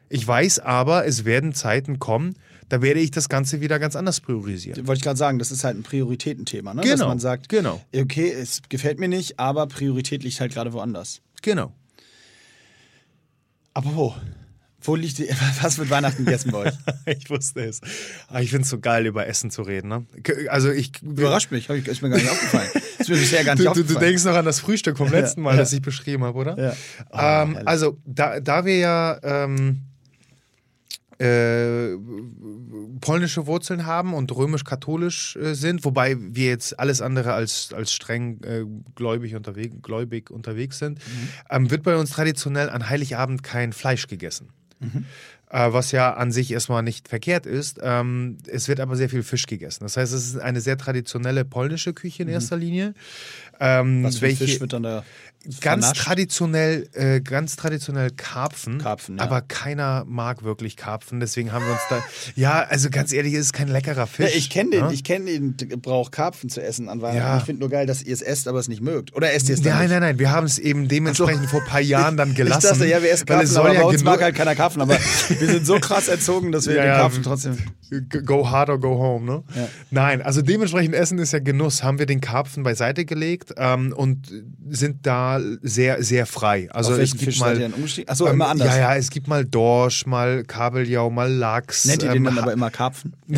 Ich 0.08 0.26
weiß 0.26 0.58
aber, 0.60 1.06
es 1.06 1.24
werden 1.24 1.54
Zeiten 1.54 1.98
kommen, 1.98 2.34
da 2.68 2.82
werde 2.82 3.00
ich 3.00 3.10
das 3.10 3.28
Ganze 3.28 3.60
wieder 3.60 3.78
ganz 3.78 3.96
anders 3.96 4.20
priorisieren. 4.20 4.86
Wollte 4.86 4.98
ich 4.98 5.04
gerade 5.04 5.16
sagen, 5.16 5.38
das 5.38 5.50
ist 5.50 5.64
halt 5.64 5.78
ein 5.78 5.82
Prioritätenthema, 5.82 6.74
ne? 6.74 6.82
dass 6.82 6.90
Genau, 6.90 7.08
man 7.08 7.18
sagt, 7.18 7.48
genau. 7.48 7.80
okay, 7.94 8.30
es 8.30 8.60
gefällt 8.68 8.98
mir 8.98 9.08
nicht, 9.08 9.38
aber 9.38 9.66
Priorität 9.66 10.22
liegt 10.24 10.40
halt 10.40 10.52
gerade 10.52 10.72
woanders. 10.72 11.22
Genau. 11.42 11.72
Aber 13.72 14.16
wo? 14.86 14.94
Liegt 14.96 15.18
die, 15.18 15.28
was 15.62 15.78
wird 15.78 15.90
Weihnachten 15.90 16.24
gegessen 16.24 16.50
bei 16.52 16.58
euch? 16.58 16.74
ich 17.06 17.28
wusste 17.30 17.64
es. 17.64 17.80
Aber 18.28 18.42
ich 18.42 18.50
finde 18.50 18.62
es 18.64 18.70
so 18.70 18.78
geil, 18.80 19.06
über 19.06 19.26
Essen 19.26 19.50
zu 19.50 19.62
reden. 19.62 19.88
Ne? 19.88 20.06
Also 20.48 20.70
ich 20.70 21.02
Überrascht 21.02 21.50
mich, 21.50 21.68
ich, 21.68 21.86
ist 21.88 22.02
mir 22.02 22.08
gar 22.10 22.16
nicht 22.18 22.30
aufgefallen. 22.30 22.68
Ist 22.98 23.08
mir 23.08 23.16
bisher 23.16 23.44
gar 23.44 23.54
nicht 23.54 23.60
Du, 23.66 23.70
du, 23.70 23.74
du 23.74 23.80
aufgefallen. 23.82 24.06
denkst 24.06 24.24
noch 24.24 24.34
an 24.34 24.44
das 24.44 24.60
Frühstück 24.60 24.96
vom 24.98 25.08
letzten 25.12 25.42
Mal, 25.42 25.52
Ja. 25.52 25.58
das 25.58 25.72
ich 25.72 25.82
beschrieben 25.82 26.24
habe, 26.24 26.38
oder? 26.38 26.58
Ja. 26.58 26.76
Ah, 27.10 27.42
ähm, 27.42 27.52
herrlich. 27.52 27.68
also, 27.68 27.98
da, 28.06 28.40
da 28.40 28.64
wir 28.64 28.76
ja 28.78 29.18
ähm, 29.22 29.82
äh, 31.18 31.96
polnische 33.00 33.46
Wurzeln 33.46 33.86
haben 33.86 34.12
und 34.12 34.34
römisch-katholisch 34.36 35.36
äh, 35.36 35.54
sind, 35.54 35.84
wobei 35.86 36.16
wir 36.18 36.48
jetzt 36.48 36.78
alles 36.78 37.00
andere 37.00 37.32
als, 37.32 37.72
als 37.72 37.92
streng 37.92 38.42
äh, 38.42 38.64
gläubig, 38.94 39.34
unterwegs, 39.34 39.76
gläubig 39.82 40.30
unterwegs 40.30 40.78
sind, 40.78 40.98
Mhm. 40.98 41.28
ähm, 41.50 41.70
wird 41.70 41.82
bei 41.84 41.96
uns 41.96 42.10
traditionell 42.10 42.68
an 42.68 42.88
Heiligabend 42.90 43.42
kein 43.42 43.72
Fleisch 43.72 44.08
gegessen. 44.08 44.50
Äh, 45.50 45.72
was 45.72 45.92
ja 45.92 46.14
an 46.14 46.32
sich 46.32 46.52
erstmal 46.52 46.82
nicht 46.82 47.08
verkehrt 47.08 47.46
ist. 47.46 47.78
Ähm, 47.82 48.38
es 48.46 48.68
wird 48.68 48.80
aber 48.80 48.96
sehr 48.96 49.08
viel 49.08 49.22
Fisch 49.22 49.46
gegessen. 49.46 49.84
Das 49.84 49.96
heißt, 49.96 50.12
es 50.12 50.26
ist 50.26 50.38
eine 50.38 50.60
sehr 50.60 50.76
traditionelle 50.76 51.44
polnische 51.44 51.92
Küche 51.94 52.22
in 52.22 52.28
erster 52.28 52.56
Linie. 52.56 52.94
Ähm, 53.60 54.00
Mhm. 54.00 54.04
Was 54.04 54.16
für 54.16 54.22
welche, 54.22 54.44
Fisch 54.44 54.60
wird 54.60 54.72
dann 54.72 54.82
da 54.82 55.04
ganz 55.60 55.86
vernascht? 55.86 56.02
traditionell, 56.02 56.88
äh, 56.92 57.20
ganz 57.20 57.56
traditionell 57.56 58.10
Karpfen. 58.10 58.78
Karpfen, 58.78 59.18
ja. 59.18 59.22
Aber 59.24 59.40
keiner 59.40 60.04
mag 60.06 60.42
wirklich 60.44 60.76
Karpfen, 60.76 61.20
deswegen 61.20 61.52
haben 61.52 61.64
wir 61.64 61.72
uns 61.72 61.80
da. 61.88 62.02
Ja, 62.34 62.62
also 62.68 62.90
ganz 62.90 63.12
ehrlich, 63.12 63.34
es 63.34 63.46
ist 63.46 63.52
kein 63.52 63.68
leckerer 63.68 64.06
Fisch. 64.06 64.30
Ja, 64.30 64.36
ich 64.36 64.50
kenne 64.50 64.70
den, 64.70 64.86
ne? 64.86 64.92
ich 64.92 65.04
kenne 65.04 65.24
den 65.26 65.56
Brauch 65.80 66.10
Karpfen 66.10 66.50
zu 66.50 66.62
essen 66.62 66.88
an 66.88 67.00
Weihnachten. 67.02 67.26
Ja. 67.26 67.38
Ich 67.38 67.44
finde 67.44 67.60
nur 67.60 67.70
geil, 67.70 67.86
dass 67.86 68.02
ihr 68.02 68.12
es 68.14 68.22
esst, 68.22 68.48
aber 68.48 68.58
es 68.58 68.68
nicht 68.68 68.82
mögt. 68.82 69.14
Oder 69.14 69.32
esst 69.32 69.48
ihr 69.48 69.54
es 69.54 69.62
dann 69.62 69.72
Nein, 69.72 69.82
nicht? 69.82 69.90
nein, 69.92 70.02
nein, 70.02 70.18
wir 70.18 70.30
haben 70.30 70.46
es 70.46 70.58
eben 70.58 70.88
dementsprechend 70.88 71.48
vor 71.48 71.60
ein 71.60 71.66
paar 71.66 71.80
Jahren 71.80 72.16
dann 72.16 72.34
gelassen. 72.34 72.56
Ich 72.66 72.70
dachte, 72.70 72.86
ja, 72.86 73.02
wir 73.02 73.10
essen 73.10 73.26
Karpfen, 73.26 73.56
aber 73.56 73.72
ja 73.72 73.80
bei 73.80 73.86
uns 73.86 74.02
mag 74.02 74.20
halt 74.20 74.34
keiner 74.34 74.54
Karpfen. 74.54 74.82
Aber 74.82 74.94
wir 75.28 75.48
sind 75.48 75.66
so 75.66 75.78
krass 75.78 76.08
erzogen, 76.08 76.52
dass 76.52 76.66
wir 76.66 76.74
Ja, 76.74 76.82
den 76.82 76.88
ja. 76.88 76.98
Karpfen 76.98 77.22
trotzdem... 77.22 77.58
Go 78.24 78.50
hard 78.50 78.68
or 78.68 78.80
go 78.80 78.98
home, 78.98 79.24
ne? 79.24 79.44
Ja. 79.54 79.68
Nein, 79.90 80.20
also 80.20 80.42
dementsprechend 80.42 80.94
Essen 80.96 81.18
ist 81.20 81.32
ja 81.32 81.38
Genuss. 81.38 81.84
Haben 81.84 82.00
wir 82.00 82.06
den 82.06 82.20
Karpfen 82.20 82.64
beiseite 82.64 83.04
gelegt 83.04 83.54
ähm, 83.56 83.92
und 83.92 84.26
sind 84.68 85.06
da 85.06 85.35
sehr, 85.62 86.02
sehr 86.02 86.26
frei. 86.26 86.68
Also 86.70 86.92
Auf 86.92 86.98
es 86.98 87.12
gibt 87.12 87.24
Fisch 87.24 87.40
mal? 87.40 87.70
Achso, 88.06 88.26
ähm, 88.26 88.34
immer 88.34 88.48
anders. 88.48 88.68
Ja, 88.68 88.78
ja, 88.78 88.96
es 88.96 89.10
gibt 89.10 89.28
mal 89.28 89.44
Dorsch, 89.44 90.06
mal 90.06 90.44
Kabeljau, 90.44 91.10
mal 91.10 91.32
Lachs. 91.32 91.84
Nennt 91.84 92.02
ihr 92.02 92.10
den 92.10 92.18
ähm, 92.18 92.24
dann 92.24 92.38
aber 92.38 92.52
immer 92.52 92.70
Karpfen? 92.70 93.14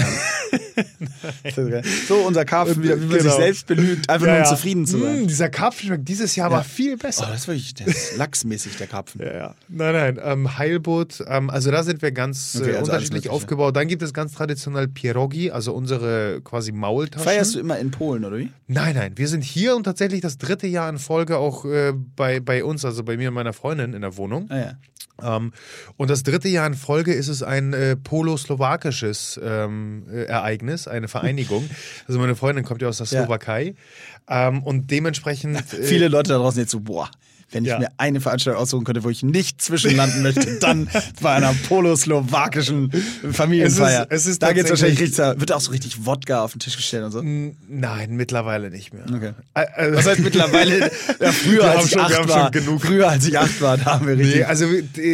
So, 2.08 2.14
unser 2.26 2.44
Karpfen, 2.44 2.82
wie, 2.82 2.88
wie 2.88 2.94
man 2.96 3.10
sich 3.10 3.22
Genau. 3.22 3.36
selbst 3.36 3.66
belügt, 3.66 4.08
einfach 4.08 4.26
ja, 4.26 4.32
nur 4.34 4.42
um 4.42 4.44
ja. 4.44 4.56
zufrieden 4.56 4.86
zu 4.86 4.98
sein. 4.98 5.22
Mm, 5.22 5.26
dieser 5.26 5.48
Karpfen 5.48 5.86
schmeckt 5.88 6.08
dieses 6.08 6.36
Jahr 6.36 6.50
aber 6.50 6.62
viel 6.62 6.94
Oh, 6.94 6.96
besser. 6.96 7.26
das 7.26 7.42
ist 7.42 7.48
wirklich 7.48 7.74
ist 7.86 8.16
lachsmäßig, 8.16 8.76
der 8.76 8.86
Karpfen. 8.86 9.20
Ja, 9.20 9.32
ja. 9.34 9.54
Nein, 9.68 9.92
nein. 9.92 10.20
Ähm, 10.22 10.58
Heilbutt, 10.58 11.22
ähm, 11.26 11.50
also 11.50 11.70
da 11.70 11.82
sind 11.82 12.02
wir 12.02 12.12
ganz 12.12 12.56
Okay, 12.56 12.70
äh, 12.70 12.76
also 12.76 12.92
alles 12.92 13.04
unterschiedlich 13.04 13.28
aufgebaut. 13.28 13.76
Dann 13.76 13.88
gibt 13.88 14.02
es 14.02 14.12
ganz 14.12 14.32
traditionell 14.32 14.88
Pierogi, 14.88 15.50
also 15.50 15.72
unsere 15.72 16.40
quasi 16.42 16.72
Maultaschen. 16.72 17.24
Feierst 17.24 17.54
du 17.54 17.60
immer 17.60 17.78
in 17.78 17.90
Polen, 17.90 18.24
oder 18.24 18.38
wie? 18.38 18.50
Nein, 18.66 18.94
nein, 18.94 19.12
wir 19.16 19.28
sind 19.28 19.42
hier 19.42 19.76
und 19.76 19.84
tatsächlich 19.84 20.20
das 20.20 20.38
dritte 20.38 20.66
Jahr 20.66 20.88
in 20.88 20.98
Folge 20.98 21.38
auch 21.38 21.64
äh, 21.64 21.87
bei, 21.92 22.40
bei 22.40 22.64
uns, 22.64 22.84
also 22.84 23.04
bei 23.04 23.16
mir 23.16 23.28
und 23.28 23.34
meiner 23.34 23.52
Freundin 23.52 23.92
in 23.94 24.02
der 24.02 24.16
Wohnung. 24.16 24.48
Ah 24.50 24.58
ja. 24.58 24.72
Ähm, 25.20 25.52
und 25.96 26.10
das 26.10 26.22
dritte 26.22 26.48
Jahr 26.48 26.66
in 26.66 26.74
Folge 26.74 27.12
ist 27.12 27.26
es 27.28 27.42
ein 27.42 27.72
äh, 27.72 27.96
poloslowakisches 27.96 29.40
ähm, 29.42 30.06
äh, 30.10 30.24
Ereignis, 30.24 30.86
eine 30.88 31.08
Vereinigung. 31.08 31.68
Also 32.06 32.20
meine 32.20 32.36
Freundin 32.36 32.64
kommt 32.64 32.82
ja 32.82 32.88
aus 32.88 32.98
der 32.98 33.06
Ja. 33.08 33.24
Slowakei. 33.24 33.74
Ähm, 34.28 34.62
und 34.62 34.90
dementsprechend. 34.90 35.56
Äh, 35.72 35.82
Viele 35.82 36.08
Leute 36.08 36.30
da 36.30 36.38
draußen 36.38 36.60
jetzt 36.60 36.70
so, 36.70 36.80
boah, 36.80 37.10
wenn 37.50 37.64
ich 37.64 37.70
Ja. 37.70 37.78
mir 37.78 37.88
eine 37.96 38.20
Veranstaltung 38.20 38.60
aussuchen 38.62 38.84
könnte, 38.84 39.04
wo 39.04 39.10
ich 39.10 39.22
nicht 39.22 39.60
zwischenlanden 39.62 40.22
möchte, 40.22 40.58
dann 40.58 40.88
bei 41.22 41.32
einer 41.34 41.54
poloslowakischen 41.68 42.90
Familienfeier. 43.32 44.06
Es 44.10 44.20
ist- 44.20 44.26
es 44.26 44.32
ist 44.32 44.42
da 44.42 44.52
geht's 44.52 44.70
wahrscheinlich 44.70 45.00
richtig, 45.00 45.18
wird 45.18 45.52
auch 45.52 45.60
so 45.60 45.70
richtig 45.70 46.04
Wodka 46.06 46.42
auf 46.44 46.52
den 46.52 46.60
Tisch 46.60 46.76
gestellt 46.76 47.04
und 47.04 47.10
so. 47.12 47.22
Nein, 47.22 48.16
mittlerweile 48.16 48.70
nicht 48.70 48.92
mehr. 48.92 49.04
Okay. 49.12 49.32
Äh, 49.54 49.92
Was 49.92 50.06
heißt 50.06 50.20
mittlerweile? 50.20 50.90
Ja, 51.20 51.32
früher 51.32 51.62
Wir 51.64 51.70
als 51.72 51.84
ich 51.86 51.90
schon- 51.92 52.00
acht 52.00 52.28
war. 52.28 52.50
genug. 52.50 52.82
Früher 52.82 53.08
als 53.08 53.26
ich 53.26 53.38
acht 53.38 53.60
war, 53.60 53.76
da 53.76 53.84
haben 53.86 54.06
wir 54.06 54.16
richtig. 54.16 54.36
Nee, 54.36 54.44
also 54.44 54.66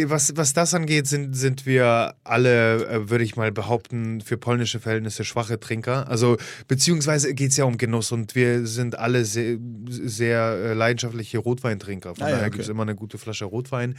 was, 0.05 0.33
was 0.35 0.53
das 0.53 0.73
angeht, 0.73 1.07
sind, 1.07 1.35
sind 1.35 1.65
wir 1.65 2.13
alle, 2.23 2.85
äh, 2.87 3.09
würde 3.09 3.23
ich 3.23 3.35
mal 3.35 3.51
behaupten, 3.51 4.21
für 4.21 4.37
polnische 4.37 4.79
Verhältnisse 4.79 5.23
schwache 5.23 5.59
Trinker. 5.59 6.07
Also 6.09 6.37
beziehungsweise 6.67 7.33
geht 7.33 7.51
es 7.51 7.57
ja 7.57 7.65
um 7.65 7.77
Genuss 7.77 8.11
und 8.11 8.35
wir 8.35 8.67
sind 8.67 8.99
alle 8.99 9.25
sehr, 9.25 9.57
sehr 9.89 10.39
äh, 10.41 10.73
leidenschaftliche 10.73 11.37
Rotweintrinker. 11.39 12.13
Von 12.25 12.27
Ah 12.27 12.29
ja, 12.29 12.35
daher 12.35 12.47
okay. 12.47 12.51
gibt 12.51 12.63
es 12.63 12.69
immer 12.69 12.83
eine 12.83 12.95
gute 12.95 13.17
Flasche 13.17 13.45
Rotwein. 13.45 13.95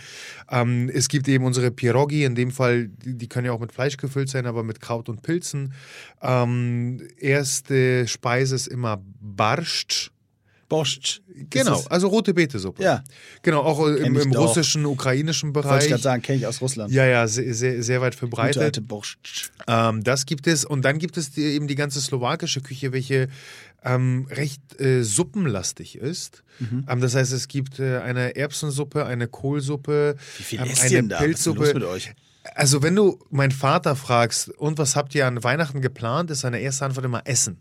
Ähm, 0.51 0.91
es 0.93 1.09
gibt 1.09 1.29
eben 1.29 1.45
unsere 1.45 1.71
Pierogi, 1.71 2.25
in 2.25 2.35
dem 2.35 2.51
Fall, 2.51 2.89
die, 2.89 3.15
die 3.15 3.29
können 3.29 3.47
ja 3.47 3.53
auch 3.53 3.61
mit 3.61 3.73
Fleisch 3.73 3.97
gefüllt 3.97 4.29
sein, 4.29 4.47
aber 4.47 4.63
mit 4.63 4.81
Kraut 4.81 5.09
und 5.09 5.23
Pilzen. 5.23 5.73
Ähm, 6.23 7.07
erste 7.19 8.07
Speise 8.09 8.55
ist 8.55 8.67
immer 8.67 9.03
Barszcz. 9.21 10.11
Borscht. 10.69 11.23
Genau, 11.51 11.85
also 11.91 12.09
rote 12.09 12.35
Betesuppe. 12.35 12.83
Ja. 12.83 13.05
Genau, 13.43 13.61
auch 13.61 13.87
im, 13.87 14.17
im 14.17 14.33
russischen, 14.33 14.85
ukrainischen 14.85 15.55
Wollte 15.55 15.69
ich 15.69 15.73
Bereich. 15.73 15.89
gerade 15.89 16.03
sagen, 16.03 16.23
kenne 16.23 16.39
ich 16.39 16.47
aus 16.47 16.61
Russland. 16.61 16.93
Ja, 16.93 17.07
ja, 17.07 17.29
sehr, 17.29 17.55
sehr, 17.55 17.83
sehr 17.83 18.01
weit 18.01 18.15
Gute 18.15 18.19
verbreitet. 18.19 18.63
alte 18.63 18.81
Borscht. 18.81 19.51
Ähm, 19.69 20.03
das 20.03 20.27
gibt 20.27 20.47
es. 20.47 20.65
Und 20.65 20.83
dann 20.85 20.99
gibt 20.99 21.17
es 21.17 21.31
die, 21.31 21.43
eben 21.43 21.69
die 21.69 21.75
ganze 21.77 22.01
slowakische 22.01 22.61
Küche, 22.63 22.93
welche 22.93 23.29
ähm, 23.85 24.27
recht 24.31 24.81
äh, 24.81 25.03
suppenlastig 25.03 25.99
ist. 25.99 26.43
Mhm. 26.59 26.87
Ähm, 26.89 27.01
das 27.01 27.15
heißt, 27.15 27.33
es 27.33 27.47
gibt 27.49 27.79
äh, 27.79 27.99
eine 27.99 28.35
Erbsensuppe, 28.35 29.07
eine 29.07 29.29
Kohlsuppe, 29.29 30.17
Wie 30.39 30.43
viel 30.43 30.59
ähm, 30.61 30.65
eine 30.65 30.91
denn 30.91 31.09
da? 31.09 31.21
Was 31.21 31.27
ist 31.27 31.47
denn 31.47 31.55
Pilzsuppe. 31.55 31.65
los 31.65 31.75
mit 31.75 31.85
euch? 31.85 32.13
Also, 32.55 32.83
wenn 32.83 32.95
du 32.95 33.19
meinen 33.31 33.51
Vater 33.51 33.97
fragst, 33.97 34.49
und 34.51 34.79
was 34.79 34.97
habt 34.97 35.15
ihr 35.15 35.27
an 35.27 35.43
Weihnachten 35.43 35.81
geplant, 35.81 36.31
ist 36.31 36.41
seine 36.41 36.61
erste 36.61 36.85
Antwort 36.85 37.05
immer 37.05 37.23
Essen. 37.25 37.59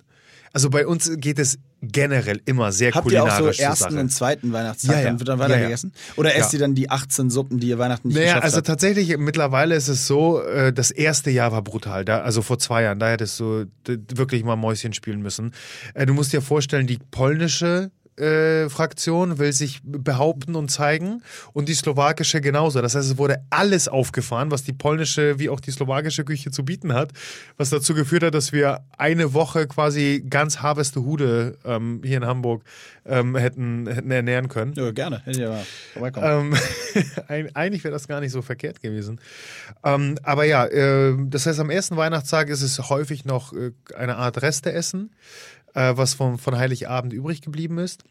Also 0.56 0.70
bei 0.70 0.88
uns 0.88 1.12
geht 1.18 1.38
es 1.38 1.60
generell 1.86 2.42
immer 2.46 2.72
sehr 2.72 2.92
Habt 2.94 3.12
ihr 3.12 3.24
auch 3.24 3.28
so 3.30 3.36
kulinarisch 3.36 3.60
ersten 3.60 3.84
Sache. 3.92 4.00
und 4.00 4.10
zweiten 4.10 4.52
Weihnachtstag, 4.54 4.92
Ja, 4.96 5.00
ja. 5.00 5.06
dann 5.08 5.20
wird 5.20 5.30
dann 5.30 5.40
weiter 5.40 5.58
Ja, 5.58 5.64
gegessen? 5.64 5.92
Oder 6.16 6.36
esst 6.36 6.54
ihr 6.54 6.60
dann 6.60 6.76
die 6.76 6.90
18 6.90 7.30
Suppen, 7.30 7.60
die 7.60 7.68
ihr 7.70 7.78
Weihnachten 7.80 8.08
nicht 8.10 8.16
Naja, 8.16 8.28
geschafft 8.28 8.44
also 8.44 8.58
habt? 8.58 8.68
tatsächlich, 8.68 9.18
mittlerweile 9.18 9.76
ist 9.76 9.88
es 9.88 10.08
so, 10.08 10.42
äh, 10.42 10.72
das 10.74 10.92
erste 10.92 11.30
Jahr 11.32 11.52
war 11.52 11.62
brutal, 11.62 12.06
da, 12.06 12.22
also 12.22 12.42
vor 12.42 12.60
zwei 12.60 12.84
Jahren, 12.84 13.00
da 13.00 13.10
hättest 13.10 13.40
du 13.40 13.66
wirklich 13.86 14.44
mal 14.44 14.56
Mäuschen 14.56 14.94
spielen 14.94 15.22
müssen. 15.22 15.54
Äh, 15.94 16.06
Du 16.06 16.14
musst 16.14 16.34
dir 16.34 16.42
vorstellen, 16.42 16.88
die 16.88 17.00
polnische 17.12 17.92
äh, 18.18 18.70
Fraktion 18.70 19.40
will 19.40 19.52
sich 19.54 19.82
behaupten 19.84 20.56
und 20.56 20.70
zeigen 20.72 21.22
und 21.54 21.68
die 21.70 21.74
slowakische 21.74 22.42
genauso. 22.42 22.82
Das 22.82 22.96
heißt, 22.96 23.12
es 23.12 23.18
wurde 23.18 23.44
alles 23.50 23.88
aufgefahren, 23.88 24.52
was 24.52 24.64
die 24.64 24.74
polnische 24.74 25.38
wie 25.40 25.50
auch 25.50 25.60
die 25.60 25.72
slowakische 25.72 26.24
Küche 26.24 26.52
zu 26.52 26.64
bieten 26.64 26.94
hat, 26.94 27.12
was 27.58 27.70
dazu 27.70 27.94
geführt 27.94 28.24
hat, 28.24 28.34
dass 28.34 28.52
wir 28.54 28.86
eine 28.98 29.34
Woche 29.34 29.68
quasi 29.68 30.26
ganz 30.30 30.60
Harvestehude 30.60 31.58
ähm, 31.66 32.02
hier 32.04 32.18
in 32.18 32.26
Hamburg 32.26 32.64
ähm, 33.06 33.36
hätten, 33.36 33.88
hätten 33.88 34.10
ernähren 34.12 34.48
können. 34.48 34.74
Ja, 34.76 34.92
gerne. 34.92 35.20
Hätte 35.26 35.32
ich 35.32 35.38
ja 35.38 35.50
mal 35.50 35.66
vorbeikommen. 35.94 36.54
Ähm, 36.96 37.04
eig- 37.28 37.52
eigentlich 37.54 37.84
wäre 37.84 37.92
das 37.92 38.08
gar 38.08 38.20
nicht 38.22 38.32
so 38.32 38.42
verkehrt 38.42 38.82
gewesen. 38.82 39.20
Ähm, 39.84 40.18
aber 40.24 40.46
ja, 40.46 40.66
äh, 40.66 41.14
das 41.28 41.46
heißt, 41.46 41.60
am 41.60 41.70
ersten 41.70 41.98
Weihnachtstag 41.98 42.50
ist 42.50 42.62
es 42.62 42.90
häufig 42.90 43.26
noch 43.26 43.54
äh, 43.54 43.72
eine 43.96 44.16
Art 44.16 44.42
Resteessen, 44.42 45.12
äh, 45.76 45.96
was 45.96 46.16
von, 46.16 46.38
von 46.38 46.58
Heiligabend 46.58 47.14
übrig 47.14 47.42
geblieben 47.42 47.78
ist. 47.78 48.04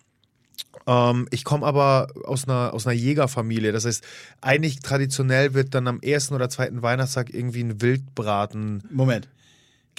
Ähm, 0.86 1.26
ich 1.30 1.44
komme 1.44 1.66
aber 1.66 2.08
aus 2.24 2.46
einer, 2.46 2.72
aus 2.72 2.86
einer 2.86 2.94
Jägerfamilie. 2.94 3.72
Das 3.72 3.84
heißt, 3.84 4.04
eigentlich 4.40 4.80
traditionell 4.80 5.54
wird 5.54 5.74
dann 5.74 5.88
am 5.88 6.00
ersten 6.00 6.34
oder 6.34 6.48
zweiten 6.48 6.82
Weihnachtstag 6.82 7.32
irgendwie 7.32 7.64
ein 7.64 7.80
Wildbraten. 7.80 8.82
Moment. 8.90 9.28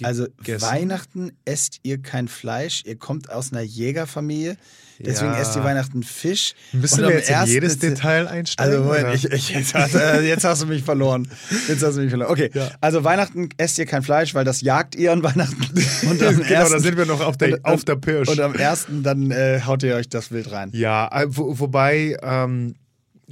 Also 0.04 0.28
gegessen. 0.38 0.66
Weihnachten 0.68 1.32
esst 1.46 1.80
ihr 1.84 2.02
kein 2.02 2.28
Fleisch, 2.28 2.84
ihr 2.86 2.98
kommt 2.98 3.30
aus 3.30 3.52
einer 3.52 3.62
Jägerfamilie, 3.62 4.58
deswegen 5.00 5.32
Ja. 5.34 5.40
esst 5.40 5.56
ihr 5.56 5.64
Weihnachten 5.64 6.04
Fisch. 6.04 6.54
Müssen 6.74 7.04
wir 7.04 7.12
jetzt 7.12 7.30
in 7.30 7.46
jedes 7.46 7.80
Detail 7.80 8.28
einsteigen? 8.28 8.74
Also 8.74 8.84
Moment, 8.86 9.16
ich, 9.16 9.26
ich, 9.32 9.50
jetzt, 9.50 9.74
hast, 9.74 9.96
äh, 9.96 10.22
jetzt 10.28 10.44
hast 10.44 10.64
du 10.64 10.66
mich 10.68 10.84
verloren. 10.84 11.28
Jetzt 11.68 11.84
hast 11.84 11.96
du 11.96 12.02
mich 12.02 12.10
verloren. 12.10 12.32
Okay, 12.32 12.50
Ja. 12.54 12.70
also 12.82 13.04
Weihnachten 13.04 13.50
esst 13.58 13.78
ihr 13.80 13.86
kein 13.86 14.04
Fleisch, 14.04 14.34
weil 14.34 14.44
das 14.44 14.62
jagt 14.62 14.96
ihr 14.96 15.12
an 15.12 15.24
Weihnachten. 15.24 15.62
Und 16.10 16.22
am 16.22 16.36
genau, 16.38 16.44
da 16.50 16.56
ersten- 16.62 16.80
sind 16.82 16.98
wir 16.98 17.06
noch 17.06 17.22
auf 17.22 17.38
der, 17.38 17.54
und- 17.54 17.66
auf 17.66 17.86
der 17.86 17.96
Pirsch. 17.96 18.28
Und 18.30 18.40
am 18.40 18.56
ersten 18.56 19.04
dann 19.04 19.32
äh, 19.32 19.62
haut 19.66 19.84
ihr 19.84 19.96
euch 19.96 20.10
das 20.10 20.32
Wild 20.32 20.52
rein. 20.52 20.72
Ja, 20.74 21.08
äh, 21.12 21.26
wo, 21.30 21.60
wobei 21.60 22.18
ähm, 22.22 22.76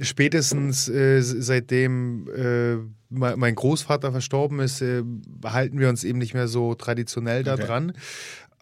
spätestens 0.00 0.88
äh, 0.88 1.20
seitdem 1.22 2.28
äh, 2.34 2.74
me- 3.14 3.36
mein 3.36 3.54
Großvater 3.54 4.12
verstorben 4.12 4.60
ist, 4.60 4.80
äh, 4.82 5.02
halten 5.44 5.78
wir 5.78 5.88
uns 5.88 6.04
eben 6.04 6.18
nicht 6.18 6.34
mehr 6.34 6.48
so 6.48 6.74
traditionell 6.74 7.42
da 7.44 7.54
Okay. 7.54 7.66
dran. 7.66 7.92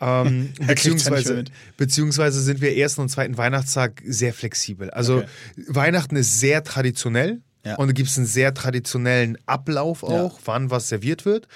Ähm, 0.04 0.48
beziehungsweise, 0.66 1.44
beziehungsweise 1.76 2.40
sind 2.42 2.60
wir 2.60 2.76
ersten 2.76 3.02
und 3.02 3.08
zweiten 3.08 3.38
Weihnachtstag 3.38 4.02
sehr 4.04 4.34
flexibel. 4.34 4.90
Also 4.90 5.18
Okay. 5.18 5.26
Weihnachten 5.68 6.16
ist 6.16 6.40
sehr 6.40 6.64
traditionell. 6.64 7.40
Ja. 7.64 7.76
Und 7.76 7.86
da 7.86 7.92
gibt 7.92 8.08
es 8.08 8.16
einen 8.18 8.26
sehr 8.26 8.54
traditionellen 8.54 9.38
Ablauf 9.46 10.02
auch, 10.02 10.40
wann 10.46 10.70
was 10.70 10.88
serviert 10.88 11.24
wird. 11.24 11.46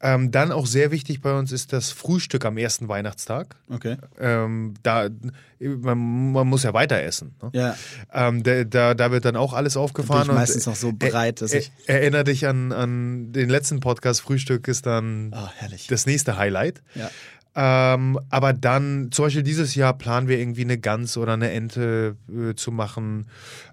Ähm, 0.00 0.30
dann 0.30 0.52
auch 0.52 0.64
sehr 0.66 0.92
wichtig 0.92 1.20
bei 1.22 1.36
uns 1.36 1.50
ist 1.50 1.72
das 1.72 1.90
Frühstück 1.90 2.44
am 2.44 2.56
ersten 2.56 2.86
Weihnachtstag. 2.88 3.56
Okay. 3.68 3.96
Ähm, 4.20 4.74
da, 4.84 5.08
man, 5.58 6.32
man 6.32 6.46
muss 6.46 6.62
ja 6.62 6.72
weiter 6.72 7.02
essen. 7.02 7.34
Ne? 7.42 7.50
Ja. 7.52 7.76
Ähm, 8.12 8.44
da, 8.44 8.62
da, 8.62 8.94
da 8.94 9.10
wird 9.10 9.24
dann 9.24 9.34
auch 9.34 9.54
alles 9.54 9.76
aufgefahren. 9.76 10.28
Bin 10.28 10.36
ich 10.36 10.40
meistens 10.40 10.66
noch 10.66 10.76
so 10.76 10.92
breit, 10.92 11.40
dass 11.42 11.52
ich- 11.52 11.72
er, 11.86 12.00
erinnere 12.00 12.24
dich 12.24 12.46
an, 12.46 12.70
an 12.70 13.32
den 13.32 13.48
letzten 13.48 13.80
Podcast. 13.80 14.20
Frühstück 14.20 14.68
ist 14.68 14.86
dann 14.86 15.34
herrlich. 15.56 15.88
das 15.88 16.06
nächste 16.06 16.36
Highlight. 16.36 16.82
Ja. 16.94 17.10
Ähm, 17.94 18.20
aber 18.30 18.52
dann, 18.52 19.08
zum 19.10 19.24
Beispiel 19.24 19.42
dieses 19.42 19.74
Jahr 19.74 19.96
planen 19.98 20.28
wir 20.28 20.38
irgendwie 20.38 20.62
eine 20.62 20.78
Gans 20.78 21.16
oder 21.16 21.32
eine 21.32 21.50
Ente 21.50 22.16
äh, 22.28 22.54
zu 22.54 22.70
machen, 22.70 23.26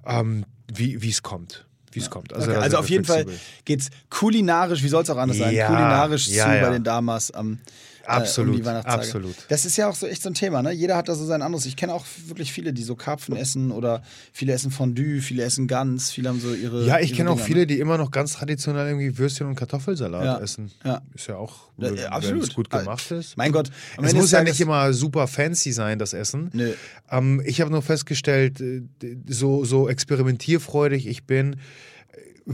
ähm, 0.07 0.45
wie 0.73 1.07
es 1.09 1.21
kommt. 1.21 1.67
Wie 1.95 1.99
es 1.99 2.09
kommt. 2.09 2.33
Also, 2.33 2.51
okay. 2.51 2.59
also 2.59 2.77
auf 2.77 2.89
jeden 2.89 3.05
flexibel. 3.05 3.33
Fall 3.33 3.43
geht's 3.65 3.89
kulinarisch, 4.09 4.83
wie 4.83 4.87
soll 4.87 5.03
es 5.03 5.09
auch 5.09 5.17
anders 5.17 5.37
sein? 5.37 5.55
Kulinarisch 5.55 6.29
zu 6.29 6.43
bei 6.43 6.69
den 6.69 6.83
Damas 6.83 7.31
am, 7.31 7.59
Absolut, 8.05 8.59
äh, 8.65 8.69
um 8.69 8.75
absolut. 8.75 9.35
Das 9.47 9.65
ist 9.65 9.77
ja 9.77 9.87
auch 9.87 9.95
so 9.95 10.07
echt 10.07 10.21
so 10.21 10.29
ein 10.29 10.33
Thema, 10.33 10.61
ne? 10.61 10.71
Jeder 10.71 10.97
hat 10.97 11.07
da 11.07 11.15
so 11.15 11.25
sein 11.25 11.41
anderes. 11.41 11.65
Ich 11.65 11.75
kenne 11.75 11.93
auch 11.93 12.05
wirklich 12.27 12.51
viele, 12.51 12.73
die 12.73 12.83
so 12.83 12.95
Karpfen 12.95 13.35
essen 13.35 13.71
oder 13.71 14.03
viele 14.33 14.51
essen 14.53 14.71
Fondue, 14.71 15.21
viele 15.21 15.43
essen 15.43 15.67
Gans, 15.67 16.11
viele 16.11 16.29
haben 16.29 16.39
so 16.39 16.53
ihre. 16.53 16.85
Ja, 16.85 16.99
ich 16.99 17.13
kenne 17.13 17.29
auch 17.29 17.35
Dinger, 17.35 17.45
viele, 17.45 17.59
ne? 17.61 17.67
die 17.67 17.79
immer 17.79 17.97
noch 17.97 18.11
ganz 18.11 18.33
traditionell 18.33 18.87
irgendwie 18.87 19.17
Würstchen 19.17 19.47
und 19.47 19.55
Kartoffelsalat 19.55 20.23
Ja, 20.25 20.39
essen. 20.39 20.71
ja. 20.83 21.01
Ist 21.13 21.27
ja 21.27 21.37
auch, 21.37 21.69
Ja, 21.77 22.09
absolut. 22.09 22.53
gut 22.53 22.67
Ah, 22.71 22.79
gemacht 22.79 23.09
ist. 23.11 23.37
Mein 23.37 23.51
Gott. 23.51 23.69
Es 24.01 24.13
muss 24.13 24.31
ja 24.31 24.43
nicht 24.43 24.59
immer 24.59 24.91
super 24.93 25.27
fancy 25.27 25.71
sein, 25.71 25.97
das 25.97 26.13
Essen. 26.13 26.49
Nö. 26.53 26.73
Ähm, 27.09 27.41
ich 27.45 27.61
habe 27.61 27.71
nur 27.71 27.81
festgestellt, 27.81 28.59
äh, 28.59 28.81
so, 29.27 29.63
so 29.65 29.87
experimentierfreudig 29.87 31.07
ich 31.07 31.23
bin, 31.23 31.55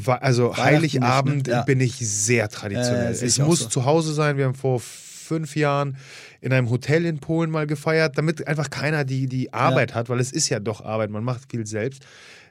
also 0.06 0.56
Heiligabend 0.58 1.36
nicht, 1.36 1.48
ne? 1.48 1.54
Ja. 1.54 1.62
bin 1.64 1.80
ich 1.80 1.96
sehr 1.98 2.50
traditionell. 2.50 3.08
Äh, 3.14 3.26
es 3.26 3.40
muss 3.40 3.62
so. 3.62 3.70
zu 3.70 3.86
Hause 3.86 4.14
sein. 4.14 4.38
Wir 4.38 4.46
haben 4.46 4.54
vor 4.54 4.80
fünf 5.30 5.56
Jahren 5.56 5.96
in 6.42 6.52
einem 6.52 6.70
Hotel 6.70 7.06
in 7.06 7.20
Polen 7.20 7.52
mal 7.52 7.68
gefeiert, 7.68 8.18
damit 8.18 8.46
einfach 8.48 8.70
keiner 8.70 9.06
die, 9.06 9.28
die 9.28 9.54
Arbeit 9.54 9.96
hat, 9.96 10.10
weil 10.10 10.20
es 10.20 10.32
ist 10.32 10.50
ja 10.50 10.60
doch 10.60 10.84
Arbeit, 10.84 11.12
man 11.12 11.24
macht 11.24 11.50
viel 11.52 11.66
selbst. 11.66 12.04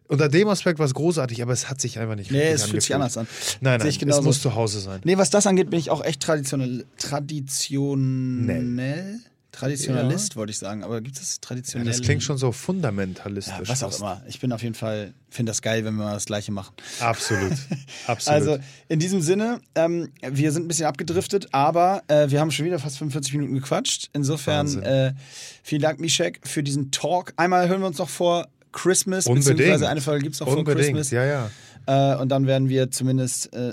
Unter 0.06 0.30
dem 0.30 0.48
Aspekt 0.48 0.78
war 0.78 0.86
es 0.86 0.94
großartig, 0.94 1.42
aber 1.42 1.52
es 1.52 1.68
hat 1.68 1.82
sich 1.82 1.98
einfach 1.98 2.14
nicht 2.14 2.30
Nee, 2.30 2.48
es 2.48 2.64
fühlt 2.64 2.82
sich 2.82 2.94
angefühlt. 2.94 2.94
anders 2.94 3.18
an. 3.18 3.26
Nein, 3.60 3.80
nein, 3.80 4.08
es 4.08 4.22
muss 4.22 4.40
zu 4.40 4.54
Hause 4.54 4.80
sein. 4.80 5.00
Nee, 5.04 5.18
was 5.18 5.28
das 5.28 5.46
angeht, 5.46 5.68
bin 5.68 5.78
ich 5.78 5.90
auch 5.90 6.02
echt 6.02 6.22
traditionell. 6.22 6.86
Traditionell? 6.96 9.18
Traditionalist, 9.52 10.36
wollte 10.36 10.50
ich 10.50 10.58
sagen. 10.58 10.84
Aber 10.84 11.00
gibt 11.00 11.16
es 11.16 11.34
Ja, 11.34 11.38
traditionell? 11.40 11.86
das 11.88 12.02
klingt 12.02 12.22
schon 12.22 12.38
so 12.38 12.46
Ja, 12.48 12.52
fundamentalistisch. 12.52 13.54
was 13.68 13.82
auch 13.82 13.96
immer. 13.98 14.22
Ich 14.28 14.40
bin 14.40 14.52
auf 14.52 14.62
jeden 14.62 14.74
Fall, 14.74 15.14
finde 15.30 15.50
das 15.50 15.62
geil, 15.62 15.84
wenn 15.84 15.94
wir 15.94 16.04
mal 16.04 16.14
das 16.14 16.26
Gleiche 16.26 16.52
machen. 16.52 16.74
Absolut. 17.00 17.52
Absolut. 18.06 18.34
Also 18.40 18.58
in 18.88 18.98
diesem 19.00 19.20
Sinne, 19.22 19.60
ähm, 19.74 20.10
wir 20.22 20.52
sind 20.52 20.64
ein 20.64 20.68
bisschen 20.68 20.86
abgedriftet, 20.86 21.48
aber 21.52 22.02
äh, 22.08 22.30
wir 22.30 22.40
haben 22.40 22.50
schon 22.50 22.66
wieder 22.66 22.78
fast 22.78 22.98
45 22.98 23.32
Minuten 23.34 23.54
gequatscht. 23.54 24.10
Insofern 24.12 24.82
äh, 24.82 25.14
vielen 25.62 25.82
Dank, 25.82 25.98
Mishek, 26.00 26.40
für 26.44 26.62
diesen 26.62 26.90
Talk. 26.90 27.32
Einmal 27.36 27.68
hören 27.68 27.80
wir 27.80 27.86
uns 27.86 27.98
noch 27.98 28.08
vor 28.10 28.48
Christmas, 28.72 29.26
Unbedingt. 29.26 29.56
beziehungsweise 29.56 29.88
eine 29.88 30.00
Folge 30.02 30.22
gibt 30.24 30.34
es 30.34 30.40
noch 30.40 30.48
vor 30.48 30.58
Unbedingt, 30.58 30.88
Christmas. 30.96 31.10
ja, 31.10 31.24
ja. 31.24 31.50
Äh, 31.86 32.16
und 32.20 32.28
dann 32.28 32.46
werden 32.46 32.68
wir 32.68 32.90
zumindest, 32.90 33.50
äh, 33.54 33.72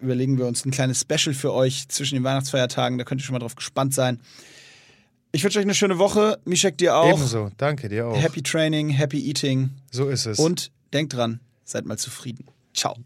überlegen 0.00 0.36
wir 0.36 0.46
uns 0.46 0.64
ein 0.66 0.72
kleines 0.72 1.00
Special 1.00 1.32
für 1.32 1.52
euch 1.52 1.86
zwischen 1.88 2.16
den 2.16 2.24
Weihnachtsfeiertagen. 2.24 2.98
Da 2.98 3.04
könnt 3.04 3.20
ihr 3.20 3.24
schon 3.24 3.34
mal 3.34 3.38
drauf 3.38 3.54
gespannt 3.54 3.94
sein. 3.94 4.18
Ich 5.34 5.42
wünsche 5.42 5.58
euch 5.58 5.64
eine 5.64 5.74
schöne 5.74 5.98
Woche. 5.98 6.38
Mishek 6.44 6.76
dir 6.76 6.94
auch. 6.96 7.08
Ebenso. 7.10 7.50
Danke 7.56 7.88
dir 7.88 8.06
auch. 8.06 8.16
Happy 8.20 8.42
Training, 8.42 8.90
Happy 8.90 9.18
Eating. 9.26 9.70
so 9.90 10.08
ist 10.08 10.26
es. 10.26 10.38
Und 10.38 10.70
denkt 10.92 11.14
dran, 11.14 11.40
seid 11.64 11.86
mal 11.86 11.96
zufrieden. 11.96 12.46
Ciao. 12.74 12.96